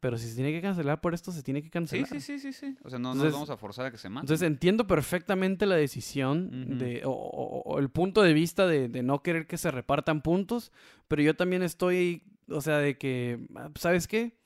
pero 0.01 0.17
si 0.17 0.29
se 0.29 0.35
tiene 0.37 0.51
que 0.53 0.63
cancelar 0.63 1.01
por 1.01 1.13
esto, 1.13 1.31
se 1.33 1.43
tiene 1.43 1.61
que 1.61 1.67
Sí, 1.67 1.71
cancelar. 1.73 2.09
sí, 2.09 2.21
sí, 2.21 2.39
sí, 2.39 2.53
sí. 2.53 2.77
O 2.85 2.89
sea, 2.89 2.99
no 2.99 3.09
Entonces- 3.11 3.25
nos 3.25 3.33
vamos 3.35 3.51
a 3.51 3.57
forzar 3.57 3.87
a 3.87 3.91
que 3.91 3.99
se 3.99 4.09
mate. 4.09 4.25
Entonces 4.25 4.47
entiendo 4.47 4.87
perfectamente 4.87 5.67
la 5.67 5.75
decisión 5.77 6.79
de, 6.79 7.03
o, 7.05 7.11
o- 7.11 7.63
o 7.75 7.79
el 7.81 7.91
punto 7.91 8.23
de 8.23 8.33
vista 8.33 8.67
de, 8.67 8.89
de 8.89 9.03
no 9.03 9.23
querer 9.23 9.47
que 9.47 9.59
se 9.59 9.71
repartan 9.71 10.23
puntos, 10.23 10.73
pero 11.09 11.21
yo 11.23 11.35
también 11.37 11.63
estoy, 11.63 12.23
o 12.49 12.61
sea, 12.63 12.79
de 12.79 12.97
que, 12.97 13.47
ah, 13.57 13.71
¿sabes 13.75 14.07
qué? 14.09 14.39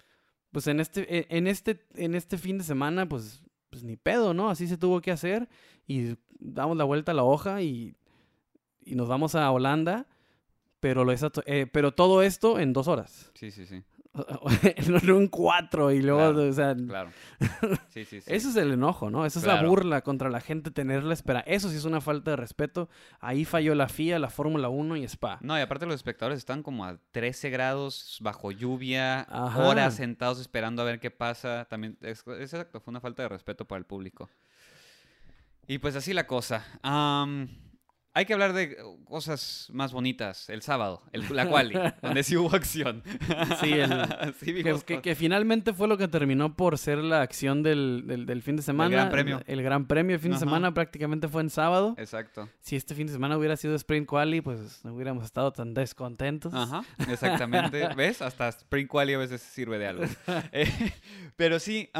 Pues 0.50 0.66
en 0.66 0.80
este, 0.80 1.18
e- 1.18 1.26
en 1.36 1.46
este, 1.46 1.86
en 1.94 2.14
este 2.14 2.36
fin 2.38 2.58
de 2.58 2.64
semana, 2.64 3.06
pues, 3.08 3.44
pues 3.70 3.84
ni 3.84 3.96
pedo, 3.96 4.32
¿no? 4.34 4.48
Así 4.50 4.66
se 4.66 4.78
tuvo 4.78 5.02
que 5.02 5.12
hacer 5.12 5.48
y 5.86 6.16
damos 6.40 6.76
la 6.76 6.84
vuelta 6.84 7.12
a 7.12 7.14
la 7.14 7.22
hoja 7.22 7.60
y, 7.62 7.94
y 8.80 8.94
nos 8.94 9.06
vamos 9.08 9.34
a 9.34 9.48
Holanda, 9.52 10.08
pero, 10.80 11.04
lo 11.04 11.12
esa- 11.12 11.30
eh, 11.46 11.66
pero 11.72 11.92
todo 11.92 12.22
esto 12.22 12.58
en 12.58 12.72
dos 12.72 12.88
horas, 12.88 13.30
Sí, 13.34 13.50
sí, 13.50 13.66
sí. 13.66 13.82
no 14.88 14.98
en 15.20 15.28
cuatro 15.28 15.92
y 15.92 16.02
luego, 16.02 16.18
Claro, 16.32 16.48
o 16.48 16.52
sea, 16.52 16.74
Claro. 16.74 17.10
Sí, 17.90 18.04
sí, 18.04 18.20
sí. 18.20 18.32
Eso 18.32 18.48
es 18.48 18.56
el 18.56 18.72
enojo, 18.72 19.10
¿no? 19.10 19.24
Esa 19.26 19.38
es 19.38 19.46
la 19.46 19.62
burla 19.62 20.02
contra 20.02 20.28
la 20.30 20.40
gente, 20.40 20.70
tener 20.70 21.04
la 21.04 21.14
espera. 21.14 21.40
Eso 21.40 21.68
sí 21.68 21.76
es 21.76 21.84
una 21.84 22.00
falta 22.00 22.30
de 22.32 22.36
respeto. 22.36 22.88
Ahí 23.20 23.44
falló 23.44 23.74
la 23.74 23.88
FIA, 23.88 24.18
la 24.18 24.30
Fórmula 24.30 24.68
1 24.68 24.96
y 24.96 25.04
Spa. 25.04 25.38
No, 25.40 25.56
y 25.58 25.60
aparte 25.60 25.86
los 25.86 25.94
espectadores 25.96 26.38
están 26.38 26.62
como 26.62 26.84
a 26.84 26.98
13 27.12 27.50
grados, 27.50 28.18
bajo 28.20 28.50
lluvia, 28.50 29.20
Ajá. 29.28 29.66
horas 29.68 29.94
sentados 29.94 30.40
esperando 30.40 30.82
a 30.82 30.84
ver 30.84 30.98
qué 31.00 31.10
pasa. 31.10 31.66
También, 31.68 31.96
es, 32.00 32.24
es 32.26 32.52
exacto, 32.54 32.80
fue 32.80 32.90
una 32.92 33.00
falta 33.00 33.22
de 33.22 33.28
respeto 33.28 33.66
para 33.66 33.78
el 33.78 33.84
público. 33.84 34.28
Y 35.66 35.78
pues 35.78 35.94
así 35.96 36.12
la 36.14 36.26
cosa. 36.26 36.64
Am, 36.82 37.48
hay 38.14 38.24
que 38.24 38.32
hablar 38.32 38.52
de 38.52 38.76
cosas 39.04 39.68
más 39.72 39.92
bonitas. 39.92 40.48
El 40.50 40.62
sábado, 40.62 41.02
el, 41.12 41.24
la 41.34 41.48
quali, 41.48 41.74
donde 42.02 42.22
sí 42.24 42.36
hubo 42.36 42.54
acción. 42.54 43.02
Sí, 43.60 43.72
el- 43.72 43.88
Sí 44.40 44.54
Que, 44.62 44.76
que- 44.84 45.00
que 45.02 45.14
finalmente 45.14 45.72
fue 45.72 45.86
lo 45.88 45.96
que 45.96 46.08
terminó 46.08 46.56
por 46.56 46.78
ser 46.78 46.98
la 46.98 47.22
acción 47.22 47.62
del, 47.62 48.04
del- 48.06 48.26
del 48.26 48.42
fin 48.42 48.56
de 48.56 48.62
semana. 48.62 48.90
Gran 48.90 49.10
Premio. 49.10 49.40
El, 49.46 49.62
gran 49.62 49.86
premio 49.86 50.14
el 50.16 50.20
fin 50.20 50.32
Ajá. 50.32 50.40
de 50.40 50.46
semana 50.46 50.74
prácticamente 50.74 51.28
fue 51.28 51.42
en 51.42 51.50
sábado. 51.50 51.94
Exacto. 51.98 52.48
Si 52.60 52.74
este 52.76 52.94
fin 52.94 53.06
de 53.06 53.12
semana 53.12 53.36
hubiera 53.38 53.56
sido 53.56 53.74
Sprint 53.76 54.06
Quali, 54.08 54.40
pues 54.40 54.84
no 54.84 54.94
hubiéramos 54.94 55.24
estado 55.24 55.52
tan 55.52 55.74
descontentos. 55.74 56.52
Ajá, 56.54 56.82
exactamente. 57.10 57.88
¿Ves? 57.96 58.20
Hasta 58.22 58.48
Spring 58.48 58.86
Quali 58.88 59.12
a 59.14 59.18
veces 59.18 59.40
sirve 59.42 59.78
de 59.78 59.86
algo. 59.86 60.04
Eh, 60.52 60.68
pero 61.36 61.60
sí, 61.60 61.90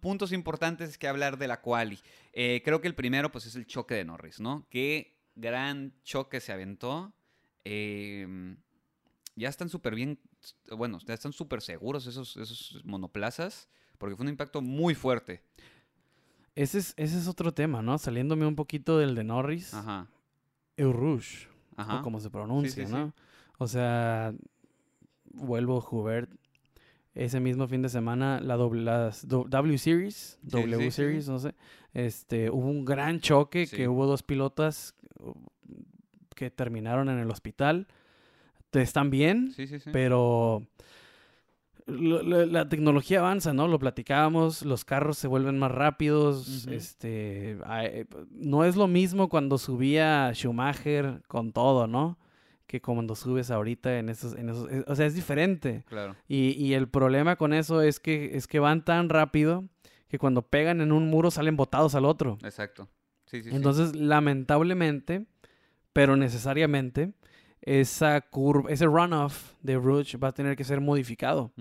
puntos 0.00 0.32
importantes 0.32 0.96
que 0.98 1.08
hablar 1.08 1.38
de 1.38 1.48
la 1.48 1.60
Quali. 1.60 1.98
Eh, 2.32 2.60
creo 2.64 2.80
que 2.80 2.88
el 2.88 2.94
primero, 2.94 3.32
pues, 3.32 3.46
es 3.46 3.56
el 3.56 3.66
choque 3.66 3.94
de 3.94 4.04
Norris, 4.04 4.40
¿no? 4.40 4.66
Qué 4.70 5.15
gran 5.36 5.92
choque 6.02 6.40
se 6.40 6.52
aventó. 6.52 7.12
Em, 7.64 8.56
ya 9.36 9.48
están 9.48 9.68
súper 9.68 9.94
bien, 9.94 10.18
bueno, 10.76 10.98
ya 11.06 11.14
están 11.14 11.32
súper 11.32 11.60
seguros 11.60 12.06
esos, 12.06 12.36
esos 12.36 12.82
monoplazas, 12.84 13.68
porque 13.98 14.16
fue 14.16 14.24
un 14.24 14.30
impacto 14.30 14.62
muy 14.62 14.94
fuerte. 14.94 15.42
Ese, 16.54 16.78
es, 16.78 16.94
ese 16.96 17.18
es 17.18 17.28
otro 17.28 17.52
tema, 17.52 17.82
¿no? 17.82 17.98
Saliéndome 17.98 18.46
un 18.46 18.56
poquito 18.56 18.98
del 18.98 19.14
de 19.14 19.24
Norris. 19.24 19.74
Ajá, 19.74 20.08
Rouge. 20.78 21.48
ajá. 21.76 22.00
o 22.00 22.02
como 22.02 22.18
se 22.18 22.30
pronuncia, 22.30 22.86
sí, 22.86 22.92
¿no? 22.92 23.12
O 23.58 23.68
sea, 23.68 24.34
vuelvo 25.24 25.78
a 25.78 25.88
Hubert. 25.88 26.30
Ese 27.14 27.40
mismo 27.40 27.66
fin 27.66 27.80
de 27.80 27.88
semana, 27.88 28.40
la 28.40 28.58
las 28.58 29.26
W 29.26 29.78
Series, 29.78 30.38
W 30.42 30.90
Series, 30.90 31.28
no 31.28 31.38
sé, 31.38 31.54
este, 31.96 32.50
hubo 32.50 32.68
un 32.68 32.84
gran 32.84 33.20
choque 33.20 33.66
Sí. 33.66 33.76
que 33.76 33.88
hubo 33.88 34.06
dos 34.06 34.22
pilotas 34.22 34.94
uh, 35.20 35.32
que 36.34 36.50
terminaron 36.50 37.08
en 37.08 37.18
el 37.18 37.30
hospital. 37.30 37.86
Están 38.72 39.08
bien, 39.08 39.52
Sí, 39.52 39.66
sí, 39.66 39.78
sí. 39.80 39.88
pero 39.90 40.66
la 41.86 42.68
tecnología 42.68 43.20
avanza, 43.20 43.52
¿no? 43.54 43.68
Lo 43.68 43.78
platicábamos, 43.78 44.62
los 44.62 44.84
carros 44.84 45.16
se 45.18 45.28
vuelven 45.28 45.58
más 45.58 45.70
rápidos, 45.70 46.66
este, 46.66 47.56
no 48.32 48.64
es 48.64 48.74
lo 48.76 48.88
mismo 48.88 49.28
cuando 49.28 49.56
subía 49.56 50.32
Schumacher 50.34 51.22
con 51.28 51.52
todo, 51.52 51.86
¿no? 51.86 52.18
Que 52.66 52.82
cuando 52.82 53.14
subes 53.14 53.52
ahorita 53.52 53.98
en 54.00 54.08
esos, 54.08 54.34
en 54.36 54.48
esos, 54.50 54.68
eh, 54.70 54.84
o 54.88 54.96
sea, 54.96 55.06
es 55.06 55.14
diferente. 55.14 55.84
Claro. 55.88 56.16
Y, 56.26 56.50
y 56.62 56.74
el 56.74 56.88
problema 56.88 57.36
con 57.36 57.52
eso 57.52 57.80
es 57.80 58.00
que, 58.00 58.36
es 58.36 58.48
que 58.48 58.58
van 58.58 58.84
tan 58.84 59.08
rápido 59.08 59.64
que 60.08 60.18
cuando 60.18 60.42
pegan 60.42 60.80
en 60.80 60.92
un 60.92 61.08
muro 61.08 61.30
salen 61.30 61.56
botados 61.56 61.94
al 61.94 62.04
otro. 62.04 62.38
Exacto. 62.44 62.88
Sí, 63.26 63.42
sí, 63.42 63.50
sí. 63.50 63.56
Entonces, 63.56 63.94
lamentablemente, 63.96 65.26
pero 65.92 66.16
necesariamente, 66.16 67.12
esa 67.62 68.20
curva, 68.20 68.70
ese 68.70 68.86
runoff 68.86 69.54
de 69.62 69.76
Rouge 69.76 70.16
va 70.18 70.28
a 70.28 70.32
tener 70.32 70.56
que 70.56 70.64
ser 70.64 70.80
modificado. 70.80 71.52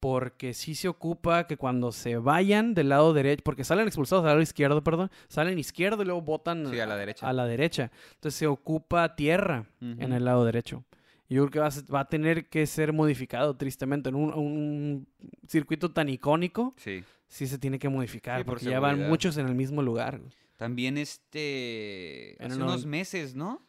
Porque 0.00 0.54
sí 0.54 0.74
se 0.74 0.88
ocupa 0.88 1.46
que 1.46 1.58
cuando 1.58 1.92
se 1.92 2.16
vayan 2.16 2.72
del 2.72 2.88
lado 2.88 3.12
derecho, 3.12 3.42
porque 3.44 3.64
salen 3.64 3.86
expulsados 3.86 4.24
al 4.24 4.30
lado 4.30 4.40
izquierdo, 4.40 4.82
perdón, 4.82 5.10
salen 5.28 5.58
izquierdo 5.58 6.02
y 6.02 6.06
luego 6.06 6.22
botan 6.22 6.66
Sí, 6.70 6.80
a 6.80 6.86
la 6.86 6.96
derecha. 6.96 7.28
a 7.28 7.32
la 7.34 7.46
derecha. 7.46 7.90
Entonces 8.14 8.38
se 8.38 8.46
ocupa 8.46 9.14
tierra 9.14 9.66
en 9.80 10.12
el 10.14 10.24
lado 10.24 10.44
derecho. 10.46 10.84
Y 11.28 11.34
Yo 11.34 11.42
creo 11.42 11.50
que 11.50 11.58
va 11.60 11.66
a, 11.66 11.70
ser- 11.70 11.94
va 11.94 12.00
a 12.00 12.08
tener 12.08 12.48
que 12.48 12.66
ser 12.66 12.92
modificado, 12.94 13.54
tristemente, 13.56 14.08
en 14.08 14.14
un, 14.16 14.32
un 14.32 15.06
circuito 15.46 15.90
tan 15.92 16.08
icónico, 16.08 16.72
Sí. 16.78 17.04
Sí 17.30 17.46
se 17.46 17.58
tiene 17.58 17.78
que 17.78 17.88
modificar, 17.88 18.40
Sí, 18.40 18.44
por 18.44 18.54
porque 18.58 18.66
ya 18.70 18.78
van 18.80 19.08
muchos 19.08 19.38
en 19.38 19.46
el 19.46 19.54
mismo 19.54 19.80
lugar. 19.80 20.20
También 20.56 20.98
este. 20.98 22.32
En 22.42 22.50
Hace 22.52 22.56
el 22.56 22.62
unos 22.64 22.84
meses, 22.84 23.34
¿no? 23.34 23.66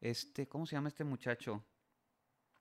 Este, 0.00 0.46
¿cómo 0.46 0.66
se 0.66 0.76
llama 0.76 0.88
este 0.88 1.02
muchacho? 1.02 1.64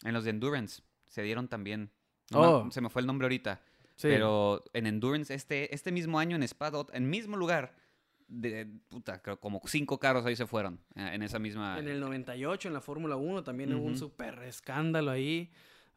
En 0.03 0.13
los 0.13 0.23
de 0.23 0.31
Endurance. 0.31 0.81
Se 1.05 1.21
dieron 1.21 1.47
también. 1.47 1.91
No 2.31 2.39
me- 2.41 2.47
Oh. 2.47 2.71
se 2.71 2.81
me 2.81 2.89
fue 2.89 3.01
el 3.01 3.05
nombre 3.05 3.25
ahorita. 3.25 3.61
Sí. 3.95 4.07
Pero 4.07 4.63
en 4.73 4.87
Endurance, 4.87 5.31
este, 5.33 5.73
este 5.75 5.91
mismo 5.91 6.17
año 6.17 6.35
en 6.35 6.41
Spa, 6.43 6.71
ot- 6.71 6.89
en 6.93 7.07
mismo 7.09 7.37
lugar. 7.37 7.75
De, 8.27 8.65
puta, 8.89 9.21
creo 9.21 9.39
como 9.39 9.61
cinco 9.65 9.99
carros 9.99 10.25
ahí 10.25 10.35
se 10.35 10.47
fueron. 10.47 10.79
eh, 10.95 11.11
En 11.13 11.21
esa 11.21 11.37
misma. 11.37 11.77
En 11.77 11.87
el 11.87 11.99
98, 11.99 12.69
en 12.69 12.73
la 12.73 12.81
Fórmula 12.81 13.17
1, 13.17 13.43
también 13.43 13.71
hubo 13.75 13.83
un 13.83 13.91
Ujú. 13.91 13.99
súper 13.99 14.39
escándalo 14.43 15.11
ahí. 15.11 15.51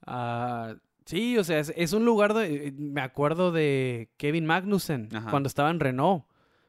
Ah, 0.05 0.75
sí, 1.07 1.39
o 1.39 1.45
sea, 1.45 1.59
es, 1.61 1.73
es 1.75 1.95
un 1.95 2.05
lugar 2.05 2.35
de... 2.35 2.67
eh, 2.69 2.73
Me 2.77 3.01
acuerdo 3.01 3.51
de 3.53 4.11
Kevin 4.19 4.45
Magnussen, 4.45 5.09
Ajá. 5.15 5.31
cuando 5.31 5.47
estaba 5.47 5.71
en 5.71 5.81
Renault. 5.81 6.25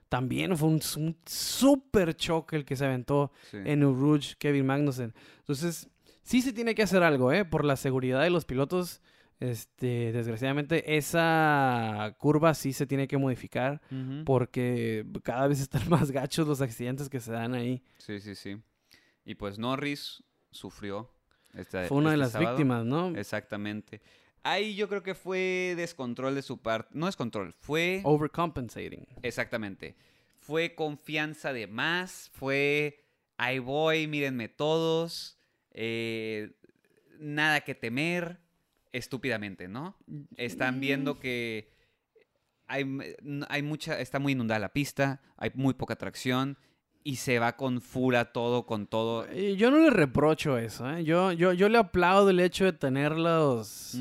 También 0.08 0.56
fue 0.56 0.70
un, 0.70 0.80
un 0.96 1.18
súper 1.26 2.16
choque 2.16 2.56
el 2.56 2.64
que 2.64 2.78
se 2.78 2.86
aventó 2.86 3.34
Sí. 3.52 3.58
en 3.66 3.82
Rouge, 3.82 4.36
Kevin 4.40 4.66
Magnussen. 4.66 5.14
Entonces, 5.40 5.90
sí 6.24 6.42
se 6.42 6.54
tiene 6.54 6.76
que 6.76 6.84
hacer 6.84 7.04
algo, 7.04 7.34
¿eh? 7.34 7.44
Por 7.44 7.66
la 7.66 7.76
seguridad 7.76 8.22
de 8.22 8.30
los 8.30 8.46
pilotos. 8.46 9.02
Este, 9.40 10.12
desgraciadamente, 10.14 10.98
esa 10.98 12.16
curva 12.18 12.54
sí 12.56 12.74
se 12.74 12.88
tiene 12.88 13.08
que 13.08 13.18
modificar 13.20 13.82
porque 14.26 15.06
cada 15.24 15.48
vez 15.48 15.60
están 15.62 15.82
más 15.90 16.10
gachos 16.12 16.48
los 16.48 16.62
accidentes 16.62 17.10
que 17.10 17.20
se 17.20 17.32
dan 17.34 17.54
ahí. 17.54 17.84
Sí, 17.98 18.20
sí, 18.20 18.34
sí. 18.34 18.58
Y 19.26 19.36
pues 19.36 19.60
Norris 19.60 20.24
sufrió. 20.52 21.12
Este, 21.54 21.86
Fue 21.86 21.98
una 21.98 22.12
de 22.12 22.16
este 22.16 22.20
las 22.24 22.32
sábado. 22.32 22.52
víctimas, 22.52 22.86
¿no? 22.86 23.10
Exactamente. 23.16 24.02
Ahí 24.48 24.76
yo 24.76 24.88
creo 24.88 25.04
que 25.04 25.14
fue 25.14 25.74
descontrol 25.76 26.34
de 26.34 26.42
su 26.42 26.62
parte. 26.62 26.92
No 26.94 27.08
descontrol, 27.08 27.52
fue... 27.52 28.00
Overcompensating. 28.06 29.06
Exactamente. 29.22 29.98
Fue 30.40 30.74
confianza 30.74 31.52
de 31.52 31.68
más, 31.68 32.32
fue 32.34 33.04
ahí 33.36 33.60
voy, 33.60 34.08
mírenme 34.08 34.48
todos, 34.48 35.38
eh, 35.72 36.54
nada 37.20 37.60
que 37.62 37.76
temer, 37.76 38.40
estúpidamente, 38.94 39.68
¿no? 39.68 39.98
Están 40.38 40.80
viendo 40.80 41.20
que 41.20 41.74
hay, 42.68 42.86
hay 43.50 43.62
mucha, 43.64 44.00
está 44.00 44.20
muy 44.20 44.32
inundada 44.32 44.60
la 44.60 44.72
pista, 44.72 45.22
hay 45.36 45.52
muy 45.56 45.74
poca 45.74 45.98
tracción 45.98 46.58
y 47.08 47.16
se 47.16 47.40
va 47.40 47.56
con 47.56 47.80
fura 47.80 48.34
todo, 48.34 48.66
con 48.66 48.86
todo. 48.86 49.26
Yo 49.34 49.72
no 49.72 49.78
le 49.80 49.90
reprocho 49.92 50.58
eso, 50.58 50.90
¿eh? 50.92 51.06
Yo, 51.06 51.32
yo, 51.32 51.54
yo 51.54 51.70
le 51.70 51.78
aplaudo 51.78 52.30
el 52.32 52.40
hecho 52.42 52.66
de 52.66 52.74
tener 52.74 53.14
los 53.14 53.96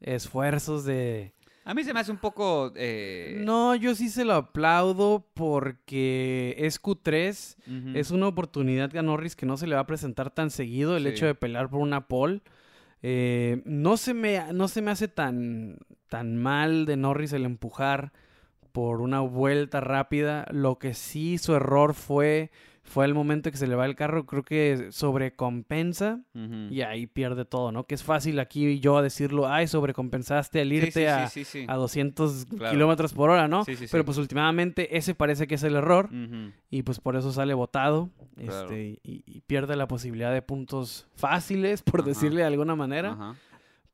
esfuerzos 0.00 0.84
de... 0.84 1.32
A 1.64 1.74
mí 1.74 1.84
se 1.84 1.92
me 1.92 2.00
hace 2.00 2.10
un 2.10 2.16
poco... 2.16 2.72
eh, 2.76 3.42
No, 3.44 3.74
yo 3.74 3.94
sí 3.94 4.08
se 4.08 4.24
lo 4.24 4.32
aplaudo 4.34 5.26
porque 5.34 6.54
es 6.58 6.80
Q3, 6.82 7.56
ujú. 7.66 7.98
es 7.98 8.10
una 8.10 8.28
oportunidad 8.28 8.96
a 8.96 9.02
Norris 9.02 9.36
que 9.36 9.44
no 9.44 9.58
se 9.58 9.66
le 9.66 9.74
va 9.74 9.82
a 9.82 9.86
presentar 9.86 10.30
tan 10.30 10.50
seguido, 10.50 10.96
el 10.96 11.02
Sí. 11.02 11.08
hecho 11.10 11.26
de 11.26 11.34
pelear 11.34 11.68
por 11.68 11.80
una 11.80 12.08
pole. 12.08 12.40
Eh, 13.02 13.60
no, 13.66 13.98
se 13.98 14.14
me, 14.14 14.52
no 14.54 14.68
se 14.68 14.80
me 14.80 14.90
hace 14.90 15.08
tan, 15.08 15.76
tan 16.08 16.38
mal 16.38 16.86
de 16.86 16.96
Norris 16.96 17.34
el 17.34 17.44
empujar 17.44 18.12
por 18.78 19.00
una 19.00 19.18
vuelta 19.18 19.80
rápida. 19.80 20.46
Lo 20.52 20.78
que 20.78 20.94
sí 20.94 21.36
su 21.36 21.52
error 21.52 21.94
fue 21.94 22.52
fue 22.84 23.04
el 23.04 23.12
momento 23.12 23.50
que 23.50 23.56
se 23.58 23.66
le 23.66 23.74
va 23.74 23.84
el 23.84 23.96
carro, 23.96 24.24
creo 24.24 24.42
que 24.44 24.86
sobrecompensa 24.92 26.20
y 26.70 26.80
ahí 26.82 27.06
pierde 27.06 27.44
todo, 27.44 27.70
¿no? 27.72 27.84
Que 27.84 27.94
es 27.94 28.02
fácil 28.02 28.38
aquí 28.40 28.80
yo 28.80 29.02
decirlo, 29.02 29.46
ay, 29.46 29.66
sobrecompensaste 29.66 30.60
al 30.62 30.72
irte 30.72 30.92
sí, 30.92 31.04
a, 31.04 31.28
sí, 31.28 31.44
sí, 31.44 31.60
sí. 31.60 31.66
a 31.68 31.74
200 31.74 32.46
Claro. 32.46 32.70
kilómetros 32.72 33.12
por 33.12 33.28
hora, 33.28 33.46
¿no? 33.48 33.64
Sí, 33.64 33.76
sí, 33.76 33.86
Pero 33.90 34.04
pues 34.06 34.16
últimamente 34.16 34.96
ese 34.96 35.14
parece 35.14 35.46
que 35.46 35.56
es 35.56 35.62
el 35.64 35.74
error 35.76 36.08
y 36.70 36.82
pues 36.82 36.98
por 37.00 37.16
eso 37.16 37.32
sale 37.32 37.52
votado 37.52 38.10
Claro. 38.36 38.62
este, 38.70 39.00
y, 39.02 39.22
y 39.26 39.40
pierde 39.42 39.74
la 39.76 39.88
posibilidad 39.88 40.32
de 40.32 40.40
puntos 40.42 41.08
fáciles, 41.16 41.82
por 41.82 42.00
Ajá. 42.00 42.08
decirle 42.10 42.40
de 42.42 42.46
alguna 42.46 42.74
manera. 42.76 43.12
Ajá. 43.12 43.34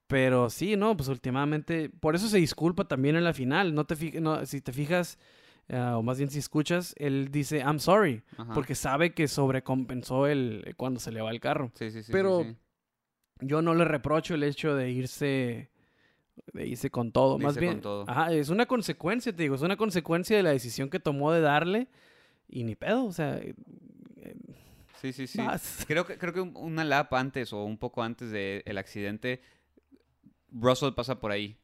Pero 0.07 0.51
sí, 0.51 0.77
no, 0.77 0.97
pues 0.97 1.09
últimamente, 1.09 1.89
por 1.89 2.15
eso 2.15 2.29
se 2.29 2.37
disculpa 2.39 2.85
también 2.87 3.17
en 3.17 3.25
la 3.25 3.33
final. 3.33 3.75
No 3.75 3.85
te 3.87 3.97
fij- 3.97 4.21
no, 4.21 4.45
si 4.45 4.61
te 4.61 4.73
fijas, 4.73 5.19
ah, 5.71 5.97
o 5.97 6.03
más 6.03 6.19
bien 6.19 6.31
si 6.31 6.39
escuchas, 6.39 6.95
él 6.99 7.31
dice 7.31 7.59
I'm 7.61 7.79
sorry, 7.81 8.23
Ajá. 8.37 8.53
porque 8.53 8.75
sabe 8.75 9.15
que 9.15 9.29
sobrecompensó 9.29 10.27
el 10.27 10.75
cuando 10.77 11.01
se 11.01 11.11
le 11.11 11.23
va 11.23 11.31
el 11.31 11.41
carro. 11.41 11.71
Sí, 11.75 11.91
sí, 11.91 12.03
sí, 12.03 12.13
pero- 12.13 12.43
sí. 12.43 12.57
Yo 13.41 13.63
no 13.63 13.75
le 13.75 13.85
reprocho 13.85 14.35
el 14.35 14.45
hecho 14.45 14.75
de 14.77 14.91
irse 14.91 15.69
de 16.53 16.67
irse 16.67 16.91
con 16.91 17.11
todo, 17.13 17.37
De 17.39 17.45
más 17.45 17.57
bien. 17.57 17.75
con 17.75 17.81
todo. 17.81 18.05
Ajá, 18.09 18.33
es 18.33 18.49
una 18.49 18.67
consecuencia, 18.67 19.35
te 19.35 19.43
digo, 19.43 19.55
es 19.57 19.63
una 19.63 19.77
consecuencia 19.77 20.37
de 20.37 20.43
la 20.43 20.51
decisión 20.51 20.89
que 20.91 21.01
tomó 21.01 21.33
de 21.33 21.41
darle 21.41 21.89
y 22.49 22.63
ni 22.65 22.75
pedo, 22.77 23.05
o 23.07 23.13
sea, 23.13 23.37
eh, 23.39 23.55
Sí, 25.01 25.13
sí, 25.13 25.27
sí. 25.27 25.39
Creo 25.87 26.07
que, 26.07 26.17
creo 26.17 26.33
que 26.33 26.41
un- 26.41 26.57
una 26.57 26.83
lap 26.85 27.13
antes 27.15 27.53
o 27.53 27.63
un 27.65 27.77
poco 27.77 28.03
antes 28.03 28.31
del 28.31 28.79
accidente, 28.79 29.41
Russell 30.55 30.93
pasa 30.95 31.19
por 31.21 31.33
ahí 31.33 31.59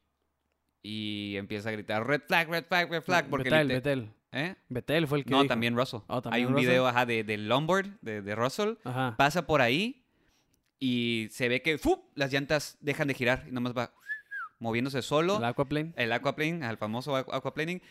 y 0.82 1.36
empieza 1.36 1.68
a 1.68 1.72
gritar 1.72 2.06
red 2.06 2.22
flag, 2.26 2.48
red 2.48 2.64
flag, 2.64 2.90
red 2.90 3.02
flag. 3.02 3.28
Porque 3.30 3.50
Betel, 3.50 3.68
Betel. 3.68 4.10
¿Eh? 4.32 4.54
Betel 4.68 5.06
fue 5.08 5.18
el 5.18 5.24
que 5.24 5.30
No, 5.30 5.38
dijo. 5.42 5.48
también 5.48 5.76
Russell. 5.76 6.00
Oh, 6.06 6.16
Hay 6.16 6.22
¿también 6.22 6.46
un 6.48 6.52
Russell? 6.54 6.68
video 6.68 6.86
ajá, 6.86 7.04
de, 7.06 7.24
del 7.24 7.48
longboard 7.48 7.88
de, 8.00 8.22
de 8.22 8.34
Russell. 8.34 8.74
Ajá. 8.84 9.14
Pasa 9.16 9.46
por 9.46 9.60
ahí 9.60 10.04
y 10.78 11.28
se 11.32 11.48
ve 11.48 11.62
que 11.62 11.78
las 12.14 12.32
llantas 12.32 12.78
dejan 12.80 13.08
de 13.08 13.14
girar 13.14 13.44
y 13.48 13.52
nomás 13.52 13.76
va 13.76 13.92
moviéndose 14.58 15.02
solo. 15.02 15.38
El 15.38 15.44
aquaplane. 15.44 15.92
El 15.96 16.12
aquaplane, 16.12 16.68
el 16.68 16.76
famoso 16.76 17.14
aqu- 17.16 17.34
aquaplaning, 17.34 17.82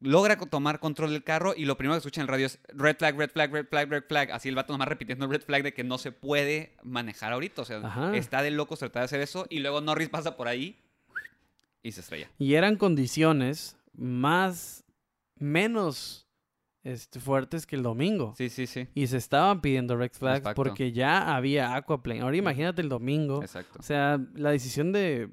logra 0.00 0.36
tomar 0.36 0.78
control 0.80 1.10
del 1.10 1.24
carro 1.24 1.54
y 1.56 1.64
lo 1.64 1.76
primero 1.76 1.94
que 1.94 1.98
escucha 1.98 2.20
en 2.20 2.26
el 2.26 2.28
radio 2.28 2.46
es 2.46 2.58
red 2.68 2.96
flag, 2.96 3.16
red 3.16 3.30
flag, 3.30 3.52
red 3.52 3.66
flag, 3.66 3.88
red 3.90 4.04
flag. 4.06 4.30
Así 4.32 4.48
el 4.48 4.54
vato 4.54 4.72
nomás 4.72 4.88
repitiendo 4.88 5.26
red 5.26 5.42
flag 5.42 5.62
de 5.62 5.74
que 5.74 5.84
no 5.84 5.98
se 5.98 6.12
puede 6.12 6.76
manejar 6.82 7.32
ahorita. 7.32 7.62
O 7.62 7.64
sea, 7.64 7.78
Ajá. 7.78 8.16
está 8.16 8.42
de 8.42 8.50
locos 8.50 8.78
tratar 8.78 9.02
de 9.02 9.04
hacer 9.06 9.20
eso 9.20 9.46
y 9.48 9.60
luego 9.60 9.80
Norris 9.80 10.08
pasa 10.08 10.36
por 10.36 10.48
ahí 10.48 10.78
y 11.82 11.92
se 11.92 12.00
estrella. 12.00 12.30
Y 12.38 12.54
eran 12.54 12.76
condiciones 12.76 13.76
más, 13.94 14.84
menos 15.36 16.25
este, 16.86 17.18
fuertes 17.18 17.66
que 17.66 17.74
el 17.74 17.82
domingo. 17.82 18.32
Sí, 18.36 18.48
sí, 18.48 18.66
sí. 18.66 18.86
Y 18.94 19.08
se 19.08 19.16
estaban 19.16 19.60
pidiendo 19.60 19.96
red 19.96 20.12
flags 20.12 20.38
Exacto. 20.38 20.62
porque 20.62 20.92
ya 20.92 21.34
había 21.34 21.74
aquaplane. 21.74 22.20
Ahora 22.20 22.36
imagínate 22.36 22.80
el 22.80 22.88
domingo. 22.88 23.42
Exacto. 23.42 23.78
O 23.80 23.82
sea, 23.82 24.20
la 24.34 24.50
decisión 24.50 24.92
de, 24.92 25.28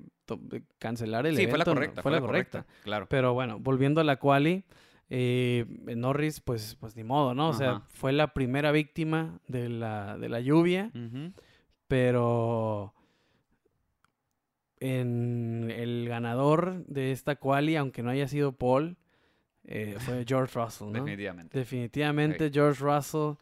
cancelar 0.79 1.27
el 1.27 1.37
Sí, 1.37 1.45
fue 1.45 1.59
la 1.59 1.65
correcta. 1.65 2.01
fue 2.01 2.11
la 2.11 2.21
correcta. 2.21 2.65
Claro. 2.83 3.05
Pero 3.07 3.35
bueno, 3.35 3.59
volviendo 3.59 4.01
a 4.01 4.03
la 4.03 4.17
quali, 4.17 4.63
eh, 5.11 5.65
Norris, 5.95 6.41
pues, 6.41 6.75
pues 6.79 6.95
ni 6.95 7.03
modo, 7.03 7.35
¿no? 7.35 7.49
O 7.49 7.53
sea, 7.53 7.83
fue 7.89 8.13
la 8.13 8.33
primera 8.33 8.71
víctima 8.71 9.39
de 9.47 9.69
la, 9.69 10.17
de 10.17 10.29
la 10.29 10.39
lluvia, 10.39 10.91
pero 11.87 12.95
en 14.79 15.69
el 15.69 16.07
ganador 16.09 16.83
de 16.87 17.11
esta 17.11 17.35
quali, 17.35 17.75
aunque 17.75 18.01
no 18.01 18.09
haya 18.09 18.27
sido 18.27 18.53
Paul, 18.53 18.97
eh, 19.66 19.95
fue 19.99 20.26
George 20.28 20.59
Russell, 20.59 20.88
¿no? 20.88 20.93
Definitivamente. 20.93 21.57
Definitivamente 21.57 22.49
George 22.53 22.84
Russell, 22.84 23.34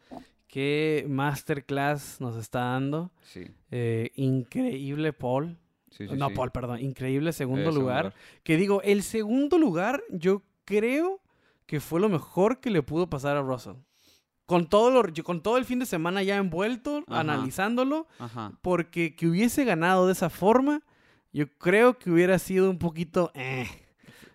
qué 0.46 1.04
masterclass 1.08 2.20
nos 2.20 2.36
está 2.36 2.60
dando. 2.60 3.10
Sí. 3.22 3.46
Eh, 3.70 4.10
increíble 4.16 5.12
Paul. 5.12 5.58
Sí, 5.90 6.08
sí, 6.08 6.14
no, 6.16 6.28
sí. 6.28 6.34
Paul, 6.34 6.50
perdón. 6.52 6.80
Increíble 6.80 7.32
segundo 7.32 7.62
Eh, 7.62 7.64
segundo 7.64 7.80
lugar. 7.80 8.14
Que 8.44 8.56
digo, 8.56 8.80
el 8.82 9.02
segundo 9.02 9.58
lugar 9.58 10.02
yo 10.10 10.42
creo 10.64 11.20
que 11.66 11.80
fue 11.80 12.00
lo 12.00 12.08
mejor 12.08 12.60
que 12.60 12.70
le 12.70 12.82
pudo 12.82 13.08
pasar 13.08 13.36
a 13.36 13.42
Russell. 13.42 13.74
Con 14.46 14.68
todo, 14.68 14.90
lo, 14.90 15.02
con 15.24 15.42
todo 15.42 15.56
el 15.56 15.64
fin 15.64 15.78
de 15.78 15.86
semana 15.86 16.22
ya 16.22 16.36
envuelto, 16.36 17.04
Ajá. 17.08 17.20
analizándolo, 17.20 18.06
Ajá. 18.18 18.52
porque 18.60 19.14
que 19.14 19.26
hubiese 19.28 19.64
ganado 19.64 20.06
de 20.06 20.12
esa 20.12 20.28
forma, 20.30 20.82
yo 21.32 21.48
creo 21.58 21.98
que 21.98 22.10
hubiera 22.10 22.38
sido 22.38 22.68
un 22.68 22.78
poquito... 22.78 23.30
eh, 23.34 23.66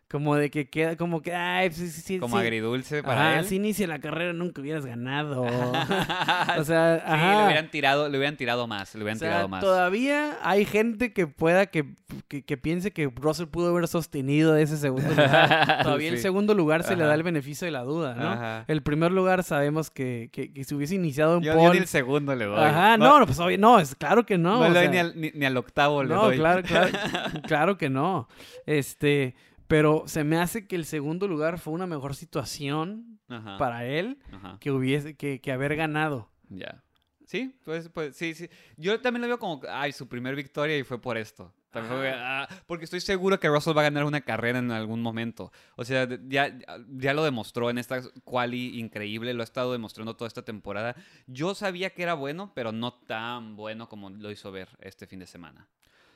como 0.09 0.35
de 0.37 0.49
que 0.49 0.69
queda, 0.69 0.95
como 0.95 1.21
que... 1.21 1.33
Ay, 1.35 1.69
sí, 1.71 1.89
sí, 1.89 1.99
sí, 2.01 2.17
Como 2.19 2.37
sí. 2.37 2.41
agridulce 2.41 3.03
para 3.03 3.31
Ajá, 3.31 3.39
él. 3.39 3.45
si 3.45 3.57
inicia 3.57 3.87
la 3.87 3.99
carrera 3.99 4.31
nunca 4.31 4.61
hubieras 4.61 4.85
ganado. 4.85 5.41
o 6.57 6.63
sea, 6.63 6.97
Sí, 6.97 7.03
ajá. 7.05 7.39
le 7.39 7.45
hubieran 7.45 7.69
tirado, 7.71 8.07
le 8.07 8.17
hubieran 8.17 8.37
tirado 8.37 8.67
más, 8.67 8.95
le 8.95 9.01
hubieran 9.03 9.17
O 9.17 9.19
sea, 9.19 9.29
tirado 9.29 9.49
más. 9.49 9.59
todavía 9.61 10.37
hay 10.43 10.63
gente 10.65 11.11
que 11.11 11.27
pueda 11.27 11.65
que, 11.65 11.85
que, 12.29 12.43
que 12.43 12.55
piense 12.57 12.91
que 12.91 13.11
Russell 13.13 13.47
pudo 13.47 13.69
haber 13.75 13.87
sostenido 13.89 14.55
ese 14.55 14.77
segundo 14.77 15.09
lugar. 15.09 15.79
Todavía 15.83 16.09
el 16.09 16.15
Sí. 16.17 16.21
segundo 16.23 16.53
lugar 16.53 16.83
se 16.83 16.95
le 16.95 17.03
da 17.03 17.13
el 17.13 17.23
beneficio 17.23 17.65
de 17.65 17.71
la 17.71 17.81
duda, 17.83 18.15
¿no? 18.15 18.29
Ajá. 18.31 18.63
El 18.67 18.81
primer 18.81 19.11
lugar 19.11 19.43
sabemos 19.43 19.91
que, 19.91 20.29
que, 20.31 20.53
que 20.53 20.63
si 20.63 20.73
hubiese 20.73 20.95
iniciado 20.95 21.37
en 21.37 21.43
Yo, 21.43 21.53
yo 21.53 21.73
ni 21.73 21.79
el 21.79 21.87
segundo 21.87 22.33
le 22.33 22.45
doy. 22.45 22.59
Ajá, 22.63 22.97
no, 22.97 23.19
no, 23.19 23.25
pues 23.25 23.39
obvio, 23.39 23.57
no, 23.57 23.77
es 23.79 23.93
claro 23.95 24.25
que 24.25 24.37
no. 24.37 24.59
No, 24.59 24.69
le 24.69 24.73
doy 24.73 24.83
sea, 24.83 24.89
ni, 24.91 24.97
al, 24.99 25.19
ni, 25.19 25.31
ni 25.33 25.45
al 25.45 25.57
octavo 25.57 26.01
le 26.03 26.15
no, 26.15 26.23
doy. 26.25 26.37
claro, 26.37 26.61
claro, 26.63 26.87
claro 27.47 27.77
que 27.77 27.89
no. 27.89 28.27
Este, 28.65 29.35
pero 29.67 30.03
se 30.07 30.23
me 30.23 30.37
hace 30.37 30.67
que 30.67 30.75
el 30.75 30.85
segundo 30.85 31.27
lugar 31.27 31.59
fue 31.59 31.73
una 31.73 31.87
mejor 31.87 32.15
situación 32.15 33.19
Ajá. 33.27 33.57
para 33.57 33.85
él 33.85 34.19
Ajá. 34.31 34.57
que 34.59 34.71
hubiese 34.71 35.15
que, 35.15 35.41
que 35.41 35.51
haber 35.51 35.75
ganado. 35.75 36.29
Ya. 36.49 36.83
Sí, 37.25 37.59
pues, 37.65 37.89
pues 37.89 38.15
sí, 38.15 38.33
sí. 38.33 38.49
Yo 38.77 39.01
también 39.01 39.21
lo 39.21 39.27
veo 39.27 39.39
como, 39.39 39.61
ay, 39.69 39.91
su 39.91 40.07
primer 40.07 40.35
victoria 40.35 40.77
y 40.77 40.83
fue 40.83 41.01
por 41.01 41.17
esto. 41.17 41.53
Fue, 41.71 42.11
ah, 42.11 42.47
porque 42.65 42.85
estoy 42.85 43.01
seguro 43.01 43.39
que 43.39 43.49
Russell 43.49 43.75
va 43.77 43.81
a 43.81 43.83
ganar 43.83 44.05
una 44.05 44.21
carrera 44.21 44.59
en 44.59 44.71
algún 44.71 45.01
momento. 45.01 45.51
O 45.75 45.85
sea, 45.85 46.07
ya, 46.27 46.57
ya 46.89 47.13
lo 47.13 47.23
demostró 47.23 47.69
en 47.69 47.77
esta 47.77 48.01
quali 48.23 48.79
increíble, 48.79 49.33
lo 49.33 49.41
ha 49.41 49.43
estado 49.43 49.73
demostrando 49.73 50.15
toda 50.15 50.27
esta 50.27 50.43
temporada. 50.43 50.95
Yo 51.27 51.53
sabía 51.53 51.91
que 51.91 52.03
era 52.03 52.13
bueno, 52.13 52.51
pero 52.55 52.71
no 52.71 52.93
tan 52.93 53.55
bueno 53.55 53.89
como 53.89 54.09
lo 54.09 54.31
hizo 54.31 54.51
ver 54.51 54.69
este 54.79 55.05
fin 55.05 55.19
de 55.19 55.27
semana. 55.27 55.67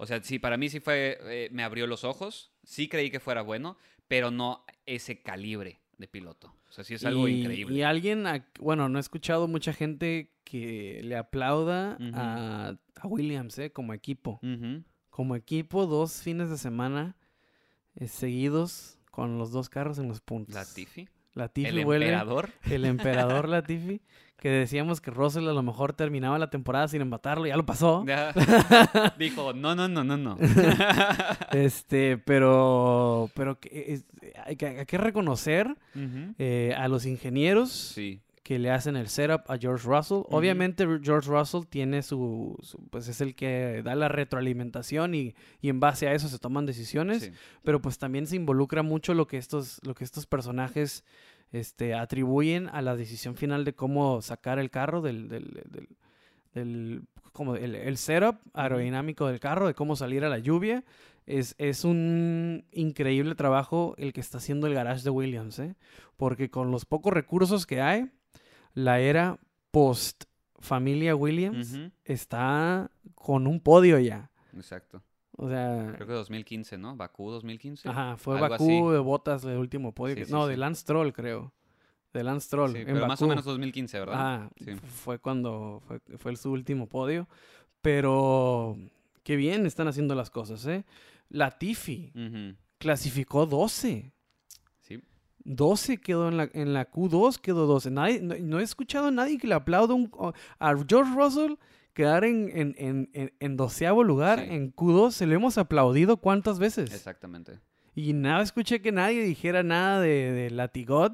O 0.01 0.07
sea, 0.07 0.19
sí, 0.23 0.39
para 0.39 0.57
mí 0.57 0.67
sí 0.67 0.79
fue, 0.79 1.19
eh, 1.25 1.49
me 1.51 1.61
abrió 1.61 1.85
los 1.85 2.03
ojos, 2.03 2.51
sí 2.63 2.87
creí 2.87 3.11
que 3.11 3.19
fuera 3.19 3.43
bueno, 3.43 3.77
pero 4.07 4.31
no 4.31 4.65
ese 4.87 5.21
calibre 5.21 5.79
de 5.99 6.07
piloto. 6.07 6.55
O 6.67 6.71
sea, 6.71 6.83
sí 6.83 6.95
es 6.95 7.05
algo 7.05 7.27
y, 7.27 7.41
increíble. 7.41 7.75
Y 7.75 7.83
alguien, 7.83 8.25
bueno, 8.59 8.89
no 8.89 8.97
he 8.97 8.99
escuchado 8.99 9.47
mucha 9.47 9.73
gente 9.73 10.33
que 10.43 11.01
le 11.03 11.15
aplauda 11.15 11.99
a, 12.15 12.73
a 12.95 13.07
Williams, 13.07 13.59
¿eh? 13.59 13.71
Como 13.71 13.93
equipo. 13.93 14.39
Como 15.11 15.35
equipo, 15.35 15.85
dos 15.85 16.23
fines 16.23 16.49
de 16.49 16.57
semana 16.57 17.15
eh, 17.93 18.07
seguidos 18.07 18.97
con 19.11 19.37
los 19.37 19.51
dos 19.51 19.69
carros 19.69 19.99
en 19.99 20.07
los 20.07 20.19
puntos. 20.19 20.55
Latifi. 20.55 21.09
Latifi 21.33 21.67
El 21.79 21.85
vuelve, 21.85 22.05
emperador. 22.07 22.49
el 22.69 22.85
emperador 22.85 23.47
Latifi, 23.49 24.01
que 24.37 24.49
decíamos 24.49 24.99
que 25.01 25.11
Russell 25.11 25.47
a 25.47 25.53
lo 25.53 25.61
mejor 25.63 25.93
terminaba 25.93 26.37
la 26.39 26.49
temporada 26.49 26.87
sin 26.87 27.01
empatarlo, 27.01 27.45
ya 27.45 27.55
lo 27.57 27.65
pasó. 27.65 28.03
Ya. 28.07 28.33
Dijo, 29.19 29.53
no, 29.53 29.75
no, 29.75 29.87
no, 29.87 30.03
no, 30.03 30.17
no. 30.17 30.37
Este, 31.51 32.17
pero, 32.17 33.29
pero 33.35 33.57
es- 33.69 34.05
hay, 34.45 34.55
que, 34.55 34.67
hay 34.67 34.85
que 34.85 34.97
reconocer 34.97 35.75
eh, 36.37 36.73
a 36.77 36.87
los 36.87 37.05
ingenieros 37.05 37.71
Sí. 37.71 38.21
Que 38.51 38.59
le 38.59 38.69
hacen 38.69 38.97
el 38.97 39.07
setup 39.07 39.49
a 39.49 39.57
George 39.57 39.87
Russell. 39.87 40.23
Obviamente 40.29 40.85
George 41.01 41.29
Russell 41.29 41.61
tiene 41.69 42.01
su, 42.03 42.57
su- 42.61 42.85
pues 42.89 43.07
es 43.07 43.21
el 43.21 43.33
que 43.33 43.81
da 43.81 43.95
la 43.95 44.09
retroalimentación 44.09 45.15
y, 45.15 45.35
y 45.61 45.69
en 45.69 45.79
base 45.79 46.09
a 46.09 46.13
eso 46.13 46.27
se 46.27 46.37
toman 46.37 46.65
decisiones, 46.65 47.23
sí. 47.23 47.31
pero 47.63 47.81
pues 47.81 47.97
también 47.97 48.27
se 48.27 48.35
involucra 48.35 48.83
mucho 48.83 49.13
lo 49.13 49.25
que 49.25 49.37
estos, 49.37 49.79
lo 49.85 49.95
que 49.95 50.03
estos 50.03 50.25
personajes 50.25 51.05
este, 51.53 51.93
atribuyen 51.93 52.67
a 52.67 52.81
la 52.81 52.97
decisión 52.97 53.37
final 53.37 53.63
de 53.63 53.73
cómo 53.73 54.21
sacar 54.21 54.59
el 54.59 54.69
carro 54.69 55.01
del, 55.01 55.29
del, 55.29 55.61
del- 55.71 55.87
del- 56.53 57.03
como 57.31 57.55
el, 57.55 57.75
el 57.75 57.95
setup 57.95 58.35
aerodinámico 58.53 59.27
del 59.27 59.39
carro, 59.39 59.65
de 59.65 59.73
cómo 59.75 59.95
salir 59.95 60.25
a 60.25 60.29
la 60.29 60.39
lluvia. 60.39 60.83
Es, 61.25 61.55
es 61.57 61.85
un 61.85 62.65
increíble 62.73 63.35
trabajo 63.35 63.95
el 63.97 64.11
que 64.11 64.19
está 64.19 64.39
haciendo 64.39 64.67
el 64.67 64.73
garage 64.73 65.03
de 65.03 65.09
Williams, 65.11 65.57
¿eh? 65.59 65.75
porque 66.17 66.49
con 66.49 66.69
los 66.71 66.83
pocos 66.83 67.13
recursos 67.13 67.65
que 67.65 67.79
hay, 67.79 68.11
la 68.73 68.99
era 68.99 69.39
post 69.71 70.23
familia 70.59 71.15
Williams 71.15 71.77
está 72.05 72.89
con 73.15 73.47
un 73.47 73.59
podio 73.59 73.97
ya. 73.99 74.29
Exacto. 74.55 75.01
O 75.37 75.49
sea, 75.49 75.93
Creo 75.95 76.07
que 76.07 76.13
2015, 76.13 76.77
¿no? 76.77 76.95
Bakú 76.95 77.31
2015. 77.31 77.89
ajá, 77.89 78.17
fue 78.17 78.39
Bakú 78.39 78.53
así. 78.87 78.93
de 78.93 78.99
Botas 78.99 79.43
el 79.45 79.57
último 79.57 79.91
podio. 79.93 80.13
Sí, 80.15 80.21
que- 80.21 80.25
sí, 80.27 80.31
no, 80.33 80.43
sí. 80.45 80.51
de 80.51 80.57
Lance 80.57 80.85
Troll, 80.85 81.11
creo. 81.13 81.51
De 82.13 82.23
Lance 82.23 82.49
Troll. 82.49 82.75
En 82.75 82.85
pero 82.85 83.07
más 83.07 83.21
o 83.21 83.27
menos 83.27 83.45
2015, 83.45 83.97
¿verdad? 83.99 84.15
Ah, 84.17 84.49
fue 84.83 85.17
cuando 85.19 85.81
fue, 85.87 85.99
fue 86.17 86.35
su 86.35 86.51
último 86.51 86.87
podio. 86.87 87.27
Pero 87.81 88.77
qué 89.23 89.35
bien 89.35 89.65
están 89.65 89.87
haciendo 89.87 90.13
las 90.13 90.29
cosas, 90.29 90.65
¿eh? 90.67 90.85
Latifi 91.29 92.11
Ujú. 92.13 92.55
clasificó 92.77 93.45
12. 93.45 94.11
Sí. 95.43 95.51
12 95.55 95.97
quedó 95.99 96.27
en 96.29 96.37
la, 96.37 96.49
en 96.53 96.73
la 96.73 96.89
Q2, 96.89 97.37
quedó 97.39 97.67
12. 97.67 97.91
Nadie, 97.91 98.21
no, 98.21 98.35
no 98.39 98.59
he 98.59 98.63
escuchado 98.63 99.07
a 99.07 99.11
nadie 99.11 99.37
que 99.37 99.47
le 99.47 99.55
aplaude 99.55 99.93
un- 99.93 100.11
a 100.59 100.75
George 100.87 101.11
Russell 101.15 101.53
quedar 101.93 102.23
en, 102.23 102.49
en, 102.53 103.09
en, 103.13 103.33
en, 103.39 103.57
doceavo 103.57 104.03
lugar 104.03 104.39
Sí. 104.39 104.45
en 104.53 104.73
Q2. 104.73 105.11
Se 105.11 105.25
lo 105.25 105.35
hemos 105.35 105.57
aplaudido 105.57 106.17
cuántas 106.17 106.57
veces. 106.59 106.93
Exactamente. 106.93 107.59
Y 107.95 108.13
nada, 108.13 108.41
escuché 108.41 108.81
que 108.81 108.91
nadie 108.93 109.21
dijera 109.23 109.63
nada 109.63 109.99
de, 109.99 110.31
de 110.31 110.49
Latigod, 110.51 111.11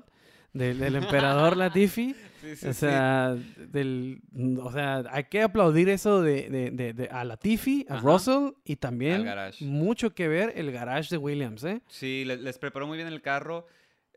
del, 0.54 0.78
del 0.80 0.96
emperador 0.98 1.58
Latifi. 1.58 2.16
o 2.70 2.74
sea, 2.74 3.36
del, 3.72 4.22
o 4.62 4.72
sea, 4.72 5.04
hay 5.12 5.24
que 5.26 5.42
aplaudir 5.42 5.90
eso 5.90 6.22
de, 6.22 6.72
de, 6.72 6.94
de- 6.94 7.10
a 7.10 7.24
Latifi, 7.24 7.86
a 7.90 7.96
Ajá. 7.96 8.02
Russell 8.04 8.52
y 8.64 8.76
también 8.76 9.26
mucho 9.62 10.14
que 10.14 10.28
ver 10.28 10.54
el 10.56 10.72
garage 10.72 11.10
de 11.10 11.18
Williams, 11.18 11.64
¿eh? 11.64 11.82
Sí, 11.88 12.24
le- 12.26 12.38
les, 12.38 12.60
preparó 12.60 12.86
muy 12.86 12.98
bien 12.98 13.08
el 13.10 13.22
carro. 13.24 13.66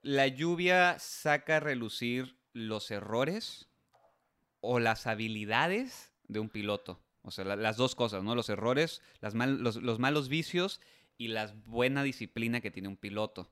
La 0.03 0.27
lluvia 0.27 0.99
saca 0.99 1.57
a 1.59 1.61
relucir 1.61 2.37
los 2.53 2.91
errores 2.91 3.69
o 4.61 4.79
las 4.79 5.07
habilidades 5.07 6.13
de 6.29 6.41
un 6.41 6.49
piloto. 6.49 7.01
O 7.23 7.31
sea, 7.31 7.45
la- 7.45 7.57
las 7.57 7.77
dos 7.77 7.95
cosas, 7.95 8.23
¿no? 8.23 8.35
Los 8.35 8.49
errores, 8.49 9.03
los, 9.21 9.77
los 9.77 9.99
malos 9.99 10.29
vicios 10.29 10.81
y 11.19 11.29
la 11.29 11.53
buena 11.67 12.03
disciplina 12.03 12.61
que 12.61 12.71
tiene 12.71 12.89
un 12.89 12.97
piloto. 12.97 13.51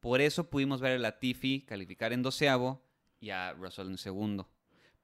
Por 0.00 0.20
eso 0.20 0.48
pudimos 0.50 0.80
ver 0.80 0.92
a 0.92 0.98
Latifi 0.98 1.62
calificar 1.62 2.12
en 2.12 2.22
doceavo 2.22 2.80
y 3.20 3.30
a 3.30 3.52
Russell 3.54 3.88
en 3.88 3.98
segundo. 3.98 4.48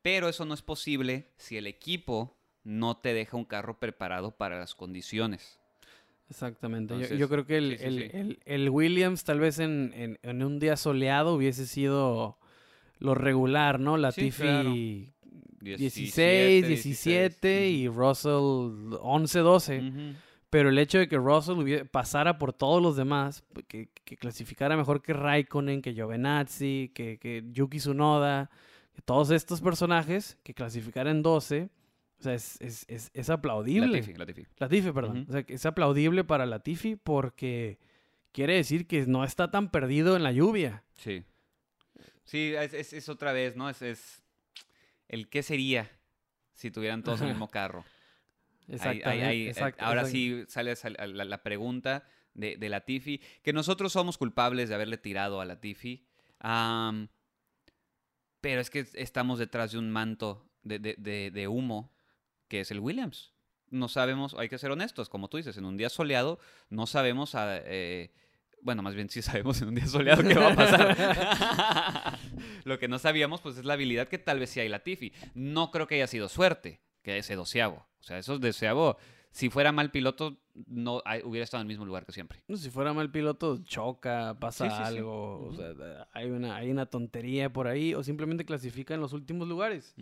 Pero 0.03 0.28
eso 0.28 0.45
no 0.45 0.55
es 0.55 0.62
posible 0.62 1.32
si 1.36 1.57
el 1.57 1.66
equipo 1.66 2.36
no 2.62 2.97
te 2.99 3.12
deja 3.12 3.36
un 3.36 3.45
carro 3.45 3.80
preparado 3.80 4.36
para 4.36 4.59
las 4.61 4.76
condiciones. 4.76 5.59
Exactamente. 6.30 6.98
Yo- 6.98 7.14
yo, 7.16 7.28
creo 7.28 7.44
que 7.46 7.58
el, 7.58 7.70
sí, 7.72 7.78
sí, 7.78 7.84
el- 7.84 7.98
sí. 8.10 8.10
el- 8.16 8.38
el 8.44 8.70
Williams 8.70 9.24
tal 9.24 9.40
vez 9.40 9.58
en, 9.58 9.92
en- 9.94 10.18
en 10.22 10.42
un 10.42 10.58
día 10.58 10.76
soleado 10.76 11.34
hubiese 11.34 11.66
sido 11.66 12.38
lo 12.98 13.14
regular, 13.14 13.78
¿no? 13.80 13.96
Latifi 13.96 14.42
claro. 14.42 14.70
16, 15.60 16.66
17 16.66 17.68
y 17.70 17.88
Russell 17.88 18.96
11, 19.00 19.38
12. 19.40 19.78
Ujú. 19.80 20.00
Pero 20.50 20.68
el 20.68 20.78
hecho 20.78 20.98
de 20.98 21.08
que 21.08 21.16
Russell 21.16 21.56
hubie- 21.56 21.88
pasara 21.88 22.38
por 22.38 22.52
todos 22.52 22.80
los 22.82 22.96
demás, 22.96 23.42
que, 23.66 23.88
que 24.04 24.16
clasificara 24.16 24.76
mejor 24.76 25.02
que 25.02 25.12
Raikkonen, 25.12 25.82
que 25.82 25.94
Giovinazzi, 25.94 26.92
que, 26.94 27.18
que 27.18 27.42
Yuki 27.50 27.78
Tsunoda, 27.78 28.50
que 28.94 29.02
todos 29.02 29.30
estos 29.30 29.60
personajes 29.60 30.38
que 30.44 30.54
clasificaran 30.54 31.22
12, 31.22 31.70
o 32.20 32.22
sea, 32.22 32.34
es, 32.34 32.60
es, 32.60 32.84
es, 32.88 33.10
es 33.12 33.30
aplaudible. 33.30 33.86
Latifi, 33.98 34.14
Latifi. 34.14 34.46
Latifi, 34.58 34.92
perdón. 34.92 35.26
O 35.28 35.32
sea, 35.32 35.42
que 35.42 35.54
es 35.54 35.66
aplaudible 35.66 36.24
para 36.24 36.46
Latifi 36.46 36.96
porque 36.96 37.78
quiere 38.32 38.54
decir 38.54 38.86
que 38.86 39.06
no 39.06 39.24
está 39.24 39.50
tan 39.50 39.70
perdido 39.70 40.16
en 40.16 40.22
la 40.22 40.32
lluvia. 40.32 40.84
Sí. 40.96 41.24
Sí, 42.24 42.54
es, 42.56 43.08
otra 43.08 43.32
vez, 43.32 43.56
¿no? 43.56 43.68
Es, 43.68 43.82
es 43.82 44.22
el 45.08 45.28
qué 45.28 45.42
sería 45.42 45.90
si 46.54 46.70
tuvieran 46.70 47.02
todos 47.02 47.20
el 47.20 47.28
mismo 47.28 47.48
carro. 47.48 47.84
Ahí- 48.68 48.74
Exactamente. 48.76 49.24
ahí, 49.24 49.46
eh, 49.46 49.50
exact- 49.52 49.76
ahora 49.80 50.06
sí 50.06 50.44
sale 50.48 50.74
la, 51.08 51.24
la 51.26 51.42
pregunta 51.42 52.08
de, 52.32 52.56
de 52.56 52.68
Latifi, 52.70 53.20
que 53.42 53.52
nosotros 53.52 53.92
somos 53.92 54.16
culpables 54.16 54.70
de 54.70 54.74
haberle 54.74 54.96
tirado 54.96 55.40
a 55.42 55.44
Latifi, 55.44 56.06
am, 56.40 57.08
pero 58.40 58.60
es 58.62 58.70
que 58.70 58.86
estamos 58.94 59.38
detrás 59.38 59.72
de 59.72 59.78
un 59.78 59.90
manto 59.90 60.48
de, 60.62 60.78
de- 60.78 60.94
de- 60.98 61.30
de 61.30 61.48
humo 61.48 61.92
que 62.49 62.61
es 62.61 62.70
el 62.70 62.80
Williams. 62.80 63.32
No 63.70 63.88
sabemos, 63.88 64.34
hay 64.38 64.49
que 64.49 64.59
ser 64.59 64.70
honestos, 64.70 65.09
como 65.09 65.28
tú 65.28 65.36
dices, 65.36 65.57
en 65.57 65.64
un 65.64 65.76
día 65.76 65.88
soleado 65.88 66.38
no 66.68 66.86
sabemos, 66.86 67.34
a, 67.34 67.57
eh, 67.57 68.12
bueno, 68.61 68.82
más 68.82 68.95
bien 68.95 69.09
sí 69.11 69.22
sabemos 69.22 69.61
en 69.62 69.68
un 69.68 69.74
día 69.74 69.86
soleado 69.86 70.22
qué 70.22 70.34
va 70.34 70.53
a 70.53 70.57
pasar. 70.57 72.18
Lo 72.64 72.78
que 72.78 72.88
no 72.88 72.99
sabíamos 72.99 73.40
pues 73.40 73.59
es 73.59 73.64
la 73.64 73.74
habilidad 73.74 74.09
que 74.09 74.18
tal 74.18 74.38
vez 74.38 74.51
sí 74.51 74.61
hay 74.61 74.68
Latifi. 74.68 75.12
No 75.34 75.70
creo 75.70 75.86
que 75.86 75.97
haya 75.97 76.07
sido 76.07 76.28
suerte, 76.28 76.80
que 77.03 77.18
ese 77.18 77.36
doceavo. 77.36 77.86
O 78.01 78.03
sea, 78.03 78.18
esos 78.18 78.40
doceavo, 78.40 78.99
si 79.35 79.51
fuera 79.51 79.72
mal 79.72 79.91
piloto, 79.91 80.39
no 80.68 81.03
hay- 81.05 81.22
hubiera 81.24 81.43
estado 81.43 81.61
en 81.61 81.64
el 81.66 81.68
mismo 81.68 81.85
lugar 81.85 82.07
que 82.07 82.12
siempre. 82.12 82.41
No, 82.47 82.57
si 82.57 82.70
fuera 82.70 82.93
mal 82.93 83.11
piloto, 83.11 83.59
choca, 83.64 84.37
pasa 84.39 84.66
Sí, 84.66 84.70
sí, 84.70 84.76
sí. 84.76 84.82
algo, 84.97 85.47
o 85.49 85.53
sea, 85.57 86.07
hay 86.12 86.30
una, 86.30 86.55
hay 86.55 86.70
una 86.70 86.87
tontería 86.87 87.53
por 87.53 87.66
ahí, 87.66 87.95
o 87.95 88.05
simplemente 88.05 88.45
clasifica 88.45 88.95
en 88.95 89.01
los 89.01 89.12
últimos 89.12 89.49
lugares. 89.49 89.93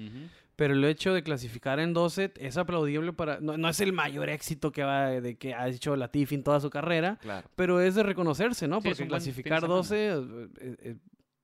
Pero 0.55 0.74
el 0.74 0.85
hecho 0.85 1.14
de 1.14 1.22
clasificar 1.22 1.80
en 1.80 1.95
12 1.95 2.35
es 2.37 2.59
aplaudible 2.59 3.14
para... 3.14 3.41
No, 3.41 3.57
no 3.57 3.70
es 3.70 3.80
el 3.80 3.95
mayor 3.95 4.28
éxito 4.28 4.70
que, 4.70 4.83
va, 4.85 5.07
de 5.09 5.39
que 5.39 5.55
ha 5.55 5.66
hecho 5.68 5.97
Latifi 5.97 6.35
en 6.35 6.43
toda 6.45 6.61
su 6.61 6.68
carrera, 6.68 7.16
Claro. 7.22 7.49
pero 7.57 7.80
es 7.80 7.95
de 7.95 8.03
reconocerse, 8.03 8.68
¿no? 8.68 8.83
Porque 8.83 9.07
clasificar 9.09 9.61
semana. 9.62 9.74
12... 9.76 10.09
eh, 10.09 10.49
eh, 10.61 10.76
eh, 10.83 10.97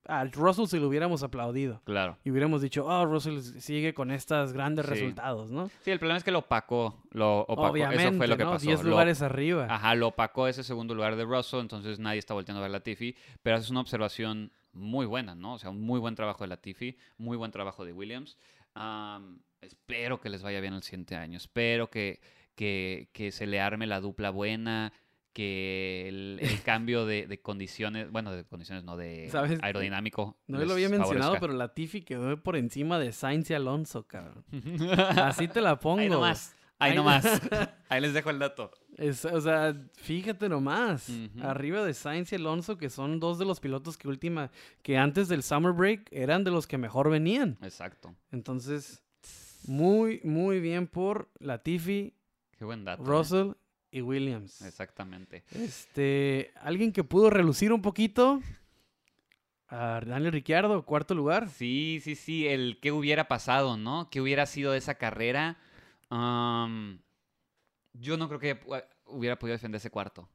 a 0.08 0.24
Russell 0.24 0.66
se 0.66 0.80
lo 0.80 0.88
hubiéramos 0.88 1.22
aplaudido. 1.22 1.80
Claro. 1.84 2.18
Y 2.24 2.30
hubiéramos 2.30 2.62
dicho, 2.62 2.84
oh, 2.86 3.04
Russell 3.06 3.38
sigue 3.60 3.94
con 3.94 4.10
estos 4.10 4.52
grandes 4.52 4.86
Sí. 4.86 4.90
resultados, 4.92 5.50
¿no? 5.50 5.70
Sí, 5.82 5.90
el 5.90 5.98
problema 5.98 6.18
es 6.18 6.24
que 6.24 6.30
lo 6.32 6.40
opacó. 6.40 7.02
Lo 7.12 7.40
opacó. 7.42 7.70
Obviamente, 7.72 8.02
Eso 8.08 8.16
fue 8.16 8.26
lo 8.26 8.36
que 8.36 8.44
¿no? 8.44 8.50
pasó. 8.52 8.66
10 8.66 8.82
Lo- 8.82 8.90
lugares 8.90 9.22
arriba. 9.22 9.66
Ajá, 9.70 9.94
lo 9.94 10.08
opacó 10.08 10.48
ese 10.48 10.64
segundo 10.64 10.94
lugar 10.94 11.14
de 11.16 11.24
Russell, 11.24 11.60
entonces 11.60 11.98
nadie 11.98 12.18
está 12.18 12.34
volteando 12.34 12.58
a 12.60 12.62
ver 12.62 12.70
a 12.70 12.78
Latifi, 12.78 13.14
pero 13.42 13.56
es 13.58 13.70
una 13.70 13.80
observación 13.80 14.50
muy 14.72 15.06
buena, 15.06 15.34
¿no? 15.34 15.54
O 15.54 15.58
sea, 15.58 15.70
un 15.70 15.80
muy 15.80 16.00
buen 16.00 16.14
trabajo 16.14 16.42
de 16.44 16.48
Latifi, 16.48 16.96
muy 17.18 17.36
buen 17.36 17.50
trabajo 17.50 17.84
de 17.84 17.92
Williams. 17.92 18.36
Am, 18.74 19.40
espero 19.60 20.20
que 20.20 20.28
les 20.30 20.42
vaya 20.42 20.60
bien 20.60 20.74
el 20.74 20.82
siguiente 20.82 21.16
año, 21.16 21.36
espero 21.36 21.90
que, 21.90 22.20
que, 22.54 23.08
que 23.12 23.32
se 23.32 23.46
le 23.46 23.60
arme 23.60 23.86
la 23.86 24.00
dupla 24.00 24.30
buena, 24.30 24.92
que 25.38 26.08
el, 26.08 26.38
el 26.42 26.62
cambio 26.62 27.06
de, 27.06 27.28
de 27.28 27.40
condiciones, 27.40 28.10
bueno, 28.10 28.32
de 28.32 28.44
condiciones 28.44 28.82
no, 28.82 28.96
de 28.96 29.28
¿Sabes? 29.30 29.60
aerodinámico. 29.62 30.36
No 30.48 30.58
lo 30.64 30.72
había 30.72 30.88
mencionado, 30.88 31.34
favorezca. 31.34 31.40
pero 31.40 31.52
Latifi 31.52 32.02
quedó 32.02 32.42
por 32.42 32.56
encima 32.56 32.98
de 32.98 33.12
Sainz 33.12 33.48
y 33.50 33.54
Alonso, 33.54 34.04
cabrón. 34.08 34.44
Así 35.16 35.46
te 35.46 35.60
la 35.60 35.78
pongo. 35.78 36.00
Ahí 36.00 36.08
nomás, 36.08 36.56
ahí 36.80 36.90
Ahí- 36.90 36.96
nomás. 36.96 37.24
ahí 37.88 38.00
les 38.00 38.14
dejo 38.14 38.30
el 38.30 38.40
dato. 38.40 38.72
Es- 38.96 39.24
o 39.26 39.40
sea, 39.40 39.76
fíjate 39.94 40.48
nomás. 40.48 41.08
Arriba 41.40 41.84
de 41.84 41.94
Sainz 41.94 42.32
y 42.32 42.34
Alonso, 42.34 42.76
que 42.76 42.90
son 42.90 43.20
dos 43.20 43.38
de 43.38 43.44
los 43.44 43.60
pilotos 43.60 43.96
que 43.96 44.08
última, 44.08 44.50
que 44.82 44.98
antes 44.98 45.28
del 45.28 45.44
Summer 45.44 45.72
Break 45.72 46.08
eran 46.10 46.42
de 46.42 46.50
los 46.50 46.66
que 46.66 46.78
mejor 46.78 47.10
venían. 47.10 47.58
Exacto. 47.62 48.12
Entonces, 48.32 49.04
muy, 49.68 50.20
muy 50.24 50.58
bien 50.58 50.88
por 50.88 51.30
Latifi, 51.38 52.12
Qué 52.58 52.64
buen 52.64 52.84
dato. 52.84 53.04
¿eh? 53.04 53.06
Russell 53.06 53.52
y 53.90 54.02
Williams. 54.02 54.62
Exactamente. 54.62 55.44
Este, 55.52 56.52
alguien 56.60 56.92
que 56.92 57.04
pudo 57.04 57.30
relucir 57.30 57.72
un 57.72 57.82
poquito. 57.82 58.40
A 59.68 60.00
Daniel 60.04 60.32
Ricciardo, 60.32 60.84
cuarto 60.84 61.14
lugar. 61.14 61.50
Sí, 61.50 62.00
sí, 62.02 62.14
sí, 62.14 62.48
el 62.48 62.78
qué 62.80 62.90
hubiera 62.90 63.28
pasado, 63.28 63.76
¿no? 63.76 64.08
¿Qué 64.10 64.20
hubiera 64.20 64.46
sido 64.46 64.74
esa 64.74 64.94
carrera? 64.94 65.58
Yo 66.10 66.18
no 68.16 68.28
creo 68.28 68.40
que 68.40 68.60
hubiera 69.06 69.38
podido 69.38 69.56
defender 69.56 69.78
ese 69.78 69.90
cuarto. 69.90 70.28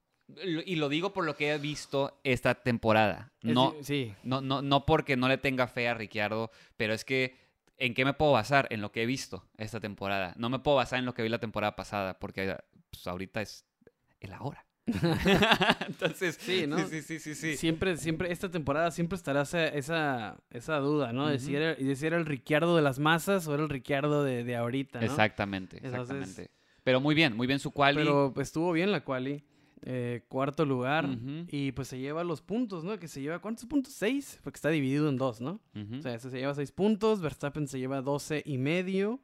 Y 0.65 0.75
lo 0.77 0.87
digo 0.87 1.13
por 1.13 1.25
lo 1.25 1.35
que 1.35 1.51
he 1.51 1.57
visto 1.57 2.19
esta 2.23 2.55
temporada. 2.55 3.33
No, 3.41 3.75
sí. 3.81 4.13
no, 4.23 4.41
no, 4.41 4.61
no 4.61 4.85
porque 4.85 5.17
no 5.17 5.27
le 5.27 5.37
tenga 5.37 5.67
fe 5.67 5.87
a 5.87 5.93
Ricciardo, 5.93 6.51
pero 6.77 6.93
es 6.93 7.03
que 7.03 7.35
¿en 7.77 7.93
qué 7.93 8.05
me 8.05 8.13
puedo 8.13 8.31
basar? 8.31 8.67
En 8.69 8.81
lo 8.81 8.91
que 8.91 9.03
he 9.03 9.05
visto 9.05 9.45
esta 9.57 9.79
temporada. 9.79 10.33
No 10.37 10.49
me 10.49 10.59
puedo 10.59 10.77
basar 10.77 10.99
en 10.99 11.05
lo 11.05 11.13
que 11.13 11.23
vi 11.23 11.29
la 11.29 11.39
temporada 11.39 11.75
pasada, 11.75 12.19
porque 12.19 12.55
pues, 12.93 13.07
ahorita 13.07 13.41
es 13.41 13.65
el 14.19 14.33
ahora. 14.33 14.65
Entonces, 15.87 16.37
Sí, 16.39 16.65
¿no? 16.67 16.77
Sí, 16.87 17.01
sí, 17.01 17.19
sí, 17.19 17.35
sí. 17.35 17.57
Siempre, 17.57 17.97
siempre, 17.97 18.31
esta 18.31 18.49
temporada 18.49 18.91
siempre 18.91 19.15
estará 19.15 19.43
esa, 19.43 19.67
esa, 19.67 20.37
esa 20.49 20.77
duda, 20.79 21.13
¿no? 21.13 21.27
De, 21.27 21.39
si 21.39 21.47
Ujú. 21.51 21.57
era, 21.57 21.75
de 21.75 21.95
si 21.95 22.05
era 22.05 22.17
el 22.17 22.25
Ricciardo 22.25 22.75
de 22.75 22.81
las 22.81 22.99
masas 22.99 23.47
o 23.47 23.53
era 23.53 23.63
el 23.63 23.69
Ricciardo 23.69 24.23
de, 24.23 24.43
de 24.43 24.55
ahorita, 24.55 24.99
¿no? 24.99 25.05
Exactamente, 25.05 25.77
Entonces- 25.77 26.01
exactamente. 26.17 26.51
Pero 26.83 26.99
muy 26.99 27.15
bien, 27.15 27.35
muy 27.37 27.47
bien 27.47 27.59
su 27.59 27.71
quali. 27.71 27.95
Pero 27.97 28.31
pues, 28.33 28.49
estuvo 28.49 28.73
bien 28.73 28.91
la 28.91 29.05
quali. 29.05 29.43
eh, 29.85 30.23
cuarto 30.27 30.65
lugar. 30.65 31.07
Y 31.49 31.71
pues 31.71 31.87
se 31.87 31.97
lleva 31.97 32.23
los 32.25 32.41
puntos, 32.41 32.83
¿no? 32.83 32.97
Que 32.99 33.07
se 33.07 33.21
lleva, 33.21 33.39
¿cuántos 33.39 33.65
puntos? 33.65 33.93
Seis. 33.93 34.39
Porque 34.43 34.57
está 34.57 34.69
dividido 34.69 35.07
en 35.07 35.15
dos, 35.17 35.39
¿no? 35.39 35.61
O 35.97 36.01
sea, 36.01 36.19
se 36.19 36.29
lleva 36.29 36.53
seis 36.55 36.71
puntos. 36.73 37.21
Verstappen 37.21 37.67
se 37.69 37.79
lleva 37.79 38.01
doce 38.01 38.43
y 38.45 38.57
medio. 38.57 39.21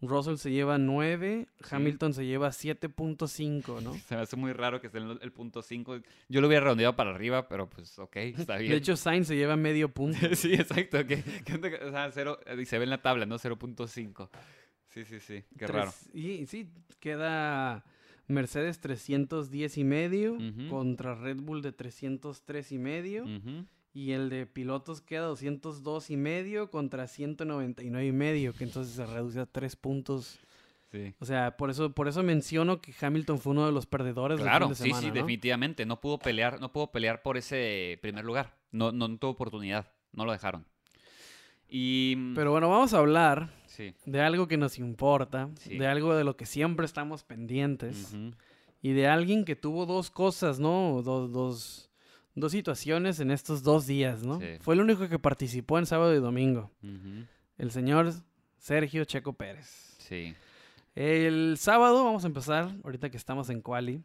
Russell 0.00 0.36
se 0.36 0.50
lleva 0.52 0.78
nueve. 0.78 1.48
Sí. 1.62 1.74
Hamilton 1.74 2.14
se 2.14 2.24
lleva 2.24 2.48
7.5, 2.50 3.82
¿no? 3.82 3.94
Se 4.08 4.14
me 4.14 4.22
hace 4.22 4.36
muy 4.36 4.52
raro 4.52 4.80
que 4.80 4.86
esté 4.88 4.98
en 4.98 5.18
el 5.20 5.32
punto 5.32 5.62
5. 5.62 5.98
Yo 6.28 6.40
lo 6.40 6.46
hubiera 6.46 6.64
redondeado 6.64 6.94
para 6.96 7.10
arriba, 7.10 7.48
pero 7.48 7.68
pues 7.68 7.98
ok, 7.98 8.16
está 8.16 8.58
bien. 8.58 8.70
De 8.70 8.76
hecho, 8.78 8.96
Sainz 8.96 9.26
se 9.26 9.36
lleva 9.36 9.56
medio 9.56 9.88
punto. 9.92 10.18
sí, 10.34 10.54
exacto. 10.54 11.04
que, 11.06 11.22
que- 11.22 11.54
o 11.84 11.90
sea, 11.90 12.10
cero, 12.12 12.38
y 12.58 12.64
se 12.64 12.78
ve 12.78 12.84
en 12.84 12.90
la 12.90 13.02
tabla, 13.02 13.26
¿no? 13.26 13.38
0.5. 13.38 14.28
Sí, 14.88 15.04
sí, 15.04 15.20
sí. 15.20 15.44
Qué 15.58 15.66
Tres- 15.66 15.70
raro. 15.72 15.92
Y 16.14 16.46
sí, 16.46 16.70
queda 17.00 17.84
Mercedes 18.26 18.80
310 18.80 19.78
y 19.78 19.84
medio 19.84 20.38
contra 20.70 21.14
Red 21.14 21.38
Bull 21.40 21.62
de 21.62 21.72
303 21.72 22.72
y 22.72 22.78
medio. 22.78 23.24
Ujú. 23.24 23.66
Y 23.98 24.12
el 24.12 24.30
de 24.30 24.46
pilotos 24.46 25.00
queda 25.00 25.22
202 25.26 26.10
y 26.10 26.16
medio 26.16 26.70
contra 26.70 27.08
199 27.08 28.06
y 28.06 28.12
medio, 28.12 28.52
que 28.52 28.62
entonces 28.62 28.94
se 28.94 29.04
reduce 29.04 29.40
a 29.40 29.46
3 29.46 29.74
puntos 29.76 30.38
Sí. 30.92 31.14
O 31.18 31.26
sea, 31.26 31.56
por 31.58 31.68
eso, 31.68 31.92
por 31.92 32.08
eso 32.08 32.22
menciono 32.22 32.80
que 32.80 32.94
Hamilton 32.98 33.38
fue 33.40 33.50
uno 33.52 33.66
de 33.66 33.72
los 33.72 33.84
perdedores 33.86 34.40
Claro, 34.40 34.68
del 34.68 34.76
fin 34.76 34.84
de 34.84 34.84
sí, 34.84 34.90
semana, 34.90 35.00
sí, 35.02 35.08
¿no? 35.08 35.14
definitivamente. 35.14 35.84
No 35.84 36.00
pudo 36.00 36.18
pelear, 36.18 36.60
no 36.60 36.72
pudo 36.72 36.90
pelear 36.92 37.20
por 37.20 37.36
ese 37.36 37.98
primer 38.00 38.24
lugar. 38.24 38.56
No, 38.70 38.90
no, 38.90 39.18
tuvo 39.18 39.32
oportunidad. 39.32 39.92
No 40.12 40.24
lo 40.24 40.32
dejaron. 40.32 40.64
Y. 41.68 42.14
mm, 42.16 42.34
Pero 42.34 42.52
bueno, 42.52 42.70
vamos 42.70 42.94
a 42.94 42.98
hablar 42.98 43.50
sí. 43.66 43.94
de 44.06 44.20
algo 44.22 44.48
que 44.48 44.56
nos 44.56 44.78
importa, 44.78 45.50
Sí. 45.58 45.76
de 45.76 45.86
algo 45.86 46.14
de 46.14 46.24
lo 46.24 46.36
que 46.38 46.46
siempre 46.46 46.86
estamos 46.86 47.22
pendientes 47.22 48.16
y 48.80 48.92
de 48.92 49.08
alguien 49.08 49.44
que 49.44 49.56
tuvo 49.56 49.84
dos 49.84 50.10
cosas, 50.10 50.58
¿no? 50.58 51.02
Dos, 51.02 51.30
dos, 51.32 51.87
dos 52.40 52.52
situaciones 52.52 53.20
en 53.20 53.30
estos 53.30 53.62
dos 53.62 53.86
días, 53.86 54.22
¿no? 54.22 54.40
Sí. 54.40 54.56
Fue 54.60 54.74
el 54.74 54.80
único 54.80 55.08
que 55.08 55.18
participó 55.18 55.78
en 55.78 55.86
sábado 55.86 56.14
y 56.14 56.18
domingo, 56.18 56.70
el 57.56 57.70
señor 57.70 58.12
Sergio 58.56 59.04
Checo 59.04 59.32
Pérez. 59.32 59.96
Sí. 59.98 60.34
El 60.94 61.56
sábado 61.58 62.04
vamos 62.04 62.24
a 62.24 62.26
empezar, 62.26 62.74
ahorita 62.82 63.10
que 63.10 63.16
estamos 63.16 63.50
en 63.50 63.62
Quali. 63.62 64.02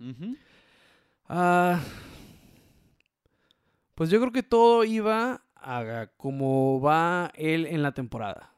Ah, 1.27 1.81
pues 3.95 4.09
yo 4.09 4.19
creo 4.19 4.31
que 4.31 4.43
todo 4.43 4.84
iba 4.84 5.43
a 5.55 6.07
como 6.17 6.81
va 6.81 7.31
él 7.36 7.65
en 7.65 7.81
la 7.81 7.93
temporada. 7.93 8.53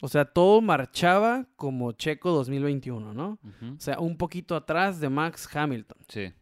O 0.00 0.08
sea, 0.08 0.24
todo 0.24 0.60
marchaba 0.60 1.46
como 1.56 1.92
Checo 1.92 2.30
2021, 2.30 3.12
¿no? 3.12 3.38
O 3.76 3.80
sea, 3.80 3.98
un 3.98 4.16
poquito 4.16 4.54
atrás 4.54 5.00
de 5.00 5.08
Max 5.08 5.48
Hamilton. 5.52 5.98
Sí. 6.08 6.32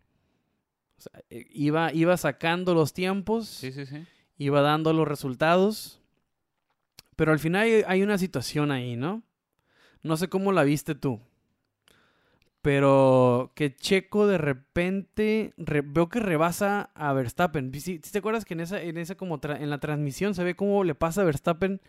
O 0.99 1.03
sea, 1.03 1.23
eh, 1.31 1.47
iba, 1.51 1.93
iba 1.93 2.17
sacando 2.17 2.75
los 2.75 2.93
tiempos, 2.93 3.49
Sí, 3.49 3.71
sí, 3.73 3.85
sí. 3.87 4.05
iba 4.39 4.61
dando 4.63 4.93
los 4.93 5.07
resultados. 5.07 6.01
Pero 7.17 7.33
al 7.33 7.39
final 7.39 7.63
hay, 7.63 7.83
hay 7.87 8.03
una 8.03 8.19
situación 8.19 8.71
ahí, 8.71 8.97
¿no? 8.97 9.23
No 10.03 10.17
sé 10.17 10.29
cómo 10.29 10.53
la 10.53 10.63
viste 10.65 10.95
tú. 10.95 11.21
Pero 12.63 13.53
que 13.55 13.77
Checo 13.77 14.27
de 14.27 14.39
repente 14.39 15.53
re- 15.57 15.83
veo 15.83 16.09
que 16.09 16.19
rebasa 16.19 16.91
a 16.95 17.13
Verstappen. 17.13 17.73
¿Sí, 17.75 18.01
sí 18.03 18.11
te 18.13 18.19
acuerdas 18.19 18.45
que 18.45 18.55
en 18.55 18.61
esa, 18.61 18.83
en 18.83 18.99
esa 18.99 19.15
como 19.15 19.41
tra- 19.41 19.61
en 19.61 19.71
la 19.71 19.79
transmisión 19.79 20.35
se 20.35 20.43
ve 20.43 20.57
cómo 20.57 20.83
le 20.83 20.95
pasa 20.97 21.23
a 21.23 21.25
Verstappen? 21.25 21.81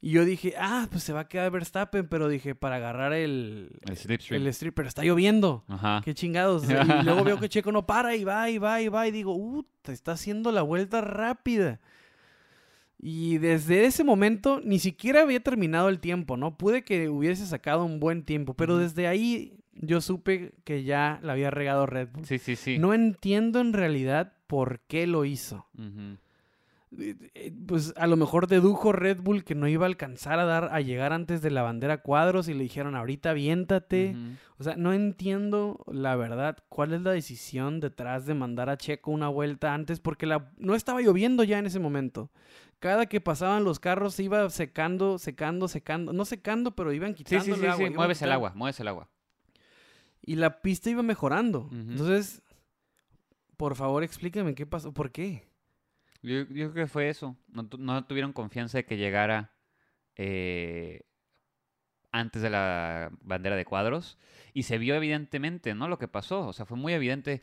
Y 0.00 0.12
yo 0.12 0.24
dije, 0.24 0.54
ah, 0.56 0.86
pues 0.90 1.02
se 1.02 1.12
va 1.12 1.20
a 1.20 1.28
quedar 1.28 1.50
Verstappen, 1.50 2.06
pero 2.08 2.28
dije, 2.28 2.54
para 2.54 2.76
agarrar 2.76 3.12
el, 3.12 3.80
El 3.84 4.46
strip, 4.48 4.74
pero 4.74 4.86
está 4.86 5.02
lloviendo. 5.02 5.64
Ajá. 5.66 6.02
Qué 6.04 6.14
chingados. 6.14 6.64
Y 6.68 7.04
luego 7.04 7.24
veo 7.24 7.40
que 7.40 7.48
Checo 7.48 7.72
no 7.72 7.86
para 7.86 8.14
y 8.14 8.22
va 8.22 8.48
y 8.48 8.58
va 8.58 8.80
y 8.80 8.88
va 8.88 9.08
y 9.08 9.10
digo, 9.10 9.34
uh, 9.34 9.64
te 9.82 9.92
está 9.92 10.12
haciendo 10.12 10.52
la 10.52 10.62
vuelta 10.62 11.00
rápida. 11.00 11.80
Y 13.00 13.38
desde 13.38 13.84
ese 13.84 14.04
momento 14.04 14.60
ni 14.64 14.78
siquiera 14.78 15.22
había 15.22 15.40
terminado 15.40 15.88
el 15.88 16.00
tiempo, 16.00 16.36
¿no? 16.36 16.56
Pude 16.56 16.82
que 16.82 17.08
hubiese 17.08 17.46
sacado 17.46 17.84
un 17.84 18.00
buen 18.00 18.24
tiempo, 18.24 18.54
pero 18.54 18.76
desde 18.76 19.06
ahí 19.06 19.58
yo 19.72 20.00
supe 20.00 20.54
que 20.64 20.82
ya 20.82 21.20
la 21.22 21.32
había 21.32 21.50
regado 21.50 21.86
Red 21.86 22.08
Bull. 22.12 22.24
Sí, 22.24 22.38
sí, 22.38 22.56
sí. 22.56 22.78
No 22.78 22.94
entiendo 22.94 23.60
en 23.60 23.72
realidad 23.72 24.34
por 24.46 24.80
qué 24.88 25.06
lo 25.06 25.24
hizo. 25.24 25.66
Eh, 25.78 25.82
eh, 25.82 26.16
Pues 27.66 27.92
a 27.96 28.06
lo 28.06 28.16
mejor 28.16 28.46
dedujo 28.46 28.92
Red 28.92 29.20
Bull 29.20 29.44
que 29.44 29.54
no 29.54 29.68
iba 29.68 29.84
a 29.84 29.88
alcanzar 29.88 30.38
a 30.38 30.44
dar 30.44 30.70
a 30.72 30.80
llegar 30.80 31.12
antes 31.12 31.42
de 31.42 31.50
la 31.50 31.62
bandera 31.62 31.98
cuadros 31.98 32.48
y 32.48 32.54
le 32.54 32.62
dijeron 32.62 32.96
ahorita 32.96 33.30
aviéntate. 33.30 34.12
Ujú. 34.16 34.34
O 34.58 34.64
sea, 34.64 34.76
no 34.76 34.92
entiendo 34.92 35.84
la 35.92 36.16
verdad 36.16 36.56
cuál 36.68 36.94
es 36.94 37.02
la 37.02 37.10
decisión 37.12 37.80
detrás 37.80 38.24
de 38.26 38.34
mandar 38.34 38.70
a 38.70 38.76
Checo 38.78 39.10
una 39.10 39.28
vuelta 39.28 39.74
antes 39.74 40.00
porque 40.00 40.26
la, 40.26 40.50
no 40.56 40.74
estaba 40.74 41.00
lloviendo 41.02 41.44
ya 41.44 41.58
en 41.58 41.66
ese 41.66 41.78
momento. 41.78 42.30
Cada 42.80 43.06
que 43.06 43.20
pasaban 43.20 43.64
los 43.64 43.80
carros 43.80 44.14
se 44.14 44.22
iba 44.22 44.48
secando, 44.50 45.18
secando, 45.18 45.68
secando. 45.68 46.12
No 46.12 46.24
secando, 46.24 46.74
pero 46.76 46.92
iban 46.92 47.10
Sí, 47.16 47.24
quitando 47.24 47.44
sí, 47.44 47.60
sí, 47.60 47.66
agua. 47.66 47.88
sí. 47.88 47.94
Mueves 47.94 48.22
el 48.22 48.32
agua, 48.32 48.52
mueves 48.54 48.80
el 48.80 48.88
agua. 48.88 49.08
Y 50.22 50.36
la 50.36 50.62
pista 50.62 50.88
iba 50.88 51.02
mejorando. 51.02 51.68
Entonces, 51.72 52.40
por 53.56 53.74
favor, 53.74 54.04
explíqueme 54.04 54.54
qué 54.54 54.64
pasó. 54.66 54.92
¿Por 54.92 55.10
qué? 55.10 55.47
Yo, 56.22 56.40
yo 56.42 56.72
creo 56.72 56.74
que 56.74 56.86
fue 56.86 57.08
eso. 57.08 57.36
No, 57.48 57.68
no 57.78 58.04
tuvieron 58.06 58.32
confianza 58.32 58.78
de 58.78 58.84
que 58.84 58.96
llegara 58.96 59.52
eh, 60.16 61.02
antes 62.10 62.42
de 62.42 62.50
la 62.50 63.10
bandera 63.20 63.56
de 63.56 63.64
cuadros. 63.64 64.18
Y 64.54 64.64
se 64.64 64.78
vio 64.78 64.94
evidentemente, 64.96 65.74
¿no? 65.74 65.88
Lo 65.88 65.98
que 65.98 66.08
pasó. 66.08 66.46
O 66.48 66.52
sea, 66.52 66.66
fue 66.66 66.76
muy 66.76 66.92
evidente. 66.92 67.42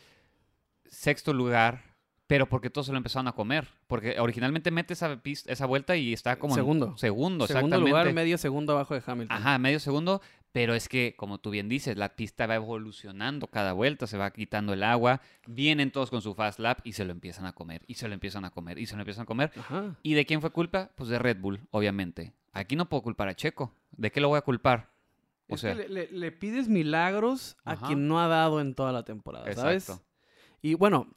Sexto 0.86 1.34
lugar, 1.34 1.96
pero 2.28 2.48
porque 2.50 2.70
todos 2.70 2.88
se 2.88 2.92
lo 2.92 2.98
empezaron 2.98 3.28
a 3.28 3.32
comer. 3.34 3.68
Porque 3.88 4.20
originalmente 4.20 4.72
mete 4.72 4.94
esa, 4.94 5.22
pis- 5.22 5.48
esa 5.48 5.66
vuelta 5.66 5.96
y 5.96 6.14
está 6.14 6.38
como 6.38 6.54
en 6.54 6.58
Segundo. 6.60 6.98
segundo, 6.98 7.48
Segundo 7.48 7.76
exactamente. 7.76 7.90
lugar, 7.90 8.14
medio 8.14 8.38
segundo 8.38 8.74
abajo 8.74 8.94
de 8.94 9.02
Hamilton. 9.06 9.38
Ajá, 9.38 9.58
medio 9.58 9.80
segundo, 9.80 10.22
pero 10.56 10.74
es 10.74 10.88
que, 10.88 11.16
como 11.18 11.38
tú 11.38 11.50
bien 11.50 11.68
dices, 11.68 11.98
la 11.98 12.16
pista 12.16 12.48
va 12.48 12.56
evolucionando 12.56 13.48
cada 13.48 13.74
vuelta, 13.74 14.08
se 14.08 14.18
va 14.18 14.32
quitando 14.32 14.72
el 14.72 14.84
agua, 14.84 15.20
vienen 15.48 15.92
todos 15.92 16.10
con 16.10 16.22
su 16.22 16.34
fast 16.34 16.60
lap 16.60 16.80
y 16.86 16.94
se 16.94 17.04
lo 17.04 17.12
empiezan 17.12 17.46
a 17.46 17.52
comer, 17.52 17.84
y 17.88 17.96
se 17.96 18.08
lo 18.08 18.14
empiezan 18.14 18.46
a 18.46 18.52
comer, 18.52 18.80
y 18.80 18.86
se 18.86 18.96
lo 18.96 19.02
empiezan 19.02 19.24
a 19.24 19.26
comer. 19.26 19.52
Ajá. 19.60 19.96
¿Y 20.02 20.14
de 20.14 20.26
quién 20.26 20.40
fue 20.40 20.52
culpa? 20.52 20.92
Pues 20.96 21.10
de 21.10 21.20
Red 21.20 21.42
Bull, 21.42 21.60
obviamente. 21.72 22.32
Aquí 22.54 22.78
no 22.78 22.88
puedo 22.88 23.04
culpar 23.04 23.28
a 23.28 23.36
Checo. 23.36 23.74
¿De 23.92 24.14
qué 24.14 24.22
lo 24.22 24.30
voy 24.30 24.38
a 24.38 24.44
culpar? 24.44 24.92
O 25.50 25.56
Es 25.56 25.60
sea, 25.62 25.76
que 25.76 25.90
le, 25.90 25.90
le- 25.90 26.12
le 26.18 26.32
pides 26.32 26.70
milagros 26.70 27.58
a 27.66 27.76
quien 27.76 28.08
no 28.08 28.22
ha 28.22 28.28
dado 28.30 28.62
en 28.62 28.76
toda 28.76 28.94
la 28.94 29.04
temporada, 29.04 29.52
¿sabes? 29.54 29.84
exacto. 29.84 30.06
Y 30.62 30.76
bueno, 30.76 31.10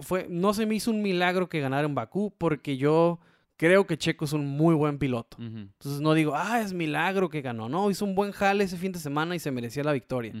fue, 0.00 0.26
no 0.28 0.54
se 0.54 0.66
me 0.66 0.74
hizo 0.74 0.90
un 0.90 1.02
milagro 1.02 1.48
que 1.48 1.60
ganara 1.60 1.86
en 1.86 1.94
Bakú 1.94 2.34
porque 2.36 2.76
yo 2.76 3.20
creo 3.60 3.86
que 3.86 3.98
Checo 3.98 4.24
es 4.24 4.32
un 4.32 4.46
muy 4.46 4.74
buen 4.74 4.98
piloto. 4.98 5.36
Entonces 5.38 6.00
no 6.00 6.14
digo, 6.14 6.32
ah, 6.34 6.62
es 6.62 6.72
milagro 6.72 7.28
que 7.28 7.42
ganó. 7.42 7.68
No, 7.68 7.90
hizo 7.90 8.06
un 8.06 8.14
buen 8.14 8.32
jale 8.32 8.64
ese 8.64 8.78
fin 8.78 8.90
de 8.90 8.98
semana 8.98 9.34
y 9.34 9.38
se 9.38 9.50
merecía 9.50 9.84
la 9.84 9.92
victoria. 9.92 10.32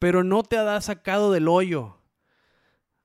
Pero 0.00 0.24
no 0.24 0.42
te 0.42 0.58
ha 0.58 0.80
sacado 0.80 1.30
del 1.30 1.46
hoyo. 1.46 1.96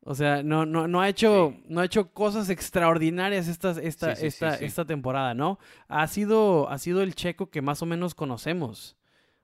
O 0.01 0.15
sea, 0.15 0.41
no, 0.41 0.65
no, 0.65 0.87
no, 0.87 1.01
ha, 1.01 1.07
hecho, 1.09 1.53
Sí. 1.55 1.63
no 1.67 1.81
ha 1.81 1.85
hecho 1.85 2.11
cosas 2.13 2.49
extraordinarias 2.49 3.47
esta, 3.47 3.71
esta, 3.79 4.15
Sí, 4.15 4.15
sí, 4.15 4.21
sí, 4.21 4.27
esta, 4.27 4.55
esta 4.55 4.85
temporada, 4.85 5.35
¿no? 5.35 5.59
Ha 5.87 6.07
sido, 6.07 6.67
ha 6.69 6.79
sido 6.79 7.03
el 7.03 7.13
Checo 7.13 7.51
que 7.51 7.61
más 7.61 7.83
o 7.83 7.85
menos 7.85 8.15
conocemos. 8.15 8.97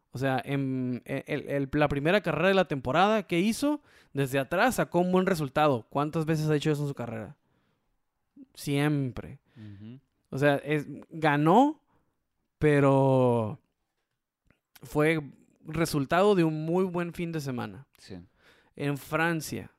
O 0.09 0.17
sea, 0.17 0.41
en, 0.43 1.03
el- 1.05 1.69
la 1.71 1.87
primera 1.87 2.21
carrera 2.21 2.47
de 2.47 2.53
la 2.55 2.67
temporada 2.67 3.23
que 3.27 3.39
hizo, 3.39 3.81
desde 4.13 4.39
atrás 4.39 4.75
sacó 4.75 4.99
un 5.01 5.11
buen 5.11 5.27
resultado. 5.27 5.85
¿Cuántas 5.91 6.25
veces 6.25 6.49
ha 6.49 6.55
hecho 6.55 6.71
eso 6.71 6.81
en 6.81 6.87
su 6.87 6.95
carrera? 6.95 7.35
Siempre. 8.55 9.37
Ujú. 9.55 9.99
O 10.29 10.37
sea, 10.37 10.55
es, 10.57 10.85
ganó, 11.09 11.81
pero 12.59 13.59
fue 14.83 15.21
resultado 15.65 16.35
de 16.35 16.43
un 16.43 16.65
muy 16.65 16.83
buen 16.85 17.13
fin 17.13 17.31
de 17.31 17.39
semana. 17.41 17.87
Sí. 17.97 18.15
En 18.75 18.97
Francia 18.97 19.71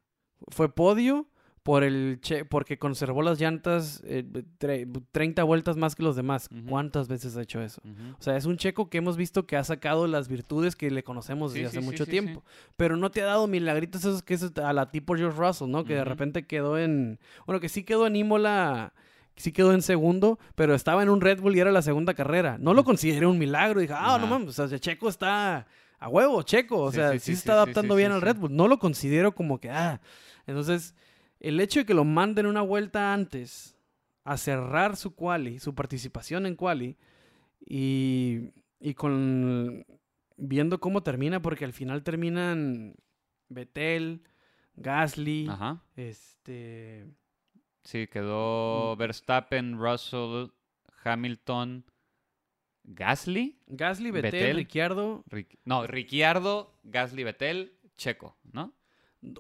fue 0.48 0.74
podio 0.74 1.26
por 1.62 1.82
el 1.82 2.18
che- 2.20 2.44
porque 2.44 2.78
conservó 2.78 3.22
las 3.22 3.40
llantas 3.40 4.00
eh, 4.06 4.24
tre- 4.58 5.02
30 5.10 5.42
vueltas 5.42 5.76
más 5.76 5.94
que 5.96 6.02
los 6.04 6.14
demás. 6.14 6.48
¿Cuántas 6.68 7.08
veces 7.08 7.36
ha 7.36 7.42
hecho 7.42 7.60
eso? 7.60 7.82
O 8.18 8.22
sea, 8.22 8.36
es 8.36 8.46
un 8.46 8.56
checo 8.56 8.88
que 8.88 8.98
hemos 8.98 9.16
visto 9.16 9.46
que 9.46 9.56
ha 9.56 9.64
sacado 9.64 10.06
las 10.06 10.28
virtudes 10.28 10.76
que 10.76 10.90
le 10.92 11.02
conocemos 11.02 11.52
desde 11.52 11.64
sí, 11.64 11.68
hace 11.78 11.80
sí, 11.80 11.84
mucho 11.84 12.04
sí, 12.04 12.10
tiempo. 12.12 12.44
Pero 12.76 12.96
no 12.96 13.10
te 13.10 13.22
ha 13.22 13.26
dado 13.26 13.48
milagritos 13.48 14.02
esos 14.02 14.22
que 14.22 14.34
es 14.34 14.56
a 14.58 14.72
la 14.72 14.90
tipo 14.92 15.16
George 15.16 15.36
Russell, 15.38 15.68
¿no? 15.68 15.84
Que 15.84 15.94
de 15.94 16.04
repente 16.04 16.46
quedó 16.46 16.78
en... 16.78 17.18
Bueno, 17.46 17.60
que 17.60 17.68
sí 17.68 17.82
quedó 17.82 18.06
en 18.06 18.14
Imola, 18.14 18.92
sí 19.36 19.52
quedó 19.52 19.72
en 19.72 19.82
segundo, 19.82 20.38
pero 20.54 20.74
estaba 20.74 21.02
en 21.02 21.08
un 21.10 21.20
Red 21.20 21.40
Bull 21.40 21.56
y 21.56 21.60
era 21.60 21.70
la 21.72 21.82
segunda 21.82 22.14
carrera. 22.14 22.56
No 22.58 22.74
lo 22.74 22.84
consideré 22.84 23.26
un 23.26 23.38
milagro. 23.38 23.80
Dije, 23.80 23.94
ah, 23.96 24.18
no 24.20 24.26
mames, 24.26 24.58
o 24.58 24.68
sea, 24.68 24.78
Checo 24.78 25.08
está 25.08 25.66
a 25.98 26.08
huevo, 26.08 26.42
Checo. 26.42 26.82
O 26.84 26.90
Sí, 26.90 26.96
sea, 26.96 27.18
sí, 27.18 27.32
está 27.32 27.52
adaptando 27.54 27.94
bien 27.94 28.12
al. 28.12 28.20
Red 28.22 28.36
Bull. 28.36 28.54
No 28.56 28.68
lo 28.68 28.78
considero 28.78 29.34
como 29.34 29.60
que, 29.60 29.70
ah. 29.70 30.00
Entonces, 30.46 30.94
el 31.40 31.60
hecho 31.60 31.80
de 31.80 31.86
que 31.86 31.94
lo 31.94 32.04
manden 32.04 32.46
una 32.46 32.62
vuelta 32.62 33.12
antes 33.12 33.76
a 34.24 34.36
cerrar 34.36 34.96
su 34.96 35.14
quali, 35.14 35.58
su 35.58 35.74
participación 35.74 36.46
en 36.46 36.56
quali, 36.56 36.96
y, 37.64 38.50
y 38.80 38.94
con 38.94 39.84
viendo 40.36 40.80
cómo 40.80 41.02
termina, 41.02 41.40
porque 41.40 41.64
al 41.64 41.72
final 41.72 42.02
terminan 42.02 42.94
Betel, 43.48 44.22
Gasly, 44.74 45.46
Ajá. 45.48 45.82
este 45.96 47.06
Sí, 47.86 48.06
quedó 48.08 48.94
Verstappen, 48.96 49.78
Russell, 49.78 50.48
Hamilton, 51.04 51.84
Gasly. 52.84 53.58
Gasly, 53.68 54.10
Betel. 54.10 54.56
Ricciardo, 54.56 55.24
Ric- 55.30 55.58
no, 55.64 55.86
Ricciardo, 55.86 56.74
Gasly, 56.84 57.24
Vettel, 57.24 57.72
Checo, 57.96 58.36
¿no? 58.52 58.74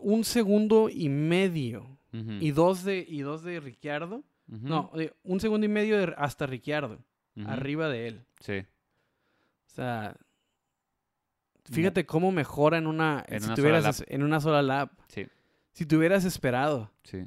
un 0.00 0.24
segundo 0.24 0.88
y 0.88 1.08
medio 1.08 1.98
y 2.40 2.50
dos 2.52 2.82
de 2.82 3.04
y 3.06 3.20
dos 3.20 3.42
de 3.44 3.60
Ricciardo, 3.60 4.24
no, 4.46 4.90
de- 4.94 5.12
un 5.22 5.38
segundo 5.38 5.66
y 5.66 5.68
medio 5.68 5.98
de- 5.98 6.14
hasta 6.16 6.46
Ricciardo, 6.46 7.04
arriba 7.44 7.88
de 7.90 8.08
él. 8.08 8.24
Sí. 8.40 8.58
O 9.66 9.68
sea, 9.74 10.16
fíjate 11.70 12.06
cómo 12.06 12.32
mejora 12.32 12.78
en 12.78 12.86
una, 12.86 13.22
En 13.28 13.40
si 13.40 13.46
una 13.46 13.54
te 13.54 13.62
sola 13.62 13.74
hubieras- 13.78 14.04
en 14.08 14.22
una 14.22 14.40
sola 14.40 14.62
lap. 14.62 14.92
Sí, 15.08 15.26
Si 15.72 15.84
te 15.84 15.96
hubieras 15.96 16.24
esperado. 16.24 16.90
sí. 17.04 17.26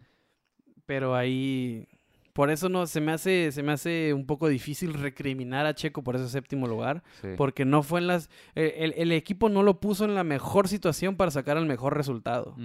Pero 0.89 1.13
ahí, 1.15 1.87
Por 2.33 2.49
eso 2.49 2.67
no, 2.67 2.87
se 2.87 2.99
me 2.99 3.11
hace, 3.11 3.51
se 3.51 3.61
me 3.61 3.73
hace 3.73 4.11
un 4.11 4.25
poco 4.25 4.47
difícil 4.47 4.95
recriminar 4.95 5.67
a 5.67 5.75
Checo 5.75 6.03
por 6.03 6.15
ese 6.15 6.27
séptimo 6.29 6.65
lugar. 6.65 7.03
Sí. 7.21 7.27
Porque 7.37 7.63
no 7.63 7.83
fue 7.83 7.99
en 7.99 8.07
las. 8.07 8.27
eh, 8.55 8.73
El, 8.79 8.93
el 8.97 9.11
equipo 9.11 9.49
no 9.49 9.61
lo 9.61 9.79
puso 9.79 10.05
en 10.05 10.15
la 10.15 10.23
mejor 10.23 10.67
situación 10.67 11.15
para 11.15 11.29
sacar 11.29 11.57
el 11.57 11.65
mejor 11.67 11.95
resultado. 11.95 12.55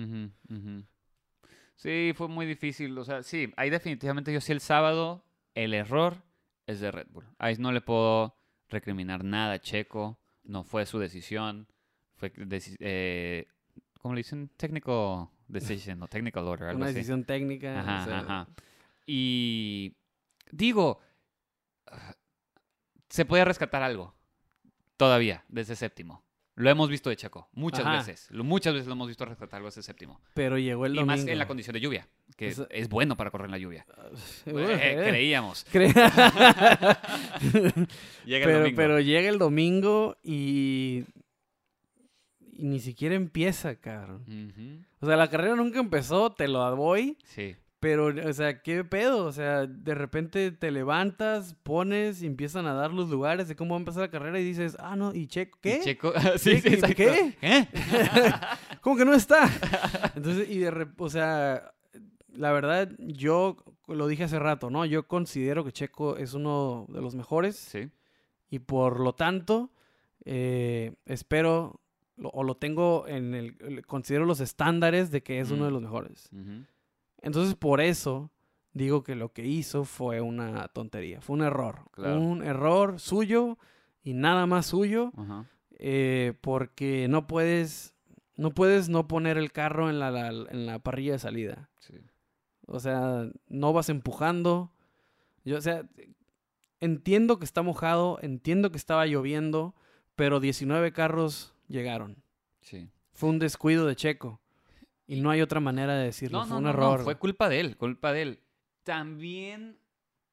Sí, 1.77 2.13
fue 2.15 2.29
muy 2.29 2.47
difícil. 2.47 2.97
O 2.97 3.05
sea, 3.05 3.23
sí, 3.23 3.53
ahí 3.59 3.69
definitivamente 3.69 4.33
yo 4.33 4.41
sí 4.41 4.53
el 4.53 4.61
sábado, 4.61 5.23
el 5.55 5.75
error 5.75 6.23
es 6.67 6.81
de 6.81 6.91
Red 6.91 7.09
Bull. 7.11 7.27
Ahí 7.39 7.57
no 7.59 7.73
le 7.73 7.83
puedo 7.83 8.37
recriminar 8.71 9.23
nada 9.23 9.53
a 9.55 9.59
Checo. 9.59 10.19
No 10.45 10.65
fue 10.65 10.87
su 10.87 10.99
decisión. 10.99 11.67
Fue, 12.17 12.33
eh, 12.81 13.47
¿cómo 14.01 14.15
le 14.15 14.21
dicen? 14.21 14.49
Technical 14.57 15.29
decision 15.55 16.03
o 16.03 16.09
technical 16.09 16.47
order, 16.47 16.69
algo 16.69 16.77
Una 16.79 16.87
así. 16.87 16.95
decisión 16.97 17.25
técnica. 17.25 17.75
o 17.75 17.79
Ajá, 17.79 18.05
sea, 18.05 18.19
ajá. 18.19 18.49
Y 19.07 19.95
digo, 20.51 21.01
se 23.09 23.25
puede 23.25 23.45
rescatar 23.45 23.83
algo 23.83 24.15
todavía 24.97 25.45
de 25.49 25.63
ese 25.63 25.77
séptimo. 25.77 26.23
Lo 26.57 26.71
hemos 26.71 26.89
visto 26.89 27.11
de 27.11 27.17
Checo 27.17 27.49
muchas 27.53 27.81
Ajá. 27.81 27.97
veces. 27.97 28.29
Lo- 28.31 28.45
muchas 28.45 28.75
veces 28.75 28.87
lo 28.87 28.93
hemos 28.93 29.09
visto 29.09 29.25
rescatar 29.25 29.57
algo 29.59 29.69
ese 29.71 29.83
séptimo. 29.83 30.21
Pero 30.35 30.57
llegó 30.57 30.87
el 30.87 30.93
Y 30.93 30.97
domingo. 30.99 31.17
más 31.17 31.27
en 31.27 31.37
la 31.37 31.49
condición 31.49 31.75
de 31.75 31.81
lluvia, 31.81 32.07
que 32.37 32.55
es 32.71 32.89
bueno 32.89 33.17
para 33.17 33.33
correr 33.33 33.47
en 33.47 33.51
la 33.51 33.59
lluvia. 33.59 33.85
Eh, 34.47 34.53
eh. 34.97 35.05
creíamos. 35.09 35.67
Cre- 35.73 35.93
Llega 38.25 38.45
el 38.45 38.51
pero, 38.51 38.59
domingo. 38.61 38.77
pero 38.77 39.01
llega 39.01 39.29
el 39.29 39.39
domingo 39.39 40.17
y... 40.23 41.05
y 42.57 42.65
ni 42.67 42.81
siquiera 42.81 43.15
empieza, 43.15 43.77
cabrón. 43.77 44.85
O 45.01 45.07
sea, 45.07 45.17
la 45.17 45.29
carrera 45.31 45.57
nunca 45.57 45.81
empezó, 45.81 46.33
te 46.33 46.49
lo 46.49 46.59
doy. 46.77 47.19
Sí. 47.25 47.57
Pero, 47.81 48.07
o 48.07 48.33
sea, 48.33 48.63
¿qué 48.63 48.83
pedo? 48.83 49.27
O 49.27 49.33
sea, 49.33 49.67
de 49.67 49.95
repente 49.95 50.51
te 50.53 50.71
levantas, 50.71 51.55
pones 51.63 52.23
y 52.23 52.27
empiezan 52.27 52.65
a 52.67 52.73
dar 52.73 52.93
los 52.93 53.11
lugares 53.11 53.47
de 53.47 53.57
cómo 53.57 53.75
va 53.75 53.77
a 53.77 53.81
empezar 53.81 54.01
la 54.03 54.11
carrera 54.11 54.41
y 54.41 54.45
dices, 54.45 54.75
ah, 54.81 54.97
no, 54.97 55.15
¿y 55.15 55.27
Checo? 55.27 55.59
¿Qué? 55.61 55.81
Y 55.81 55.85
Checo, 55.85 56.13
sí, 56.39 56.61
sí, 56.63 56.79
¿Qué? 56.95 57.35
¿Qué? 57.39 57.69
¿Cómo 58.81 58.97
que 58.97 59.05
no 59.05 59.13
está? 59.13 59.51
Entonces, 60.17 60.49
y 60.49 60.61
de 60.61 60.73
rep- 60.73 60.95
o 60.99 61.11
sea, 61.11 61.75
la 62.33 62.53
verdad, 62.53 62.91
yo 62.99 63.57
lo 63.87 64.07
dije 64.07 64.25
hace 64.25 64.39
rato, 64.39 64.71
¿no? 64.71 64.87
Yo 64.87 65.07
considero 65.07 65.63
que 65.63 65.73
Checo 65.73 66.17
es 66.17 66.33
uno 66.33 66.87
de 66.89 67.03
los 67.03 67.15
mejores 67.15 67.57
Sí. 67.57 67.91
y 68.49 68.61
por 68.61 68.99
lo 69.01 69.15
tanto, 69.15 69.71
eh, 70.25 70.95
espero 71.05 71.83
lo- 72.17 72.31
o 72.31 72.43
lo 72.45 72.57
tengo 72.57 73.07
en 73.09 73.35
el, 73.35 73.85
considero 73.87 74.25
los 74.27 74.41
estándares 74.41 75.11
de 75.11 75.23
que 75.23 75.41
es 75.41 75.51
uno 75.51 75.63
Mm. 75.63 75.67
de 75.67 75.71
los 75.73 75.83
mejores. 75.83 76.31
Entonces, 77.23 77.55
por 77.55 77.81
eso 77.81 78.31
digo 78.73 79.03
que 79.03 79.15
lo 79.15 79.33
que 79.33 79.47
hizo 79.47 79.85
fue 79.85 80.21
una 80.21 80.69
tontería, 80.69 81.21
fue 81.21 81.35
un 81.37 81.43
error. 81.43 81.83
Claro. 81.93 82.21
Un 82.21 82.43
error 82.43 82.99
suyo 83.01 83.59
y 84.03 84.15
nada 84.15 84.47
más 84.47 84.67
suyo, 84.67 85.13
eh, 85.79 86.35
porque 86.41 87.07
no 87.09 87.27
puedes, 87.27 87.95
no 88.37 88.51
puedes 88.53 88.89
no 88.89 89.07
poner 89.09 89.39
el 89.39 89.53
carro 89.53 89.89
en 89.91 89.99
la, 89.99 90.11
la- 90.11 90.29
en 90.51 90.67
la 90.67 90.79
parrilla 90.81 91.13
de 91.13 91.19
salida. 91.19 91.71
Sí. 91.79 91.95
O 92.67 92.81
sea, 92.81 93.29
no 93.49 93.73
vas 93.73 93.89
empujando. 93.89 94.73
Yo, 95.45 95.59
o 95.59 95.61
sea, 95.61 95.87
entiendo 96.81 97.39
que 97.39 97.45
está 97.45 97.63
mojado, 97.63 98.19
entiendo 98.23 98.71
que 98.71 98.79
estaba 98.79 99.07
lloviendo, 99.07 99.75
pero 100.17 100.41
19 100.41 100.93
carros 100.93 101.54
llegaron. 101.75 102.17
Sí. 102.63 102.89
Fue 103.13 103.29
un 103.29 103.39
descuido 103.39 103.87
de 103.87 103.97
Checo. 103.97 104.41
Y 105.07 105.21
no 105.21 105.29
hay 105.31 105.43
otra 105.43 105.61
manera 105.61 105.95
de 105.97 106.05
decirlo. 106.07 106.39
No, 106.39 106.45
fue 106.47 106.51
no, 106.53 106.57
un 106.59 106.65
no, 106.65 106.71
error. 106.71 106.99
no, 107.01 107.05
fue 107.05 107.17
culpa 107.19 107.49
de 107.51 107.61
él, 107.61 107.77
culpa 107.77 108.13
de 108.13 108.23
él. 108.23 108.41
También 108.85 109.79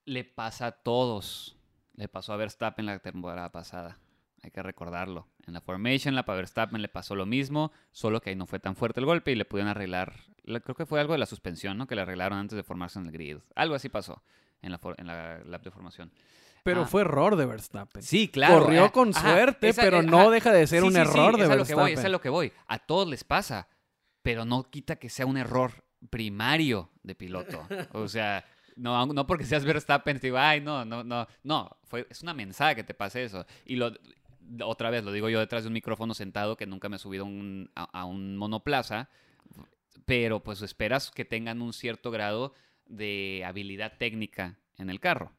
le 0.05 0.23
pasa 0.23 0.67
a 0.67 0.71
todos. 0.71 1.57
Le 1.95 2.07
pasó 2.07 2.33
a 2.33 2.37
Verstappen 2.37 2.85
la 2.85 2.99
temporada 2.99 3.51
pasada. 3.51 3.97
Hay 4.43 4.51
que 4.51 4.61
recordarlo. 4.63 5.27
En 5.45 5.53
la 5.53 5.61
Formation, 5.61 6.15
la 6.15 6.23
para 6.25 6.37
Verstappen 6.37 6.81
le 6.81 6.87
pasó 6.87 7.15
lo 7.15 7.25
mismo, 7.25 7.71
solo 7.91 8.21
que 8.21 8.29
ahí 8.31 8.35
no 8.35 8.45
fue 8.47 8.59
tan 8.59 8.75
fuerte 8.75 8.99
el 8.99 9.05
golpe 9.05 9.31
y 9.31 9.35
le 9.35 9.45
pudieron 9.45 9.69
arreglar. 9.69 10.13
la- 10.43 10.59
Creo 10.59 10.75
que 10.75 10.85
fue 10.85 10.99
algo 10.99 11.13
de 11.13 11.19
la 11.19 11.25
suspensión, 11.25 11.77
¿no? 11.77 11.85
Que 11.87 11.95
le 11.95 12.01
arreglaron 12.01 12.37
antes 12.39 12.55
de 12.55 12.63
formarse 12.63 12.99
en 12.99 13.05
el 13.05 13.11
grid. 13.11 13.37
Algo 13.55 13.75
así 13.75 13.89
pasó 13.89 14.21
en 14.61 14.71
la, 14.71 14.79
en 14.97 15.07
la 15.07 15.39
lap 15.45 15.63
de 15.63 15.71
formación. 15.71 16.11
Pero 16.63 16.83
Ah. 16.83 16.85
fue 16.85 17.01
error 17.01 17.35
de 17.35 17.45
Verstappen. 17.45 18.03
Sí, 18.03 18.27
claro. 18.27 18.59
Corrió 18.61 18.85
eh, 18.85 18.91
con 18.91 19.09
ajá, 19.09 19.21
suerte, 19.33 19.69
esa- 19.69 19.81
pero 19.81 19.99
eh, 19.99 20.03
no 20.03 20.19
ajá. 20.21 20.29
deja 20.29 20.51
de 20.51 20.67
ser 20.67 20.81
Sí, 20.81 20.87
un 20.87 20.93
sí, 20.93 20.95
sí, 20.95 21.01
error 21.01 21.37
de 21.37 21.43
es 21.43 21.49
a 21.49 21.55
lo 21.55 21.65
que 21.65 21.73
voy, 21.73 21.83
Verstappen. 21.83 21.99
es 21.99 22.05
a 22.05 22.09
lo 22.09 22.21
que 22.21 22.29
voy. 22.29 22.53
A 22.67 22.79
todos 22.79 23.07
les 23.07 23.23
pasa, 23.23 23.67
pero 24.21 24.45
no 24.45 24.63
quita 24.63 24.95
que 24.97 25.09
sea 25.09 25.25
un 25.25 25.37
error 25.37 25.71
primario 26.09 26.89
de 27.03 27.15
piloto. 27.15 27.65
O 27.93 28.07
sea, 28.07 28.45
no, 28.75 29.05
no 29.07 29.25
porque 29.27 29.45
seas 29.45 29.65
Verstappen, 29.65 30.19
te 30.19 30.27
digo, 30.27 30.37
ay, 30.37 30.61
no, 30.61 30.85
no, 30.85 31.03
no, 31.03 31.27
no, 31.43 31.77
fue, 31.83 32.05
es 32.09 32.21
una 32.21 32.33
mensaje 32.33 32.75
que 32.75 32.83
te 32.83 32.93
pase 32.93 33.23
eso. 33.23 33.45
Y 33.65 33.75
lo, 33.75 33.91
otra 34.63 34.89
vez, 34.89 35.03
lo 35.03 35.11
digo 35.11 35.29
yo 35.29 35.39
detrás 35.39 35.63
de 35.63 35.67
un 35.67 35.73
micrófono 35.73 36.13
sentado 36.13 36.57
que 36.57 36.65
nunca 36.67 36.89
me 36.89 36.95
he 36.97 36.99
subido 36.99 37.25
un- 37.25 37.71
a, 37.75 37.83
a 38.01 38.05
un 38.05 38.37
monoplaza, 38.37 39.09
pero 40.05 40.41
pues 40.41 40.61
esperas 40.61 41.11
que 41.11 41.25
tengan 41.25 41.61
un 41.61 41.73
cierto 41.73 42.11
grado 42.11 42.53
de 42.85 43.43
habilidad 43.45 43.93
técnica 43.97 44.57
en 44.77 44.89
el 44.89 44.99
carro. 44.99 45.31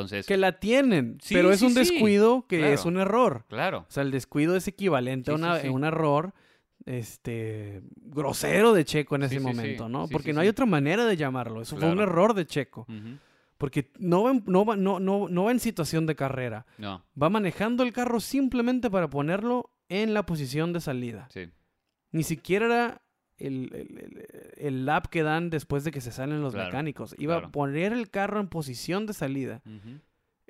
Entonces, 0.00 0.26
Que 0.26 0.36
la 0.36 0.58
tienen, 0.60 1.18
Sí, 1.22 1.34
pero 1.34 1.50
es 1.52 1.60
sí, 1.60 1.66
un 1.66 1.74
descuido 1.74 2.46
que 2.46 2.58
claro. 2.58 2.72
es 2.74 2.84
un 2.84 2.96
error. 2.98 3.44
claro. 3.48 3.86
O 3.88 3.90
sea, 3.92 4.02
el 4.02 4.10
descuido 4.10 4.56
es 4.56 4.66
equivalente 4.68 5.30
a 5.30 5.34
una- 5.34 5.60
un 5.70 5.84
error 5.84 6.32
este 6.86 7.82
grosero 7.96 8.72
de 8.72 8.84
Checo 8.84 9.16
en 9.16 9.24
ese 9.24 9.40
momento, 9.40 9.88
¿no? 9.88 10.08
Porque 10.08 10.32
no 10.32 10.40
hay 10.40 10.48
otra 10.48 10.66
manera 10.66 11.04
de 11.04 11.16
llamarlo. 11.16 11.60
Eso 11.62 11.76
fue 11.76 11.90
un 11.90 12.00
error 12.00 12.34
de 12.34 12.46
Checo. 12.46 12.86
Porque 13.58 13.90
no 13.98 14.22
va, 14.22 14.30
en- 14.30 14.44
no, 14.46 14.64
va, 14.64 14.76
no, 14.76 15.00
no, 15.00 15.28
no 15.28 15.44
va 15.44 15.50
en 15.50 15.58
situación 15.58 16.06
de 16.06 16.14
carrera. 16.14 16.64
No, 16.78 17.04
Va 17.20 17.28
manejando 17.28 17.82
el 17.82 17.92
carro 17.92 18.20
simplemente 18.20 18.88
para 18.88 19.10
ponerlo 19.10 19.72
en 19.88 20.14
la 20.14 20.24
posición 20.24 20.72
de 20.72 20.80
salida. 20.80 21.28
sí. 21.32 21.48
Ni 22.10 22.22
siquiera 22.22 22.64
era 22.66 23.02
el, 23.38 23.70
el- 23.74 23.98
el- 23.98 24.26
el 24.56 24.86
lap 24.86 25.06
que 25.08 25.22
dan 25.22 25.50
después 25.50 25.84
de 25.84 25.90
que 25.90 26.00
se 26.00 26.12
salen 26.12 26.42
los 26.42 26.54
Claro, 26.54 26.68
mecánicos. 26.68 27.14
Iba 27.18 27.34
claro. 27.36 27.48
a 27.48 27.52
poner 27.52 27.92
el 27.92 28.10
carro 28.10 28.40
en 28.40 28.48
posición 28.48 29.06
de 29.06 29.12
salida. 29.14 29.62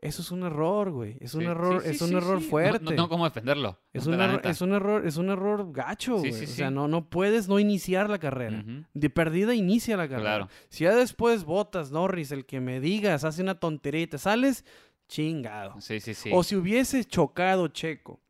Eso 0.01 0.22
es 0.22 0.30
un 0.30 0.45
error, 0.45 0.93
güey. 0.93 1.16
Es 1.20 1.34
un 1.34 1.41
Sí, 1.41 1.47
error, 1.49 1.82
sí, 1.82 1.89
sí, 1.89 1.95
es 1.97 2.03
un 2.03 2.16
error 2.16 2.39
sí. 2.39 2.45
No- 2.45 2.51
fuerte. 2.51 2.84
No, 2.84 2.91
tengo 2.93 3.09
cómo 3.09 3.24
defenderlo. 3.24 3.80
es, 3.93 4.07
un 4.07 4.14
error, 4.20 4.41
es 4.45 4.61
un 4.61 4.72
error, 4.72 5.05
es 5.07 5.16
un 5.16 5.28
error 5.28 5.72
gacho, 5.72 6.18
güey. 6.18 6.30
O 6.30 6.47
sea, 6.47 6.70
no, 6.70 6.86
no 6.86 7.11
puedes 7.11 7.49
no 7.49 7.59
iniciar 7.59 8.09
la 8.09 8.18
carrera. 8.18 8.64
De 8.95 9.11
perdida 9.11 9.55
inicia 9.57 9.97
la 9.97 10.09
carrera. 10.09 10.36
Claro. 10.36 10.49
Si 10.68 10.84
ya 10.84 10.95
después 10.95 11.43
botas, 11.45 11.91
Norris, 11.91 12.30
el 12.30 12.47
que 12.47 12.61
me 12.61 12.78
digas, 12.78 13.24
hace 13.24 13.43
una 13.43 13.59
tontería 13.59 14.03
y 14.03 14.07
te 14.07 14.18
sales, 14.18 14.64
chingado. 15.09 15.80
Sí, 15.80 15.99
sí, 16.01 16.14
sí. 16.14 16.30
O 16.32 16.45
si 16.45 16.55
hubiese 16.55 17.05
chocado 17.05 17.66
Checo 17.68 18.20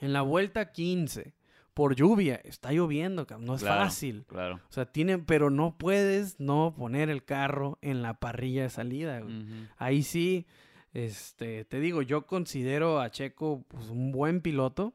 en 0.00 0.12
la 0.12 0.22
vuelta 0.22 0.70
15 0.70 1.34
por 1.78 1.94
lluvia, 1.94 2.40
está 2.42 2.72
lloviendo, 2.72 3.24
no 3.38 3.54
es 3.54 3.62
Claro. 3.62 3.84
fácil. 3.84 4.24
Claro. 4.26 4.56
O 4.68 4.72
sea, 4.72 4.86
tienen, 4.86 5.24
pero 5.24 5.48
no 5.48 5.78
puedes 5.78 6.40
no 6.40 6.74
poner 6.76 7.08
el 7.08 7.24
carro 7.24 7.78
en 7.82 8.02
la 8.02 8.14
parrilla 8.14 8.62
de 8.64 8.70
salida. 8.70 9.20
güey. 9.20 9.44
Ahí 9.76 10.02
sí, 10.02 10.44
este, 10.92 11.64
te 11.64 11.78
digo, 11.78 12.02
yo 12.02 12.26
considero 12.26 13.00
a 13.00 13.10
Checo 13.10 13.64
pues, 13.68 13.90
un 13.90 14.10
buen 14.10 14.40
piloto 14.40 14.92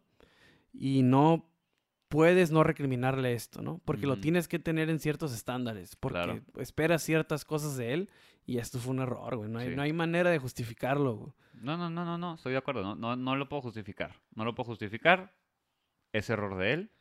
y 0.73 1.03
no 1.03 1.49
puedes 2.09 2.51
no 2.51 2.63
recriminarle 2.63 3.31
esto, 3.31 3.61
¿no? 3.61 3.79
Porque 3.85 4.05
lo 4.05 4.17
tienes 4.17 4.49
que 4.49 4.59
tener 4.59 4.89
en 4.89 4.99
ciertos 4.99 5.33
estándares, 5.33 5.95
porque 5.95 6.17
Claro. 6.21 6.41
esperas 6.57 7.01
ciertas 7.01 7.45
cosas 7.45 7.77
de 7.77 7.93
él 7.93 8.09
y 8.45 8.57
esto 8.57 8.77
fue 8.77 8.91
un 8.93 8.99
error, 8.99 9.37
güey. 9.37 9.49
No 9.49 9.59
hay, 9.59 9.69
Sí. 9.69 9.75
no 9.77 9.83
hay 9.83 9.93
manera 9.93 10.29
de 10.31 10.37
justificarlo, 10.37 11.15
güey. 11.15 11.31
No, 11.61 11.77
no, 11.77 11.89
no, 11.89 12.03
no, 12.03 12.17
no, 12.17 12.35
estoy 12.35 12.51
de 12.51 12.57
acuerdo. 12.57 12.81
No, 12.83 12.95
no, 12.95 13.15
no 13.15 13.35
lo 13.37 13.47
puedo 13.47 13.61
justificar. 13.61 14.19
No 14.35 14.43
lo 14.43 14.53
puedo 14.53 14.67
justificar. 14.67 15.31
Es 16.13 16.29
error 16.29 16.57
de 16.57 16.73
él. 16.73 16.91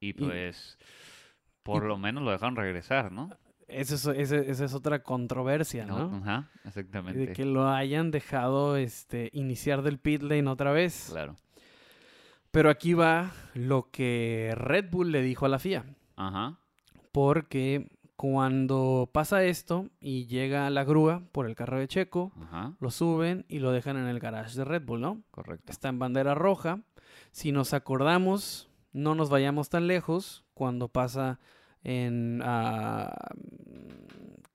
Y 0.00 0.14
pues, 0.14 0.78
por 1.62 1.84
y- 1.84 1.88
lo 1.88 1.98
menos 1.98 2.22
lo 2.22 2.30
dejaron 2.30 2.56
regresar, 2.56 3.12
¿no? 3.12 3.30
Esa 3.68 3.94
es, 3.94 4.06
ese- 4.06 4.50
esa 4.50 4.64
es 4.64 4.74
otra 4.74 5.02
controversia, 5.02 5.86
¿no? 5.86 6.16
Ajá, 6.16 6.50
De 6.62 6.68
exactamente. 6.68 7.32
que 7.32 7.44
lo 7.44 7.68
hayan 7.68 8.10
dejado 8.10 8.76
este, 8.76 9.30
iniciar 9.32 9.82
del 9.82 9.98
pit 9.98 10.22
lane 10.22 10.48
otra 10.48 10.72
vez. 10.72 11.08
Claro. 11.10 11.36
Pero 12.50 12.68
aquí 12.68 12.92
va 12.94 13.32
lo 13.54 13.90
que 13.90 14.52
Red 14.56 14.90
Bull 14.90 15.10
le 15.10 15.22
dijo 15.22 15.46
a 15.46 15.48
la 15.48 15.58
FIA. 15.58 15.84
Ajá. 16.16 16.58
Porque 17.12 17.88
cuando 18.16 19.08
pasa 19.12 19.42
esto 19.44 19.88
y 20.00 20.26
llega 20.26 20.68
la 20.68 20.84
grúa 20.84 21.22
por 21.32 21.46
el 21.46 21.54
carro 21.54 21.78
de 21.78 21.88
Checo, 21.88 22.30
Ajá. 22.42 22.74
lo 22.78 22.90
suben 22.90 23.46
y 23.48 23.60
lo 23.60 23.72
dejan 23.72 23.96
en 23.96 24.06
el 24.06 24.20
garage 24.20 24.56
de 24.56 24.64
Red 24.64 24.82
Bull, 24.84 25.00
¿no? 25.00 25.22
Correcto. 25.30 25.72
Está 25.72 25.88
en 25.88 25.98
bandera 25.98 26.34
roja. 26.34 26.80
Si 27.32 27.50
nos 27.52 27.72
acordamos, 27.74 28.70
no 28.92 29.14
nos 29.14 29.30
vayamos 29.30 29.68
tan 29.68 29.86
lejos 29.88 30.44
cuando 30.54 30.88
pasa 30.88 31.40
en 31.82 32.40
ah, 32.44 33.12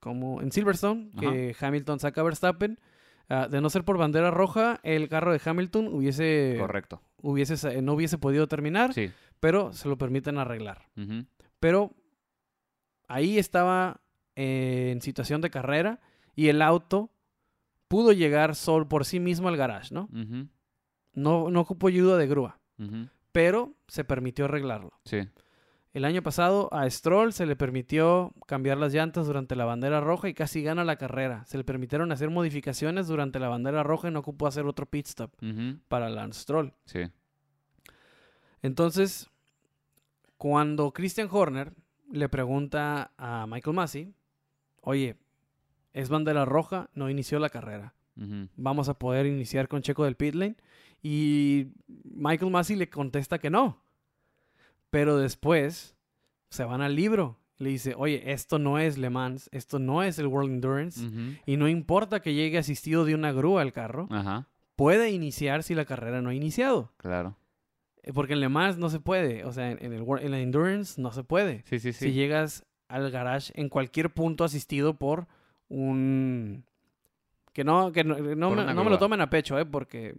como 0.00 0.40
en 0.40 0.52
Silverstone, 0.52 1.10
que 1.18 1.54
Hamilton 1.60 1.98
saca 2.00 2.20
a 2.20 2.24
Verstappen. 2.24 2.78
Ah, 3.28 3.46
de 3.46 3.60
no 3.60 3.68
ser 3.68 3.84
por 3.84 3.98
bandera 3.98 4.30
roja, 4.30 4.80
el 4.84 5.08
carro 5.10 5.32
de 5.32 5.40
Hamilton 5.44 5.88
hubiese, 5.92 6.56
Correcto. 6.58 7.02
hubiese 7.20 7.82
no 7.82 7.92
hubiese 7.92 8.16
podido 8.16 8.46
terminar, 8.48 8.94
Sí. 8.94 9.10
pero 9.38 9.74
se 9.74 9.88
lo 9.88 9.98
permiten 9.98 10.38
arreglar. 10.38 10.88
Pero 11.60 11.92
ahí 13.06 13.36
estaba 13.38 14.00
eh, 14.36 14.90
en 14.92 15.02
situación 15.02 15.40
de 15.40 15.50
carrera 15.50 15.98
Y 16.36 16.48
el 16.48 16.62
auto 16.62 17.10
pudo 17.88 18.12
llegar 18.12 18.54
solo 18.54 18.88
por 18.88 19.04
sí 19.04 19.18
mismo 19.18 19.48
al 19.48 19.56
garage, 19.56 19.92
¿no? 19.92 20.08
No, 21.12 21.50
no 21.50 21.60
ocupó 21.60 21.88
ayuda 21.88 22.16
de 22.16 22.28
grúa, 22.28 22.60
pero 23.32 23.74
se 23.86 24.04
permitió 24.04 24.46
arreglarlo. 24.46 24.92
Sí. 25.04 25.28
El 25.94 26.04
año 26.04 26.22
pasado 26.22 26.68
a 26.72 26.88
Stroll 26.88 27.32
se 27.32 27.46
le 27.46 27.56
permitió 27.56 28.32
cambiar 28.46 28.78
las 28.78 28.92
llantas 28.92 29.26
durante 29.26 29.56
la 29.56 29.64
bandera 29.64 30.00
roja 30.00 30.28
y 30.28 30.34
casi 30.34 30.62
gana 30.62 30.84
la 30.84 30.96
carrera. 30.96 31.44
Se 31.46 31.56
le 31.56 31.64
permitieron 31.64 32.12
hacer 32.12 32.30
modificaciones 32.30 33.08
durante 33.08 33.38
la 33.38 33.48
bandera 33.48 33.82
roja 33.82 34.08
y 34.08 34.10
no 34.10 34.20
ocupó 34.20 34.46
hacer 34.46 34.66
otro 34.66 34.86
pit 34.86 35.06
stop 35.06 35.32
para 35.88 36.08
Lance 36.10 36.42
Stroll. 36.42 36.74
Sí. 36.84 37.00
Entonces, 38.62 39.30
cuando 40.36 40.92
Christian 40.92 41.28
Horner 41.30 41.72
le 42.12 42.28
pregunta 42.28 43.12
a 43.16 43.46
Michael 43.48 43.76
Massey, 43.76 44.14
oye, 44.82 45.16
es 45.92 46.08
bandera 46.10 46.44
roja, 46.44 46.90
no 46.94 47.10
inició 47.10 47.38
la 47.38 47.50
carrera. 47.50 47.94
Vamos 48.56 48.88
a 48.88 48.98
poder 48.98 49.26
iniciar 49.26 49.68
con 49.68 49.82
Checo 49.82 50.04
del 50.04 50.16
pit 50.16 50.34
lane. 50.34 50.56
Y 51.02 51.68
Michael 52.04 52.50
Massey 52.50 52.76
le 52.76 52.90
contesta 52.90 53.38
que 53.38 53.50
no. 53.50 53.80
Pero 54.90 55.16
después 55.18 55.96
se 56.50 56.64
van 56.64 56.80
al 56.80 56.96
libro. 56.96 57.38
Le 57.58 57.70
dice, 57.70 57.94
oye, 57.96 58.32
esto 58.32 58.58
no 58.58 58.78
es 58.78 58.98
Le 58.98 59.10
Mans, 59.10 59.48
esto 59.52 59.78
no 59.78 60.02
es 60.02 60.18
el 60.18 60.28
World 60.28 60.52
Endurance. 60.52 61.08
Y 61.44 61.56
no 61.56 61.68
importa 61.68 62.20
que 62.20 62.34
llegue 62.34 62.58
asistido 62.58 63.04
de 63.04 63.14
una 63.14 63.32
grúa 63.32 63.62
al 63.62 63.72
carro, 63.72 64.06
Ajá, 64.10 64.46
puede 64.76 65.10
iniciar 65.10 65.64
si 65.64 65.74
la 65.74 65.84
carrera 65.84 66.22
no 66.22 66.30
ha 66.30 66.34
iniciado. 66.34 66.92
claro. 66.98 67.36
Eh, 68.04 68.12
Porque 68.12 68.34
en 68.34 68.40
Le 68.40 68.48
Mans 68.48 68.78
no 68.78 68.90
se 68.90 69.00
puede. 69.00 69.44
O 69.44 69.52
sea, 69.52 69.72
en, 69.72 69.92
el, 69.92 70.04
en 70.20 70.30
la 70.30 70.38
Endurance 70.40 71.00
no 71.00 71.10
se 71.12 71.24
puede. 71.24 71.62
Sí, 71.66 71.80
sí, 71.80 71.92
sí. 71.92 72.06
Si 72.06 72.12
llegas 72.12 72.64
al 72.86 73.10
garage 73.10 73.52
en 73.60 73.68
cualquier 73.68 74.14
punto 74.14 74.44
asistido 74.44 74.94
por 74.96 75.26
un... 75.68 76.64
Que 77.58 77.64
no, 77.64 77.90
que 77.90 78.04
no, 78.04 78.14
no 78.16 78.50
me, 78.54 78.62
no 78.72 78.84
me 78.84 78.90
lo 78.90 78.98
tomen 79.00 79.20
a 79.20 79.28
pecho, 79.28 79.58
¿eh? 79.58 79.66
Porque 79.66 80.14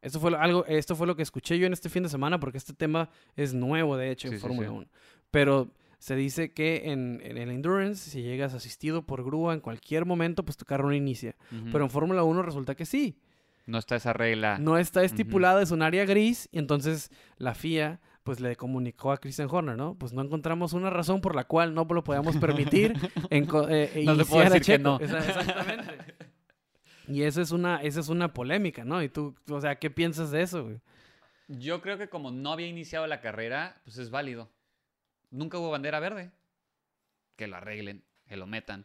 esto 0.00 0.18
fue, 0.20 0.30
lo- 0.30 0.40
algo, 0.40 0.64
esto 0.64 0.96
fue 0.96 1.06
lo 1.06 1.14
que 1.16 1.22
escuché 1.22 1.58
yo 1.58 1.66
en 1.66 1.74
este 1.74 1.90
fin 1.90 2.02
de 2.02 2.08
semana, 2.08 2.40
porque 2.40 2.56
este 2.56 2.72
tema 2.72 3.10
es 3.36 3.52
nuevo, 3.52 3.98
de 3.98 4.10
hecho, 4.10 4.28
Sí, 4.28 4.34
en 4.34 4.40
sí, 4.40 4.46
Fórmula 4.46 4.68
sí. 4.68 4.74
1. 4.74 4.86
Pero 5.30 5.68
se 5.98 6.16
dice 6.16 6.54
que 6.54 6.90
en, 6.90 7.20
en 7.22 7.36
el 7.36 7.50
Endurance, 7.50 8.08
si 8.10 8.22
llegas 8.22 8.54
asistido 8.54 9.02
por 9.04 9.22
grúa 9.22 9.52
en 9.52 9.60
cualquier 9.60 10.06
momento, 10.06 10.46
pues 10.46 10.56
tu 10.56 10.64
carro 10.64 10.88
no 10.88 10.94
inicia. 10.94 11.36
Pero 11.70 11.84
en 11.84 11.90
Fórmula 11.90 12.22
1 12.22 12.42
resulta 12.42 12.74
que 12.74 12.86
sí. 12.86 13.18
No 13.66 13.76
está 13.76 13.96
esa 13.96 14.14
regla. 14.14 14.56
No 14.58 14.78
está 14.78 15.04
estipulada, 15.04 15.60
es 15.60 15.70
un 15.72 15.82
área 15.82 16.06
gris, 16.06 16.48
y 16.52 16.58
entonces 16.58 17.10
la 17.36 17.54
FIA 17.54 18.00
pues 18.22 18.40
le 18.40 18.56
comunicó 18.56 19.12
a 19.12 19.18
Christian 19.18 19.48
Horner, 19.50 19.76
¿no? 19.76 19.94
Pues 19.94 20.14
no 20.14 20.22
encontramos 20.22 20.72
una 20.72 20.88
razón 20.88 21.20
por 21.20 21.34
la 21.34 21.44
cual 21.44 21.74
no 21.74 21.84
lo 21.90 22.02
podíamos 22.02 22.36
permitir 22.38 22.94
en 23.30 23.44
co- 23.44 23.68
eh, 23.68 24.02
No 24.06 24.14
le 24.14 24.24
puedo 24.24 24.42
iniciar 24.46 24.52
a 24.52 24.60
que 24.78 24.78
no. 24.82 24.98
Exactamente. 25.00 26.14
Y 27.08 27.22
eso 27.22 27.40
es 27.40 27.50
una, 27.50 27.82
esa 27.82 28.00
es 28.00 28.08
una 28.08 28.32
polémica, 28.34 28.84
¿no? 28.84 29.02
Y 29.02 29.08
tú, 29.08 29.34
o 29.50 29.60
sea, 29.60 29.76
¿qué 29.78 29.90
piensas 29.90 30.30
de 30.30 30.42
eso, 30.42 30.64
güey? 30.64 30.80
Yo 31.48 31.80
creo 31.80 31.96
que 31.96 32.08
como 32.08 32.30
no 32.30 32.52
había 32.52 32.66
iniciado 32.66 33.06
la 33.06 33.20
carrera, 33.20 33.80
pues 33.84 33.96
es 33.96 34.10
válido. 34.10 34.50
Nunca 35.30 35.58
hubo 35.58 35.70
bandera 35.70 36.00
verde. 36.00 36.30
Que 37.36 37.46
lo 37.46 37.56
arreglen, 37.56 38.04
que 38.26 38.36
lo 38.36 38.46
metan. 38.46 38.84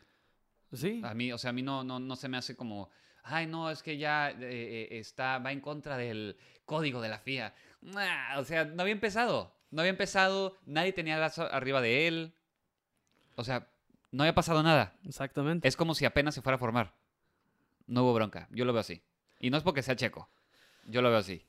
Sí. 0.71 1.01
A 1.03 1.13
mí, 1.13 1.31
o 1.33 1.37
sea, 1.37 1.49
a 1.49 1.53
mí 1.53 1.61
no, 1.61 1.83
no, 1.83 1.99
no 1.99 2.15
se 2.15 2.29
me 2.29 2.37
hace 2.37 2.55
como, 2.55 2.89
ay, 3.23 3.47
no, 3.47 3.69
es 3.69 3.83
que 3.83 3.97
ya 3.97 4.31
eh, 4.31 4.37
eh, 4.41 4.87
está, 4.91 5.39
va 5.39 5.51
en 5.51 5.59
contra 5.59 5.97
del 5.97 6.37
código 6.65 7.01
de 7.01 7.09
la 7.09 7.19
FIA. 7.19 7.53
Nah, 7.81 8.39
o 8.39 8.45
sea, 8.45 8.65
no 8.65 8.81
había 8.81 8.93
empezado. 8.93 9.53
No 9.69 9.81
había 9.81 9.89
empezado, 9.89 10.57
nadie 10.65 10.93
tenía 10.93 11.17
lazo 11.17 11.51
arriba 11.51 11.81
de 11.81 12.07
él. 12.07 12.33
O 13.35 13.43
sea, 13.43 13.67
no 14.11 14.23
había 14.23 14.35
pasado 14.35 14.61
nada. 14.61 14.95
Exactamente. 15.03 15.67
Es 15.67 15.75
como 15.75 15.95
si 15.95 16.05
apenas 16.05 16.35
se 16.35 16.41
fuera 16.41 16.55
a 16.55 16.59
formar. 16.59 16.93
No 17.87 18.03
hubo 18.03 18.13
bronca. 18.13 18.47
Yo 18.51 18.65
lo 18.65 18.73
veo 18.73 18.81
así. 18.81 19.01
Y 19.39 19.49
no 19.49 19.57
es 19.57 19.63
porque 19.63 19.81
sea 19.83 19.95
checo. 19.95 20.29
Yo 20.85 21.01
lo 21.01 21.09
veo 21.09 21.19
así. 21.19 21.45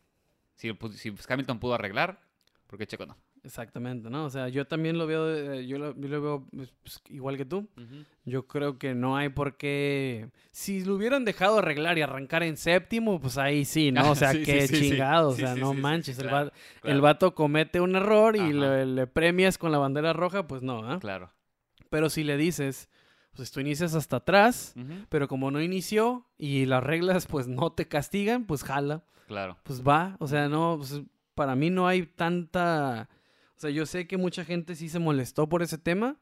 Si, 0.56 0.68
pu- 0.70 0.92
si 0.92 1.12
Hamilton 1.28 1.58
pudo 1.58 1.74
arreglar, 1.74 2.20
¿por 2.66 2.78
qué 2.78 2.86
checo 2.86 3.06
no? 3.06 3.16
Exactamente, 3.42 4.08
¿no? 4.08 4.24
O 4.24 4.30
sea, 4.30 4.48
yo 4.48 4.66
también 4.66 4.96
lo 4.96 5.06
veo, 5.06 5.28
eh, 5.54 5.66
yo 5.66 5.76
lo, 5.78 5.94
yo 6.00 6.08
lo 6.08 6.22
veo 6.22 6.46
pues, 6.50 6.72
pues, 6.82 7.02
igual 7.10 7.36
que 7.36 7.44
tú. 7.44 7.68
Yo 8.24 8.46
creo 8.46 8.78
que 8.78 8.94
no 8.94 9.18
hay 9.18 9.28
por 9.28 9.58
qué. 9.58 10.30
Si 10.50 10.82
lo 10.82 10.94
hubieran 10.94 11.26
dejado 11.26 11.58
arreglar 11.58 11.98
y 11.98 12.02
arrancar 12.02 12.42
en 12.42 12.56
séptimo, 12.56 13.20
pues 13.20 13.36
ahí 13.36 13.66
sí, 13.66 13.92
¿no? 13.92 14.12
O 14.12 14.14
sea, 14.14 14.32
Sí, 14.32 14.42
qué 14.44 14.66
sí, 14.66 14.76
sí. 14.76 14.90
chingado. 14.90 15.28
O 15.28 15.34
sea, 15.34 15.54
no 15.56 15.74
manches. 15.74 16.18
el, 16.18 16.26
claro, 16.28 16.52
vato 17.02 17.34
comete 17.34 17.80
un 17.80 17.94
error 17.96 18.34
y 18.34 18.52
le 18.54 19.06
premias 19.08 19.58
con 19.58 19.72
la 19.72 19.78
bandera 19.78 20.14
roja, 20.14 20.46
pues 20.46 20.62
no, 20.62 20.90
¿ah? 20.90 20.98
Claro. 21.00 21.30
Pero 21.90 22.08
si 22.08 22.24
le 22.24 22.38
dices, 22.38 22.88
pues 23.36 23.50
tú 23.50 23.60
inicias 23.60 23.94
hasta 23.94 24.16
atrás, 24.16 24.74
pero 25.08 25.28
como 25.28 25.50
no 25.50 25.60
inició 25.60 26.26
y 26.38 26.66
las 26.66 26.82
reglas 26.82 27.26
pues 27.26 27.46
no 27.48 27.72
te 27.72 27.86
castigan, 27.88 28.44
pues 28.46 28.62
jala, 28.62 29.04
Claro. 29.26 29.56
pues 29.62 29.82
va. 29.82 30.16
O 30.20 30.26
sea, 30.28 30.48
no, 30.48 30.76
pues, 30.78 31.00
para 31.34 31.54
mí 31.56 31.70
no 31.70 31.86
hay 31.86 32.06
tanta... 32.06 33.08
O 33.56 33.60
sea, 33.60 33.70
yo 33.70 33.86
sé 33.86 34.06
que 34.06 34.16
mucha 34.16 34.44
gente 34.44 34.74
sí 34.74 34.88
se 34.88 34.98
molestó 34.98 35.48
por 35.48 35.62
ese 35.62 35.78
tema, 35.78 36.16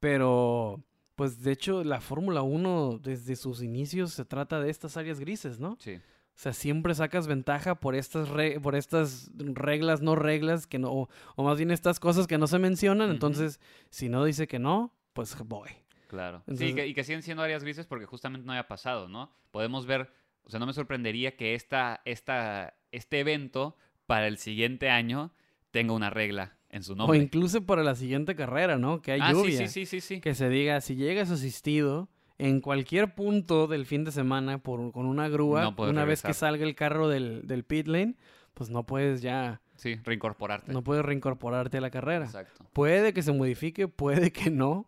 pero 0.00 0.82
pues 1.14 1.42
de 1.42 1.52
hecho 1.52 1.82
la 1.84 2.00
Fórmula 2.00 2.42
1 2.42 3.00
desde 3.02 3.36
sus 3.36 3.62
inicios 3.62 4.12
se 4.12 4.24
trata 4.24 4.60
de 4.60 4.70
estas 4.70 4.96
áreas 4.96 5.18
grises, 5.18 5.58
¿no? 5.58 5.76
Sí. 5.80 5.94
O 5.94 6.38
sea, 6.38 6.52
siempre 6.52 6.94
sacas 6.94 7.26
ventaja 7.26 7.76
por 7.76 7.94
estas, 7.94 8.28
re- 8.28 8.60
por 8.60 8.74
estas 8.76 9.30
reglas, 9.36 10.02
no 10.02 10.14
reglas, 10.16 10.66
que 10.66 10.78
no, 10.78 10.92
o, 10.92 11.08
o 11.34 11.42
más 11.42 11.56
bien 11.56 11.70
estas 11.70 11.98
cosas 11.98 12.26
que 12.26 12.36
no 12.36 12.46
se 12.46 12.58
mencionan. 12.58 13.10
Entonces, 13.10 13.58
si 13.88 14.10
no 14.10 14.22
dice 14.22 14.46
que 14.46 14.58
no, 14.58 14.92
pues 15.14 15.34
voy. 15.46 15.70
Claro. 16.06 16.42
sí, 16.54 16.74
que- 16.74 16.86
y 16.86 16.94
que 16.94 17.04
siguen 17.04 17.22
siendo 17.22 17.42
áreas 17.42 17.62
grises 17.62 17.86
porque 17.86 18.06
justamente 18.06 18.46
no 18.46 18.52
había 18.52 18.68
pasado, 18.68 19.08
¿no? 19.08 19.30
Podemos 19.50 19.86
ver, 19.86 20.10
o 20.44 20.50
sea, 20.50 20.60
no 20.60 20.66
me 20.66 20.72
sorprendería 20.72 21.36
que 21.36 21.54
esta, 21.54 22.00
esta, 22.04 22.74
este 22.92 23.20
evento 23.20 23.76
para 24.06 24.26
el 24.28 24.38
siguiente 24.38 24.88
año 24.90 25.32
tenga 25.70 25.92
una 25.92 26.10
regla 26.10 26.56
en 26.70 26.82
su 26.82 26.92
O 26.92 26.96
nombre. 26.96 27.18
incluso 27.18 27.64
para 27.66 27.82
la 27.82 27.94
siguiente 27.94 28.34
carrera, 28.36 28.76
¿no? 28.78 29.02
Que 29.02 29.12
hay 29.12 29.20
ah, 29.22 29.32
lluvia. 29.32 29.58
sí, 29.58 29.68
sí, 29.68 29.86
sí, 29.86 30.00
sí. 30.00 30.20
Que 30.20 30.34
se 30.34 30.48
diga, 30.48 30.80
si 30.80 30.94
llegas 30.96 31.30
asistido 31.30 32.08
en 32.38 32.60
cualquier 32.60 33.14
punto 33.14 33.66
del 33.66 33.86
fin 33.86 34.04
de 34.04 34.12
semana 34.12 34.58
por, 34.58 34.92
con 34.92 35.06
una 35.06 35.28
grúa, 35.28 35.62
No 35.62 35.74
una 35.84 36.04
vez 36.04 36.22
que 36.22 36.34
salga 36.34 36.64
el 36.64 36.74
carro 36.74 37.08
del, 37.08 37.46
del 37.46 37.64
pit 37.64 37.86
lane, 37.88 38.14
pues 38.54 38.68
no 38.70 38.84
puedes 38.84 39.22
ya, 39.22 39.60
Sí, 39.76 39.96
reincorporarte. 40.04 40.72
no 40.72 40.82
puedes 40.82 41.04
reincorporarte 41.04 41.78
a 41.78 41.80
la 41.80 41.90
carrera. 41.90 42.24
Exacto. 42.24 42.64
Puede 42.72 43.12
que 43.12 43.22
se 43.22 43.32
modifique, 43.32 43.88
puede 43.88 44.32
que 44.32 44.50
no. 44.50 44.86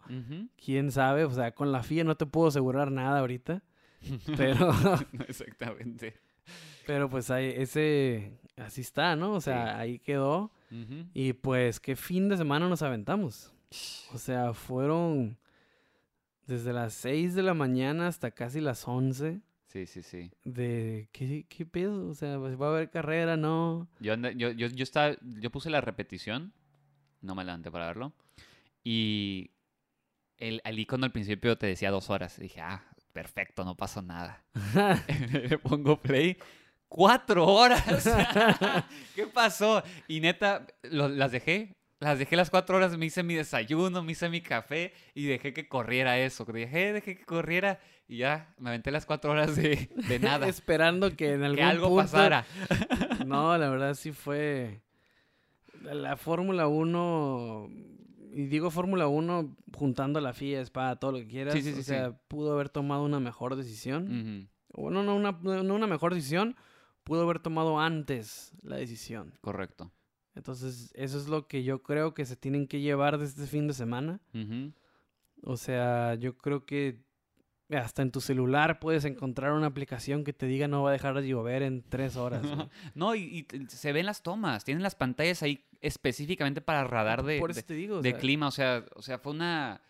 Quién 0.62 0.90
sabe, 0.92 1.24
o 1.24 1.30
sea, 1.30 1.52
con 1.54 1.72
la 1.72 1.82
FIA 1.82 2.04
no 2.04 2.16
te 2.16 2.26
puedo 2.26 2.48
asegurar 2.48 2.90
nada 2.90 3.20
ahorita, 3.20 3.62
pero, 4.36 4.70
Exactamente. 5.28 6.14
pero 6.86 7.08
pues 7.10 7.30
ahí, 7.30 7.52
ese, 7.56 8.38
así 8.56 8.80
está, 8.80 9.14
¿no? 9.16 9.34
O 9.34 9.40
sea, 9.40 9.74
Sí. 9.74 9.80
ahí 9.80 9.98
quedó 9.98 10.50
y 11.14 11.32
pues 11.32 11.80
qué 11.80 11.96
fin 11.96 12.28
de 12.28 12.36
semana 12.36 12.68
nos 12.68 12.82
aventamos. 12.82 13.52
O 14.14 14.18
sea, 14.18 14.52
fueron 14.54 15.38
desde 16.46 16.72
las 16.72 16.94
6 16.94 17.34
de 17.34 17.42
la 17.42 17.52
mañana 17.54 18.06
hasta 18.06 18.30
casi 18.30 18.60
las 18.60 18.86
11 18.88 19.40
Sí, 19.68 19.84
sí, 19.86 20.02
sí. 20.02 20.30
de, 20.44 21.08
¿qué, 21.12 21.44
qué 21.48 21.66
pedo? 21.66 22.08
O 22.08 22.14
sea, 22.14 22.38
¿va 22.38 22.66
a 22.66 22.70
haber 22.70 22.90
carrera? 22.90 23.36
No. 23.36 23.86
Yo, 24.00 24.14
yo, 24.16 24.50
yo, 24.50 24.66
yo, 24.68 24.82
estaba, 24.82 25.14
yo 25.20 25.50
puse 25.50 25.68
la 25.68 25.82
repetición, 25.82 26.54
no 27.20 27.34
me 27.34 27.44
levanté 27.44 27.70
para 27.70 27.86
verlo, 27.88 28.14
y 28.82 29.50
el, 30.38 30.62
el 30.64 30.78
icono 30.78 31.04
al 31.04 31.12
principio 31.12 31.58
te 31.58 31.66
decía 31.66 31.90
dos 31.90 32.10
horas. 32.10 32.38
Dije, 32.38 32.60
ah, 32.62 32.82
perfecto, 33.12 33.64
no 33.64 33.76
pasó 33.76 34.00
nada. 34.00 34.42
Le 35.32 35.58
pongo 35.58 36.00
play, 36.00 36.38
cuatro 36.88 37.46
horas. 37.46 37.84
¿Qué 39.14 39.26
pasó? 39.26 39.82
Y 40.06 40.20
neta, 40.20 40.66
lo- 40.84 41.08
las 41.08 41.32
dejé. 41.32 41.74
Las 42.00 42.20
dejé 42.20 42.36
las 42.36 42.48
cuatro 42.48 42.76
horas, 42.76 42.96
me 42.96 43.06
hice 43.06 43.24
mi 43.24 43.34
desayuno, 43.34 44.04
me 44.04 44.12
hice 44.12 44.28
mi 44.28 44.40
café 44.40 44.92
y 45.14 45.26
dejé 45.26 45.52
que 45.52 45.66
corriera 45.68 46.16
eso. 46.16 46.44
Dejé, 46.44 46.92
dejé 46.92 47.16
que 47.16 47.24
corriera 47.24 47.80
y 48.08 48.18
ya 48.18 48.54
me 48.58 48.70
aventé 48.70 48.90
las 48.90 49.04
cuatro 49.06 49.30
horas 49.30 49.54
de, 49.54 49.90
de 50.08 50.18
nada. 50.18 50.48
Esperando 50.48 51.14
que 51.14 51.34
en 51.34 51.42
algún 51.44 51.56
que 51.56 51.62
algo 51.62 51.88
punto- 51.88 52.02
pasara. 52.02 52.46
No, 53.26 53.56
la 53.58 53.68
verdad 53.68 53.94
sí 53.94 54.12
fue. 54.12 54.80
La, 55.82 55.92
la 55.94 56.16
Fórmula 56.16 56.66
1. 56.66 57.68
Y 58.32 58.46
digo 58.46 58.70
Fórmula 58.70 59.06
1 59.08 59.56
juntando 59.74 60.20
la 60.20 60.32
FIA, 60.32 60.60
espada, 60.60 60.96
todo 60.96 61.12
lo 61.12 61.18
que 61.18 61.26
quieras. 61.28 61.54
Sí, 61.54 61.62
sí, 61.62 61.72
sí, 61.74 61.80
o 61.80 61.82
sea, 61.82 62.12
pudo 62.28 62.52
haber 62.54 62.68
tomado 62.70 63.02
una 63.04 63.20
mejor 63.20 63.56
decisión. 63.56 64.48
Ujú, 64.74 64.82
O 64.86 64.90
no, 64.90 65.02
no 65.02 65.14
una, 65.16 65.32
no 65.32 65.74
una 65.74 65.86
mejor 65.86 66.14
decisión. 66.14 66.56
Pudo 67.04 67.22
haber 67.22 67.38
tomado 67.40 67.78
antes 67.80 68.52
la 68.62 68.76
decisión. 68.76 69.34
Correcto. 69.40 69.90
Entonces, 70.34 70.90
eso 70.94 71.18
es 71.18 71.26
lo 71.28 71.48
que 71.48 71.64
yo 71.64 71.82
creo 71.82 72.14
que 72.14 72.24
se 72.26 72.36
tienen 72.36 72.66
que 72.68 72.80
llevar 72.80 73.18
de 73.18 73.24
este 73.24 73.46
fin 73.46 73.66
de 73.66 73.74
semana. 73.74 74.20
O 75.42 75.56
sea, 75.56 76.14
yo 76.14 76.36
creo 76.36 76.64
que 76.64 77.02
hasta 77.70 78.02
en 78.02 78.10
tu 78.10 78.20
celular 78.20 78.80
puedes 78.80 79.04
encontrar 79.04 79.52
una 79.52 79.66
aplicación 79.66 80.24
que 80.24 80.32
te 80.32 80.46
diga 80.46 80.68
no 80.68 80.82
va 80.82 80.90
a 80.90 80.92
dejar 80.92 81.20
de 81.20 81.28
llover 81.28 81.62
en 81.62 81.82
tres 81.82 82.16
horas. 82.16 82.42
No, 82.94 83.14
y, 83.14 83.46
se 83.68 83.92
ven 83.92 84.06
las 84.06 84.22
tomas, 84.22 84.64
tienen 84.64 84.82
las 84.82 84.94
pantallas 84.94 85.42
ahí 85.42 85.64
específicamente 85.80 86.60
para 86.60 86.84
radar 86.84 87.22
de, 87.22 87.38
Por 87.38 87.52
de- 87.52 87.60
eso 87.60 87.66
te 87.66 87.74
digo. 87.74 87.98
o 87.98 88.02
de 88.02 88.10
sea, 88.10 88.18
clima, 88.18 88.48
o 88.48 88.50
sea, 88.50 88.84
o 88.94 89.02
sea, 89.02 89.18
fue 89.18 89.32
una... 89.32 89.82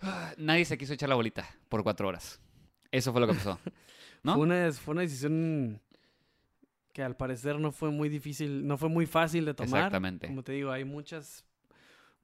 Nadie 0.38 0.64
se 0.64 0.78
quiso 0.78 0.94
echar 0.94 1.08
la 1.08 1.14
bolita 1.14 1.48
por 1.68 1.82
cuatro 1.82 2.08
horas. 2.08 2.40
Eso 2.90 3.12
fue 3.12 3.20
lo 3.20 3.26
que 3.26 3.34
pasó. 3.34 3.58
¿No? 4.22 4.34
Fue, 4.34 4.42
una, 4.42 4.72
fue 4.72 4.92
una 4.92 5.02
decisión 5.02 5.80
que 6.92 7.02
al 7.02 7.16
parecer 7.16 7.58
no 7.58 7.72
fue 7.72 7.90
muy 7.90 8.08
difícil, 8.08 8.66
no 8.66 8.76
fue 8.76 8.88
muy 8.88 9.06
fácil 9.06 9.44
de 9.44 9.54
tomar. 9.54 9.80
Exactamente. 9.80 10.28
Como 10.28 10.44
te 10.44 10.52
digo, 10.52 10.70
hay 10.70 10.84
muchas, 10.84 11.44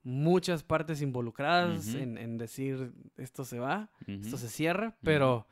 muchas 0.09 0.63
partes 0.63 1.01
involucradas 1.01 1.93
en, 1.95 2.17
en 2.17 2.37
decir 2.37 2.91
esto 3.17 3.45
se 3.45 3.59
va, 3.59 3.89
esto 4.07 4.37
se 4.37 4.47
cierra, 4.49 4.95
pero 5.03 5.47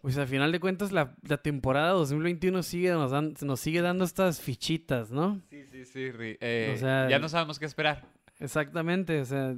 pues 0.00 0.16
al 0.16 0.28
final 0.28 0.52
de 0.52 0.60
cuentas 0.60 0.92
la, 0.92 1.14
la 1.28 1.38
temporada 1.38 1.90
2021 1.90 2.62
sigue, 2.62 2.90
nos, 2.92 3.10
dan- 3.10 3.34
nos 3.42 3.60
sigue 3.60 3.80
dando 3.82 4.04
estas 4.04 4.40
fichitas, 4.40 5.10
¿no? 5.10 5.40
Sí, 5.50 5.64
sí, 5.66 5.84
sí. 5.84 6.10
Eh, 6.40 6.72
O 6.74 6.78
sea, 6.78 7.08
ya 7.08 7.18
no 7.18 7.28
sabemos 7.28 7.58
qué 7.58 7.66
esperar. 7.66 8.06
Exactamente, 8.38 9.20
o 9.20 9.24
sea, 9.24 9.56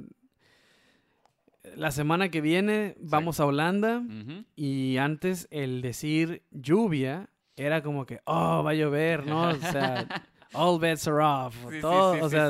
la 1.75 1.91
semana 1.91 2.29
que 2.29 2.41
viene 2.41 2.95
vamos 2.99 3.39
a 3.39 3.45
Holanda 3.45 4.01
y 4.55 4.97
antes 4.97 5.47
el 5.51 5.81
decir 5.81 6.43
lluvia 6.51 7.29
era 7.55 7.83
como 7.83 8.05
que, 8.07 8.19
oh, 8.25 8.63
va 8.65 8.71
a 8.71 8.73
llover, 8.73 9.25
¿no? 9.27 9.49
O 9.49 9.55
sea, 9.59 10.07
all 10.53 10.79
bets 10.79 11.07
are 11.07 11.23
off, 11.23 11.55
Sí, 11.69 11.75
sí, 11.75 11.81
todo, 11.81 12.15
sí, 12.15 12.19
o 12.21 12.29
sí, 12.29 12.35
sea, 12.35 12.49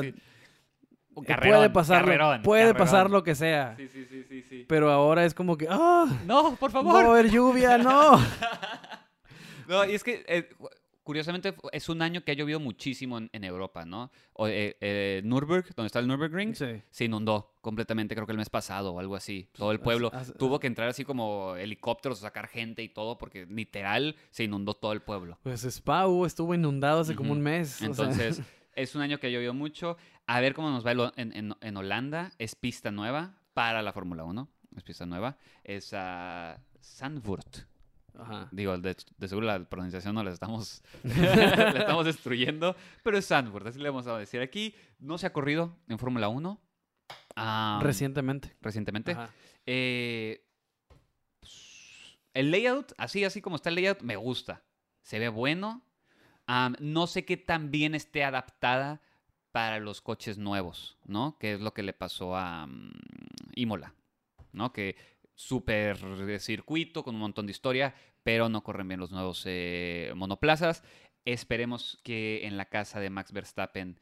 puede 1.14 1.70
pasar, 1.70 2.04
carrerón, 2.04 2.38
lo, 2.38 2.42
puede 2.42 2.74
pasar 2.74 3.10
lo 3.10 3.22
que 3.22 3.34
sea, 3.34 3.74
Sí, 3.76 3.88
sí, 3.88 4.04
sí, 4.08 4.24
sí, 4.28 4.42
sí. 4.42 4.64
pero 4.68 4.90
ahora 4.90 5.24
es 5.24 5.34
como 5.34 5.56
que, 5.56 5.68
oh, 5.70 6.06
No, 6.26 6.56
por 6.56 6.72
no 6.72 6.84
va 6.84 6.90
a 6.90 6.94
favor. 7.02 7.18
haber 7.18 7.30
lluvia, 7.30 7.78
no. 7.78 8.18
No, 9.68 9.84
y 9.84 9.94
es 9.94 10.02
que, 10.04 10.24
eh, 10.26 10.48
cu- 10.58 10.68
curiosamente, 11.04 11.54
es 11.72 11.88
un 11.88 12.02
año 12.02 12.24
que 12.24 12.32
ha 12.32 12.34
llovido 12.34 12.58
muchísimo 12.60 13.16
en, 13.18 13.30
en 13.32 13.44
Europa, 13.44 13.84
¿no? 13.84 14.10
O, 14.32 14.48
eh, 14.48 14.76
eh, 14.80 15.22
Nürburg, 15.24 15.72
donde 15.74 15.86
está 15.86 15.98
el 16.00 16.08
Nürburgring, 16.08 16.54
Sí. 16.54 16.82
se 16.90 17.04
inundó 17.04 17.54
completamente, 17.60 18.14
creo 18.14 18.26
que 18.26 18.32
el 18.32 18.38
mes 18.38 18.50
pasado 18.50 18.92
o 18.92 18.98
algo 19.00 19.14
así. 19.16 19.48
Todo 19.52 19.72
el 19.72 19.80
pueblo 19.80 20.10
tuvo 20.38 20.58
que 20.58 20.66
entrar 20.66 20.88
así 20.88 21.04
como 21.04 21.54
helicópteros 21.56 22.18
sacar 22.18 22.48
gente 22.48 22.82
y 22.82 22.88
todo, 22.88 23.18
porque 23.18 23.46
literal 23.46 24.16
se 24.30 24.44
inundó 24.44 24.74
todo 24.74 24.92
el 24.92 25.00
pueblo. 25.02 25.38
Pues 25.42 25.64
Spa 25.64 26.04
estuvo 26.26 26.54
inundado 26.54 27.00
hace 27.00 27.14
como 27.14 27.32
un 27.32 27.40
mes. 27.40 27.76
o 27.76 27.78
sea, 27.78 27.86
Entonces, 27.86 28.42
es 28.74 28.94
un 28.94 29.02
año 29.02 29.18
que 29.18 29.26
ha 29.26 29.30
llovido 29.30 29.54
mucho. 29.54 29.96
A 30.26 30.40
ver 30.40 30.54
cómo 30.54 30.70
nos 30.70 30.86
va 30.86 30.92
en, 31.16 31.32
en- 31.36 31.54
en 31.60 31.76
Holanda. 31.76 32.32
Es 32.38 32.54
pista 32.54 32.90
nueva 32.90 33.34
para 33.54 33.82
la 33.82 33.92
Fórmula 33.92 34.24
1. 34.24 34.48
Es 34.76 34.82
pista 34.82 35.04
nueva. 35.06 35.36
Es 35.64 35.92
a 35.94 36.58
Zandvoort. 36.82 37.58
ajá. 38.18 38.48
Digo, 38.52 38.76
de, 38.78 38.96
de 39.18 39.28
seguro 39.28 39.46
la 39.46 39.64
pronunciación 39.68 40.14
no 40.14 40.22
la 40.24 40.30
estamos, 40.32 40.82
la 41.04 41.70
estamos 41.78 42.04
destruyendo, 42.06 42.74
pero 43.02 43.18
es 43.18 43.26
Zandvoort, 43.26 43.66
así 43.66 43.78
le 43.78 43.88
vamos 43.90 44.06
a 44.06 44.18
decir 44.18 44.40
aquí. 44.40 44.74
No 44.98 45.18
se 45.18 45.26
ha 45.26 45.32
corrido 45.32 45.76
en 45.88 45.98
Fórmula 45.98 46.28
1 46.28 46.60
ah, 47.36 47.80
Recientemente. 47.82 48.54
recientemente. 48.60 49.16
Eh, 49.66 50.44
el 52.34 52.50
layout, 52.50 52.92
así, 52.96 53.24
así 53.24 53.40
como 53.42 53.56
está 53.56 53.68
el 53.68 53.74
layout, 53.76 54.00
me 54.02 54.16
gusta. 54.16 54.62
Se 55.02 55.18
ve 55.18 55.28
bueno. 55.28 55.82
No 56.80 57.06
sé 57.06 57.24
qué 57.24 57.36
tan 57.36 57.70
bien 57.70 57.94
esté 57.94 58.24
adaptada 58.24 59.00
para 59.52 59.80
los 59.80 60.00
coches 60.00 60.38
nuevos, 60.38 60.96
¿no? 61.04 61.36
Que 61.38 61.54
es 61.54 61.60
lo 61.60 61.74
que 61.74 61.82
le 61.82 61.92
pasó 61.92 62.36
a 62.36 62.66
mm, 62.66 62.92
Imola, 63.54 63.94
¿no? 64.52 64.72
Que 64.72 64.96
súper 65.34 65.98
circuito 66.40 67.02
con 67.02 67.14
un 67.14 67.20
montón 67.20 67.46
de 67.46 67.52
historia, 67.52 67.94
pero 68.22 68.48
no 68.48 68.62
corren 68.62 68.88
bien 68.88 69.00
los 69.00 69.10
nuevos 69.12 69.42
eh, 69.46 70.12
monoplazas. 70.16 70.82
Esperemos 71.24 71.98
que 72.02 72.46
en 72.46 72.56
la 72.56 72.66
casa 72.66 72.98
de 73.00 73.10
Max 73.10 73.32
Verstappen 73.32 73.98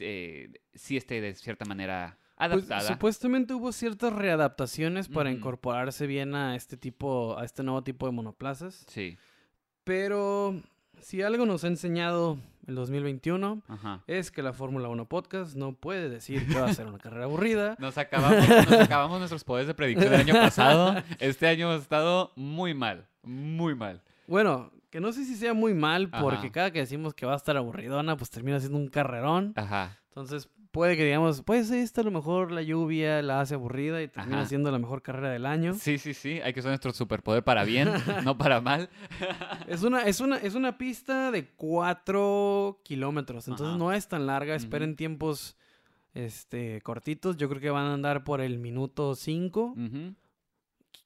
eh, 0.00 0.50
sí 0.74 0.96
esté 0.96 1.20
de 1.20 1.34
cierta 1.34 1.64
manera 1.64 2.18
Pues, 2.36 2.50
adaptada. 2.50 2.80
supuestamente 2.80 3.54
hubo 3.54 3.72
ciertas 3.72 4.12
readaptaciones 4.12 5.08
para 5.08 5.30
incorporarse 5.30 6.06
bien 6.06 6.34
a 6.34 6.56
este 6.56 6.76
tipo, 6.76 7.38
a 7.38 7.44
este 7.44 7.62
nuevo 7.62 7.82
tipo 7.82 8.06
de 8.06 8.12
monoplazas. 8.12 8.84
sí, 8.88 9.16
Pero 9.84 10.60
si 11.00 11.22
algo 11.22 11.46
nos 11.46 11.64
ha 11.64 11.68
enseñado 11.68 12.38
el 12.66 12.74
2021 12.74 13.62
ajá. 13.68 14.02
es 14.06 14.30
que 14.30 14.42
la 14.42 14.52
Fórmula 14.52 14.88
1 14.88 15.06
Podcast 15.06 15.54
no 15.54 15.72
puede 15.72 16.08
decir 16.08 16.46
que 16.48 16.58
va 16.58 16.66
a 16.66 16.74
ser 16.74 16.86
una 16.86 16.98
carrera 16.98 17.24
aburrida. 17.24 17.76
Nos 17.80 17.96
acabamos, 17.96 18.48
nos 18.48 18.80
acabamos 18.80 19.18
nuestros 19.18 19.44
poderes 19.44 19.68
de 19.68 19.74
predicción 19.74 20.10
del 20.10 20.20
año 20.20 20.34
pasado. 20.34 21.02
Este 21.18 21.46
año 21.46 21.70
hemos 21.70 21.82
estado 21.82 22.32
muy 22.34 22.74
mal, 22.74 23.06
muy 23.22 23.74
mal. 23.74 24.02
Bueno, 24.26 24.72
que 24.90 25.00
no 25.00 25.12
sé 25.12 25.24
si 25.24 25.36
sea 25.36 25.54
muy 25.54 25.74
mal 25.74 26.08
porque 26.10 26.46
Ajá. 26.46 26.52
cada 26.52 26.70
que 26.72 26.80
decimos 26.80 27.14
que 27.14 27.26
va 27.26 27.34
a 27.34 27.36
estar 27.36 27.56
aburridona, 27.56 28.16
pues 28.16 28.30
termina 28.30 28.58
siendo 28.58 28.78
un 28.78 28.88
carrerón. 28.88 29.52
Ajá. 29.56 29.98
Entonces 30.08 30.48
puede 30.76 30.94
que 30.94 31.06
digamos, 31.06 31.40
pues 31.40 31.70
esta 31.70 32.02
a 32.02 32.04
lo 32.04 32.10
mejor 32.10 32.52
la 32.52 32.60
lluvia 32.60 33.22
la 33.22 33.40
hace 33.40 33.54
aburrida 33.54 34.02
y 34.02 34.08
termina 34.08 34.40
Ajá. 34.40 34.46
siendo 34.48 34.70
la 34.70 34.78
mejor 34.78 35.00
carrera 35.00 35.30
del 35.30 35.46
año. 35.46 35.72
Sí, 35.72 35.96
sí, 35.96 36.12
sí. 36.12 36.38
Hay 36.42 36.52
que 36.52 36.60
usar 36.60 36.68
nuestro 36.72 36.92
superpoder 36.92 37.42
para 37.42 37.64
bien, 37.64 37.88
no 38.24 38.36
para 38.36 38.60
mal. 38.60 38.90
Es 39.68 39.82
una, 39.82 40.02
es 40.02 40.20
una, 40.20 40.36
es 40.36 40.54
una 40.54 40.76
pista 40.76 41.30
de 41.30 41.46
4 41.48 42.82
kilómetros, 42.84 43.48
entonces 43.48 43.68
Ajá. 43.68 43.78
no 43.78 43.90
es 43.90 44.06
tan 44.06 44.26
larga. 44.26 44.54
Esperen 44.54 44.96
tiempos 44.96 45.56
este, 46.12 46.82
cortitos. 46.82 47.38
Yo 47.38 47.48
creo 47.48 47.60
que 47.62 47.70
van 47.70 47.86
a 47.86 47.94
andar 47.94 48.22
por 48.22 48.42
el 48.42 48.58
minuto 48.58 49.14
5. 49.14 49.74
Ujú. 49.78 50.14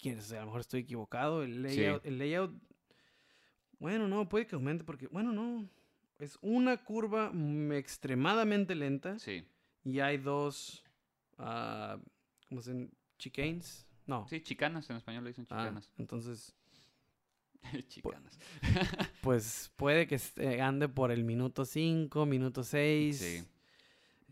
Quién 0.02 0.20
sabe, 0.20 0.38
a 0.38 0.40
lo 0.40 0.46
mejor 0.46 0.62
estoy 0.62 0.80
equivocado. 0.80 1.44
El 1.44 1.68
Sí. 1.70 1.76
layout, 1.76 2.04
el 2.06 2.18
layout. 2.18 2.52
Bueno, 3.78 4.08
no, 4.08 4.28
puede 4.28 4.48
que 4.48 4.56
aumente 4.56 4.82
porque. 4.82 5.06
Bueno, 5.06 5.30
no. 5.32 5.64
Es 6.18 6.38
una 6.42 6.76
curva 6.76 7.32
extremadamente 7.72 8.74
lenta 8.74 9.18
Sí. 9.18 9.42
Y 9.84 10.00
hay 10.00 10.18
dos. 10.18 10.84
ah, 11.38 11.98
¿Cómo 12.48 12.60
se 12.62 12.72
dicen? 12.72 12.90
Chicanes. 13.18 13.86
No. 14.06 14.26
Sí, 14.28 14.40
chicanas, 14.40 14.88
en 14.90 14.96
español 14.96 15.24
le 15.24 15.30
dicen 15.30 15.46
Ah, 15.50 15.58
chicanas. 15.64 15.90
entonces, 15.98 16.54
chicanas. 17.88 18.38
pues 19.20 19.70
puede 19.76 20.06
que 20.06 20.14
este- 20.16 20.60
ande 20.60 20.88
por 20.88 21.10
el 21.12 21.24
minuto 21.24 21.64
5, 21.64 22.26
minuto 22.26 22.64
6. 22.64 23.18
Sí. 23.18 23.44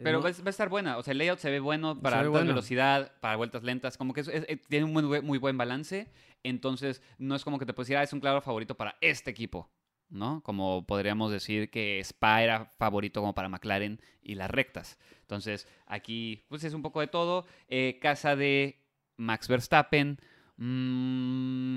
Pero 0.03 0.23
va, 0.23 0.29
a- 0.31 0.33
va 0.33 0.47
a 0.47 0.51
estar 0.51 0.69
buena. 0.69 0.97
O 0.97 1.03
sea, 1.03 1.13
el 1.13 1.19
layout 1.19 1.39
se 1.41 1.51
ve 1.51 1.59
bueno 1.61 2.01
para 2.01 2.19
alta 2.21 2.31
bueno. 2.31 2.47
velocidad, 2.49 3.13
para 3.21 3.37
vueltas 3.37 3.63
lentas. 3.65 3.97
Como 3.99 4.15
que 4.15 4.21
es- 4.21 4.29
es- 4.29 4.45
es- 4.49 4.63
tiene 4.69 4.85
un 4.85 4.93
muy, 4.93 5.03
buen- 5.03 5.25
muy 5.25 5.39
buen 5.39 5.59
balance. 5.59 6.11
Entonces, 6.45 7.03
no 7.19 7.35
es 7.35 7.43
como 7.45 7.59
que 7.59 7.67
te 7.67 7.75
puedes 7.75 7.89
decir, 7.89 7.97
ah, 7.97 8.03
es 8.05 8.13
un 8.13 8.21
claro 8.21 8.41
favorito 8.41 8.77
para 8.77 8.97
este 9.01 9.31
equipo. 9.31 9.69
¿No? 10.11 10.43
Como 10.43 10.87
podríamos 10.87 11.31
decir 11.31 11.71
que 11.71 12.01
Spa 12.01 12.43
era 12.43 12.73
favorito 12.79 13.21
como 13.21 13.35
para 13.35 13.49
McLaren 13.51 14.01
y 14.23 14.37
las 14.37 14.51
rectas. 14.51 14.99
Entonces, 15.21 15.69
aquí, 15.87 16.45
pues 16.49 16.65
es 16.65 16.73
un 16.73 16.81
poco 16.83 17.01
de 17.01 17.09
todo. 17.09 17.45
Eh, 17.69 17.99
casa 18.01 18.35
de 18.35 18.81
Max 19.19 19.49
Verstappen. 19.49 20.19
mm, 20.57 21.77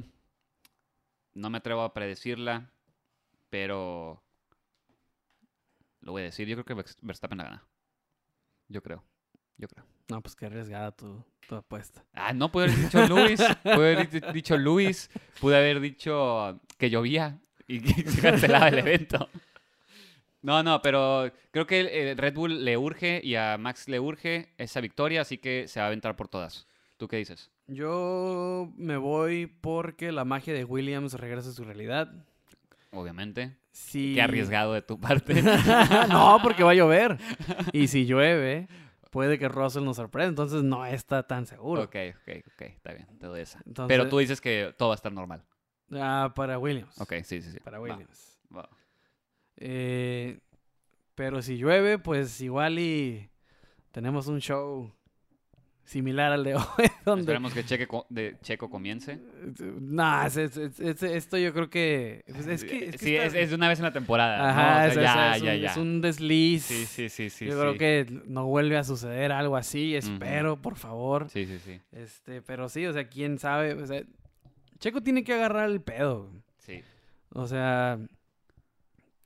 no 1.34 1.50
me 1.50 1.58
atrevo 1.58 1.82
a 1.82 1.94
predecirla, 1.94 2.72
pero 3.50 4.24
lo 6.02 6.12
voy 6.14 6.22
a 6.22 6.26
decir. 6.26 6.48
Yo 6.48 6.56
creo 6.64 6.66
que 6.78 6.84
Verstappen 7.02 7.38
la 7.38 7.44
gana. 7.44 7.68
Yo 8.70 8.82
creo. 8.82 9.04
Yo 9.58 9.68
creo. 9.68 9.86
No, 10.10 10.22
pues 10.22 10.36
qué 10.36 10.46
arriesgada 10.48 10.92
tu, 10.92 11.24
tu 11.48 11.56
apuesta. 11.56 12.06
Ah, 12.14 12.34
no, 12.34 12.52
pude 12.52 12.66
haber 12.66 12.78
dicho 12.78 13.08
Luis. 13.08 13.42
Pude 13.64 13.94
haber 13.94 14.10
di- 14.10 14.34
dicho 14.34 14.58
Luis. 14.58 15.10
Pude 15.40 15.58
haber 15.58 15.80
dicho 15.80 16.60
que 16.78 16.90
llovía 16.90 17.40
y 17.98 18.04
se 18.04 18.22
cancelaba 18.22 18.70
el 18.70 18.80
evento. 18.80 19.30
No, 20.42 20.64
no, 20.64 20.82
pero 20.82 21.32
creo 21.52 21.68
que 21.68 22.10
el 22.12 22.18
Red 22.18 22.34
Bull 22.34 22.66
le 22.66 22.78
urge 22.78 23.22
y 23.24 23.36
a 23.36 23.58
Max 23.58 23.88
le 23.88 24.00
urge 24.00 24.50
esa 24.58 24.82
victoria, 24.82 25.22
así 25.22 25.38
que 25.38 25.68
se 25.68 25.80
va 25.80 25.86
a 25.86 25.88
aventar 25.88 26.16
por 26.16 26.28
todas. 26.28 26.68
¿Tú 26.98 27.08
qué 27.08 27.18
dices? 27.18 27.52
Yo 27.68 28.72
me 28.76 28.98
voy 28.98 29.48
porque 29.48 30.12
la 30.12 30.26
magia 30.26 30.54
de 30.54 30.66
Williams 30.66 31.14
regresa 31.14 31.50
a 31.50 31.54
su 31.54 31.64
realidad. 31.64 32.12
Obviamente. 32.92 33.56
Sí. 33.72 34.14
Qué 34.16 34.22
arriesgado 34.22 34.74
de 34.74 34.82
tu 34.82 35.00
parte. 35.00 35.42
no, 36.10 36.40
porque 36.44 36.64
va 36.64 36.72
a 36.72 36.76
llover. 36.76 37.18
Y 37.74 37.88
si 37.88 38.06
llueve, 38.06 38.68
puede 39.10 39.40
que 39.40 39.48
Russell 39.48 39.84
nos 39.84 39.96
sorprenda. 39.96 40.30
Entonces 40.30 40.64
no 40.64 40.86
está 40.86 41.24
tan 41.24 41.46
seguro. 41.46 41.84
ok, 41.84 41.96
ok, 42.22 42.44
ok. 42.54 42.62
Está 42.62 42.94
bien, 42.94 43.08
te 43.20 43.28
doy 43.28 43.42
esa. 43.42 43.62
Entonces, 43.66 43.96
Pero 43.96 44.10
tú 44.10 44.18
dices 44.18 44.42
que 44.42 44.74
todo 44.78 44.90
va 44.90 44.96
a 44.96 44.98
estar 44.98 45.14
normal. 45.14 45.44
Ah, 45.94 46.32
para 46.36 46.58
Williams. 46.60 47.00
Ok, 47.00 47.14
sí, 47.24 47.42
sí, 47.42 47.52
sí. 47.52 47.60
Para 47.60 47.80
Williams. 47.80 48.39
va. 48.56 48.70
Eh, 49.58 50.39
pero 51.16 51.42
si 51.42 51.58
llueve, 51.58 52.00
pues 52.00 52.39
igual 52.42 52.80
y 52.80 53.30
tenemos 53.92 54.28
un 54.28 54.39
show 54.39 54.92
similar 55.84 56.32
al 56.32 56.44
de 56.44 56.56
hoy. 56.56 56.64
Donde... 57.06 57.22
Esperemos 57.24 57.54
que 57.54 57.66
Cheque 57.66 57.88
de 58.10 58.38
Checo 58.42 58.70
comience. 58.70 59.20
Nah, 59.82 60.26
es- 60.26 60.38
es- 60.38 60.58
es- 60.58 60.80
es- 60.80 61.04
esto 61.04 61.38
yo 61.38 61.54
creo 61.54 61.70
que... 61.70 62.24
pues 62.32 62.48
es 62.48 62.64
que, 62.64 62.86
es 62.89 62.92
que 62.94 62.98
sí, 62.98 63.16
está- 63.18 63.39
es, 63.39 63.52
una 63.52 63.68
vez 63.68 63.78
en 63.80 63.84
la 63.86 63.92
temporada. 63.92 64.38
¿no? 64.38 64.44
Ajá, 64.46 64.88
O 64.89 64.94
sea, 64.94 65.38
ya, 65.38 65.38
ya, 65.38 65.54
un, 65.54 65.60
ya. 65.60 65.72
es 65.72 65.78
un 65.78 66.02
desliz. 66.02 66.64
Sí, 66.64 66.86
sí, 66.86 67.10
sí, 67.10 67.30
sí. 67.30 67.46
Yo 67.46 67.52
sí. 67.54 67.60
creo 67.60 67.78
que 67.78 68.22
no 68.26 68.46
vuelve 68.48 68.78
a 68.78 68.84
suceder 68.84 69.32
algo 69.34 69.58
así, 69.58 69.96
espero, 69.96 70.62
por 70.62 70.76
favor. 70.78 71.30
Sí, 71.30 71.46
sí, 71.46 71.60
sí. 71.60 71.80
Este, 71.92 72.42
pero 72.42 72.70
sí, 72.70 72.86
o 72.86 72.94
sea, 72.94 73.08
quién 73.10 73.38
sabe, 73.38 73.74
o 73.74 73.86
sea, 73.86 74.02
Checo 74.82 75.02
tiene 75.02 75.24
que 75.24 75.34
agarrar 75.34 75.70
el 75.70 75.80
pedo. 75.82 76.30
Sí. 76.58 76.84
O 77.34 77.48
sea, 77.48 77.98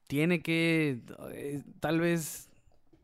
tiene 0.08 0.41
que 0.43 1.01
eh, 1.32 1.64
tal 1.80 1.99
vez 1.99 2.49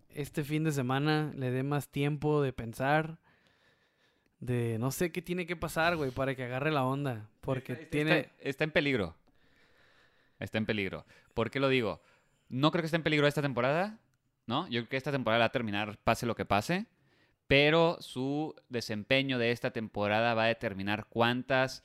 este 0.10 0.44
fin 0.44 0.64
de 0.64 0.72
semana 0.72 1.32
le 1.36 1.50
dé 1.50 1.64
más 1.64 1.90
tiempo 1.90 2.42
de 2.44 2.54
pensar, 2.54 3.18
de 4.40 4.78
no 4.80 4.92
sé 4.92 5.12
qué 5.12 5.22
tiene 5.22 5.46
que 5.48 5.56
pasar, 5.56 5.96
güey, 5.96 6.12
para 6.12 6.36
que 6.36 6.44
agarre 6.44 6.72
la 6.72 6.86
onda. 6.86 7.30
Porque 7.42 7.72
Está- 7.74 7.84
está- 7.84 7.92
tiene... 7.92 8.20
Está, 8.20 8.32
está 8.42 8.64
en 8.66 8.72
peligro. 8.72 9.16
Está 10.40 10.58
en 10.58 10.66
peligro. 10.66 11.06
¿Por 11.34 11.50
qué 11.52 11.60
lo 11.60 11.70
digo? 11.70 12.02
No 12.50 12.72
creo 12.72 12.82
que 12.82 12.88
esté 12.88 12.98
en 12.98 13.04
peligro 13.04 13.28
esta 13.28 13.42
temporada, 13.42 14.00
¿no? 14.46 14.66
Yo 14.68 14.82
creo 14.82 14.90
que 14.90 14.98
esta 14.98 15.12
temporada 15.12 15.40
va 15.40 15.46
a 15.46 15.52
terminar 15.52 15.98
pase 16.04 16.26
lo 16.26 16.36
que 16.36 16.46
pase, 16.46 16.88
pero 17.48 17.98
su 18.02 18.54
desempeño 18.70 19.38
de 19.38 19.52
esta 19.52 19.72
temporada 19.72 20.34
va 20.34 20.44
a 20.44 20.48
determinar 20.48 21.06
cuántas 21.08 21.84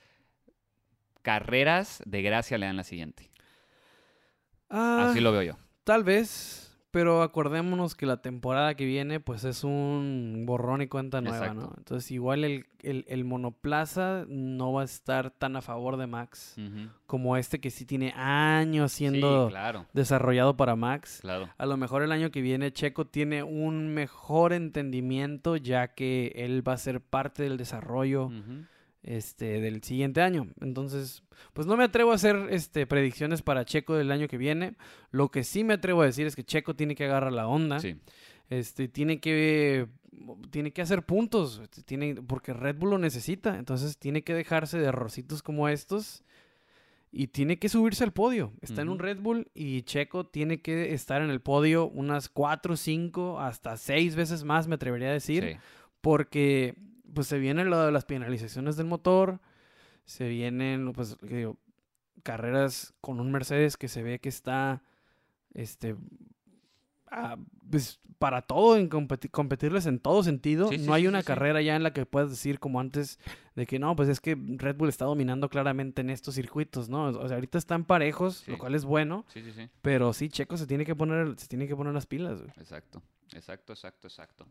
carreras 1.27 2.01
de 2.07 2.23
gracia 2.23 2.57
le 2.57 2.67
dan 2.67 2.77
la 2.77 2.85
siguiente. 2.85 3.31
Ah, 4.71 5.09
Así 5.11 5.21
lo 5.21 5.33
veo 5.33 5.43
yo. 5.43 5.57
Tal 5.85 6.03
vez, 6.05 6.77
pero 6.93 7.23
acordémonos 7.23 7.95
que 7.95 8.07
la 8.07 8.21
temporada 8.23 8.75
que 8.75 8.85
viene, 8.85 9.19
pues 9.21 9.43
es 9.45 9.65
un 9.65 10.45
borrón 10.47 10.83
y 10.83 10.87
cuenta 10.89 11.21
nueva, 11.21 11.53
¿no? 11.55 11.73
Entonces, 11.77 12.11
igual 12.11 12.43
el, 12.45 12.67
el- 12.83 13.05
el 13.09 13.25
monoplaza 13.25 14.25
no 14.29 14.73
va 14.73 14.83
a 14.83 14.85
estar 14.85 15.31
tan 15.31 15.57
a 15.57 15.63
favor 15.63 15.97
de 15.97 16.07
Max 16.07 16.57
como 17.07 17.37
este 17.37 17.61
que 17.61 17.71
sí 17.71 17.85
tiene 17.87 18.13
años 18.17 18.93
siendo 18.93 19.47
Sí, 19.47 19.51
claro, 19.53 19.87
desarrollado 19.93 20.57
para 20.57 20.75
Max. 20.75 21.19
claro. 21.23 21.49
A 21.59 21.67
lo 21.67 21.77
mejor 21.77 22.03
el 22.03 22.11
año 22.13 22.31
que 22.31 22.41
viene 22.41 22.73
Checo 22.73 23.07
tiene 23.07 23.43
un 23.45 23.95
mejor 23.95 24.53
entendimiento 24.53 25.57
ya 25.57 25.89
que 25.95 26.33
él 26.37 26.67
va 26.67 26.73
a 26.75 26.79
ser 26.79 27.01
parte 27.01 27.43
del 27.45 27.57
desarrollo 27.57 28.27
Ujú. 28.27 28.65
Este, 29.07 29.61
del 29.61 29.83
siguiente 29.83 30.21
año. 30.21 30.49
Entonces, 30.61 31.23
pues 31.53 31.67
no 31.67 31.77
me 31.77 31.85
atrevo 31.85 32.13
a 32.13 32.17
hacer 32.17 32.49
este, 32.51 32.87
predicciones 32.87 33.41
para 33.41 33.65
Checo 33.65 33.95
del 33.95 34.11
año 34.11 34.29
que 34.29 34.37
viene. 34.37 34.75
Lo 35.11 35.31
que 35.31 35.45
sí 35.45 35.65
me 35.65 35.75
atrevo 35.75 36.03
a 36.03 36.07
decir 36.07 36.27
es 36.27 36.37
que 36.37 36.45
Checo 36.45 36.75
tiene 36.75 36.95
que 36.95 37.05
agarrar 37.05 37.33
la 37.33 37.47
onda. 37.47 37.81
Sí, 37.81 37.97
Este, 38.51 38.89
tiene 38.89 39.21
que 39.21 39.87
tiene 40.51 40.73
que 40.73 40.81
hacer 40.81 41.05
puntos, 41.05 41.61
tiene, 41.85 42.15
porque 42.15 42.55
Red 42.55 42.77
Bull 42.77 42.91
lo 42.91 42.99
necesita. 42.99 43.59
Entonces 43.59 43.97
tiene 43.97 44.23
que 44.23 44.35
dejarse 44.35 44.79
de 44.79 44.87
errorcitos 44.87 45.43
como 45.43 45.69
estos 45.69 46.25
y 47.13 47.29
tiene 47.29 47.59
que 47.59 47.69
subirse 47.69 48.03
al 48.03 48.13
podio. 48.13 48.53
Está 48.61 48.83
en 48.83 48.89
un. 48.89 48.99
Red 48.99 49.21
Bull 49.21 49.49
y 49.55 49.83
Checo 49.83 50.27
tiene 50.27 50.61
que 50.61 50.95
estar 50.95 51.23
en 51.23 51.31
el 51.31 51.41
podio 51.41 51.87
unas 51.87 52.29
4, 52.29 52.77
5, 52.77 53.41
hasta 53.41 53.77
6 53.77 54.17
veces 54.17 54.43
más, 54.45 54.67
me 54.67 54.75
atrevería 54.75 55.11
a 55.11 55.13
decir 55.13 55.45
sí. 55.45 55.59
porque 56.01 56.75
pues 57.15 57.27
se 57.27 57.39
viene 57.39 57.65
lo 57.65 57.81
de 57.81 57.93
las 57.93 58.05
penalizaciones 58.05 58.77
del 58.77 58.87
motor, 58.87 59.41
se 60.05 60.29
vienen 60.29 60.93
pues 60.93 61.17
digo, 61.23 61.57
carreras 62.23 62.95
con 63.01 63.21
un 63.21 63.31
Mercedes 63.33 63.77
que 63.77 63.89
se 63.89 64.03
ve 64.03 64.19
que 64.19 64.29
está 64.29 64.83
este 65.55 65.97
pues, 67.71 68.01
para 68.19 68.43
todo 68.43 68.77
en 68.77 68.91
competi- 68.91 69.31
competirles 69.31 69.87
en 69.87 70.01
todo 70.01 70.23
sentido. 70.23 70.69
Sí, 70.69 70.79
sí, 70.79 70.87
no 70.87 70.95
hay 70.95 71.03
sí, 71.03 71.09
una 71.09 71.23
carrera 71.23 71.63
ya 71.63 71.77
en 71.77 71.83
la 71.83 71.93
que 71.93 72.05
puedas 72.07 72.31
decir 72.31 72.59
como 72.59 72.81
antes 72.81 73.19
de 73.55 73.67
que 73.67 73.79
no, 73.79 73.95
pues 73.97 74.09
es 74.09 74.21
que 74.21 74.37
Red 74.37 74.77
Bull 74.77 74.89
está 74.89 75.05
dominando 75.05 75.49
claramente 75.49 76.01
en 76.03 76.11
estos 76.11 76.35
circuitos, 76.35 76.89
¿no? 76.89 77.05
O 77.07 77.29
sea, 77.29 77.37
ahorita 77.37 77.59
están 77.59 77.85
parejos, 77.85 78.47
lo 78.49 78.59
cual 78.59 78.75
es 78.75 78.85
bueno, 78.85 79.25
Sí, 79.29 79.43
sí, 79.43 79.53
sí. 79.53 79.69
pero 79.83 80.13
sí 80.13 80.29
Checo 80.29 80.57
se 80.57 80.67
tiene 80.67 80.85
que 80.85 80.95
poner 80.97 81.39
se 81.39 81.47
tiene 81.49 81.67
que 81.69 81.77
poner 81.77 81.95
las 81.95 82.07
pilas. 82.07 82.41
güey. 82.41 82.53
Exacto, 82.59 83.03
exacto, 83.35 83.73
exacto, 83.73 84.09
exacto. 84.09 84.47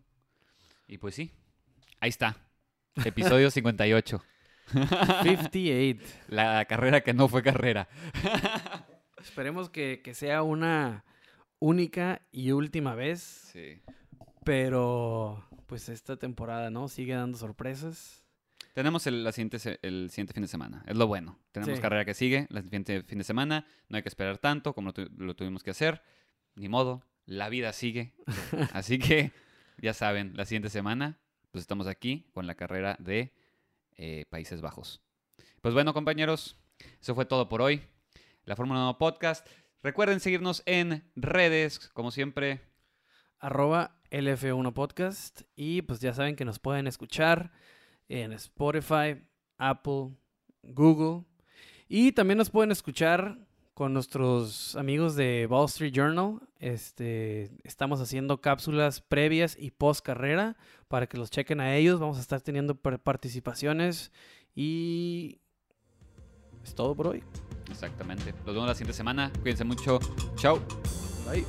Y 0.87 0.97
pues 0.97 1.15
sí, 1.15 1.31
ahí 2.05 2.09
está. 2.09 2.37
Episodio 3.03 3.49
58. 3.49 4.23
58. 5.23 6.03
La 6.27 6.63
carrera 6.65 7.01
que 7.01 7.13
no 7.15 7.27
fue 7.27 7.41
carrera. 7.41 7.87
Esperemos 9.19 9.69
que, 9.71 10.01
que 10.03 10.13
sea 10.13 10.43
una 10.43 11.03
única 11.59 12.21
y 12.31 12.51
última 12.51 12.93
vez, 12.93 13.19
Sí. 13.51 13.81
pero 14.43 15.43
pues 15.65 15.89
esta 15.89 16.17
temporada, 16.17 16.69
¿no? 16.69 16.87
Sigue 16.87 17.15
dando 17.15 17.37
sorpresas. 17.39 18.23
Tenemos 18.75 19.07
el, 19.07 19.23
la 19.23 19.31
siguiente, 19.31 19.57
el 19.81 20.09
siguiente 20.11 20.33
fin 20.33 20.43
de 20.43 20.47
semana. 20.47 20.83
Es 20.85 20.95
lo 20.95 21.07
bueno. 21.07 21.39
Tenemos 21.51 21.75
Sí. 21.77 21.81
carrera 21.81 22.05
que 22.05 22.13
sigue 22.13 22.45
el 22.51 22.63
siguiente 22.63 23.01
fin 23.01 23.17
de 23.17 23.23
semana. 23.23 23.65
No 23.89 23.97
hay 23.97 24.03
que 24.03 24.09
esperar 24.09 24.37
tanto 24.37 24.73
como 24.75 24.89
lo, 24.89 24.93
tu- 24.93 25.09
lo 25.17 25.35
tuvimos 25.35 25.63
que 25.63 25.71
hacer. 25.71 26.03
Ni 26.55 26.69
modo. 26.69 27.03
La 27.25 27.49
vida 27.49 27.73
sigue. 27.73 28.13
Así 28.73 28.99
que 28.99 29.31
ya 29.79 29.93
saben, 29.95 30.33
la 30.35 30.45
siguiente 30.45 30.69
semana 30.69 31.17
pues 31.55 31.63
estamos 31.63 31.87
aquí 31.87 32.27
con 32.33 32.47
la 32.47 32.55
carrera 32.55 32.97
de 32.99 33.33
eh, 33.95 34.25
Países 34.29 34.59
Bajos. 34.59 35.01
Pues 35.61 35.73
bueno, 35.73 35.93
compañeros, 35.93 36.57
eso 36.99 37.15
fue 37.15 37.23
todo 37.23 37.47
por 37.47 37.61
hoy. 37.61 37.81
La 38.43 38.57
Fórmula 38.57 38.81
1 38.81 38.97
Podcast. 38.97 39.47
Recuerden 39.81 40.19
seguirnos 40.19 40.63
en 40.65 41.09
redes, 41.15 41.79
como 41.93 42.11
siempre. 42.11 42.59
Arroba 43.39 44.01
LF1 44.11 44.73
Podcast. 44.73 45.43
Y 45.55 45.81
pues 45.83 46.01
ya 46.01 46.13
saben 46.13 46.35
que 46.35 46.43
nos 46.43 46.59
pueden 46.59 46.87
escuchar 46.87 47.53
en 48.09 48.33
Spotify, 48.33 49.25
Apple, 49.57 50.09
Google. 50.61 51.23
Y 51.87 52.11
también 52.11 52.37
nos 52.37 52.49
pueden 52.49 52.73
escuchar 52.73 53.44
con 53.75 53.93
nuestros 53.93 54.75
amigos 54.77 55.15
de 55.15 55.45
Wall 55.47 55.65
Street 55.65 55.91
Journal. 55.93 56.39
Este, 56.59 57.51
estamos 57.63 58.01
haciendo 58.01 58.41
cápsulas 58.41 59.01
previas 59.01 59.55
y 59.59 59.69
post 59.69 60.03
carrera 60.03 60.55
para 60.87 61.05
que 61.07 61.17
los 61.17 61.29
chequen 61.29 61.59
a 61.59 61.75
ellos. 61.75 61.99
Vamos 61.99 62.17
a 62.17 62.21
estar 62.21 62.41
teniendo 62.41 62.73
par- 62.73 62.99
participaciones 62.99 64.11
y 64.55 65.39
es 66.63 66.73
todo 66.73 66.95
por 66.95 67.07
hoy. 67.07 67.23
Exactamente. 67.69 68.33
Los 68.45 68.55
vemos 68.55 68.67
la 68.67 68.73
siguiente 68.73 68.93
semana. 68.93 69.31
Cuídense 69.41 69.65
mucho. 69.65 69.99
Chao. 70.37 70.59
Bye. 71.29 71.45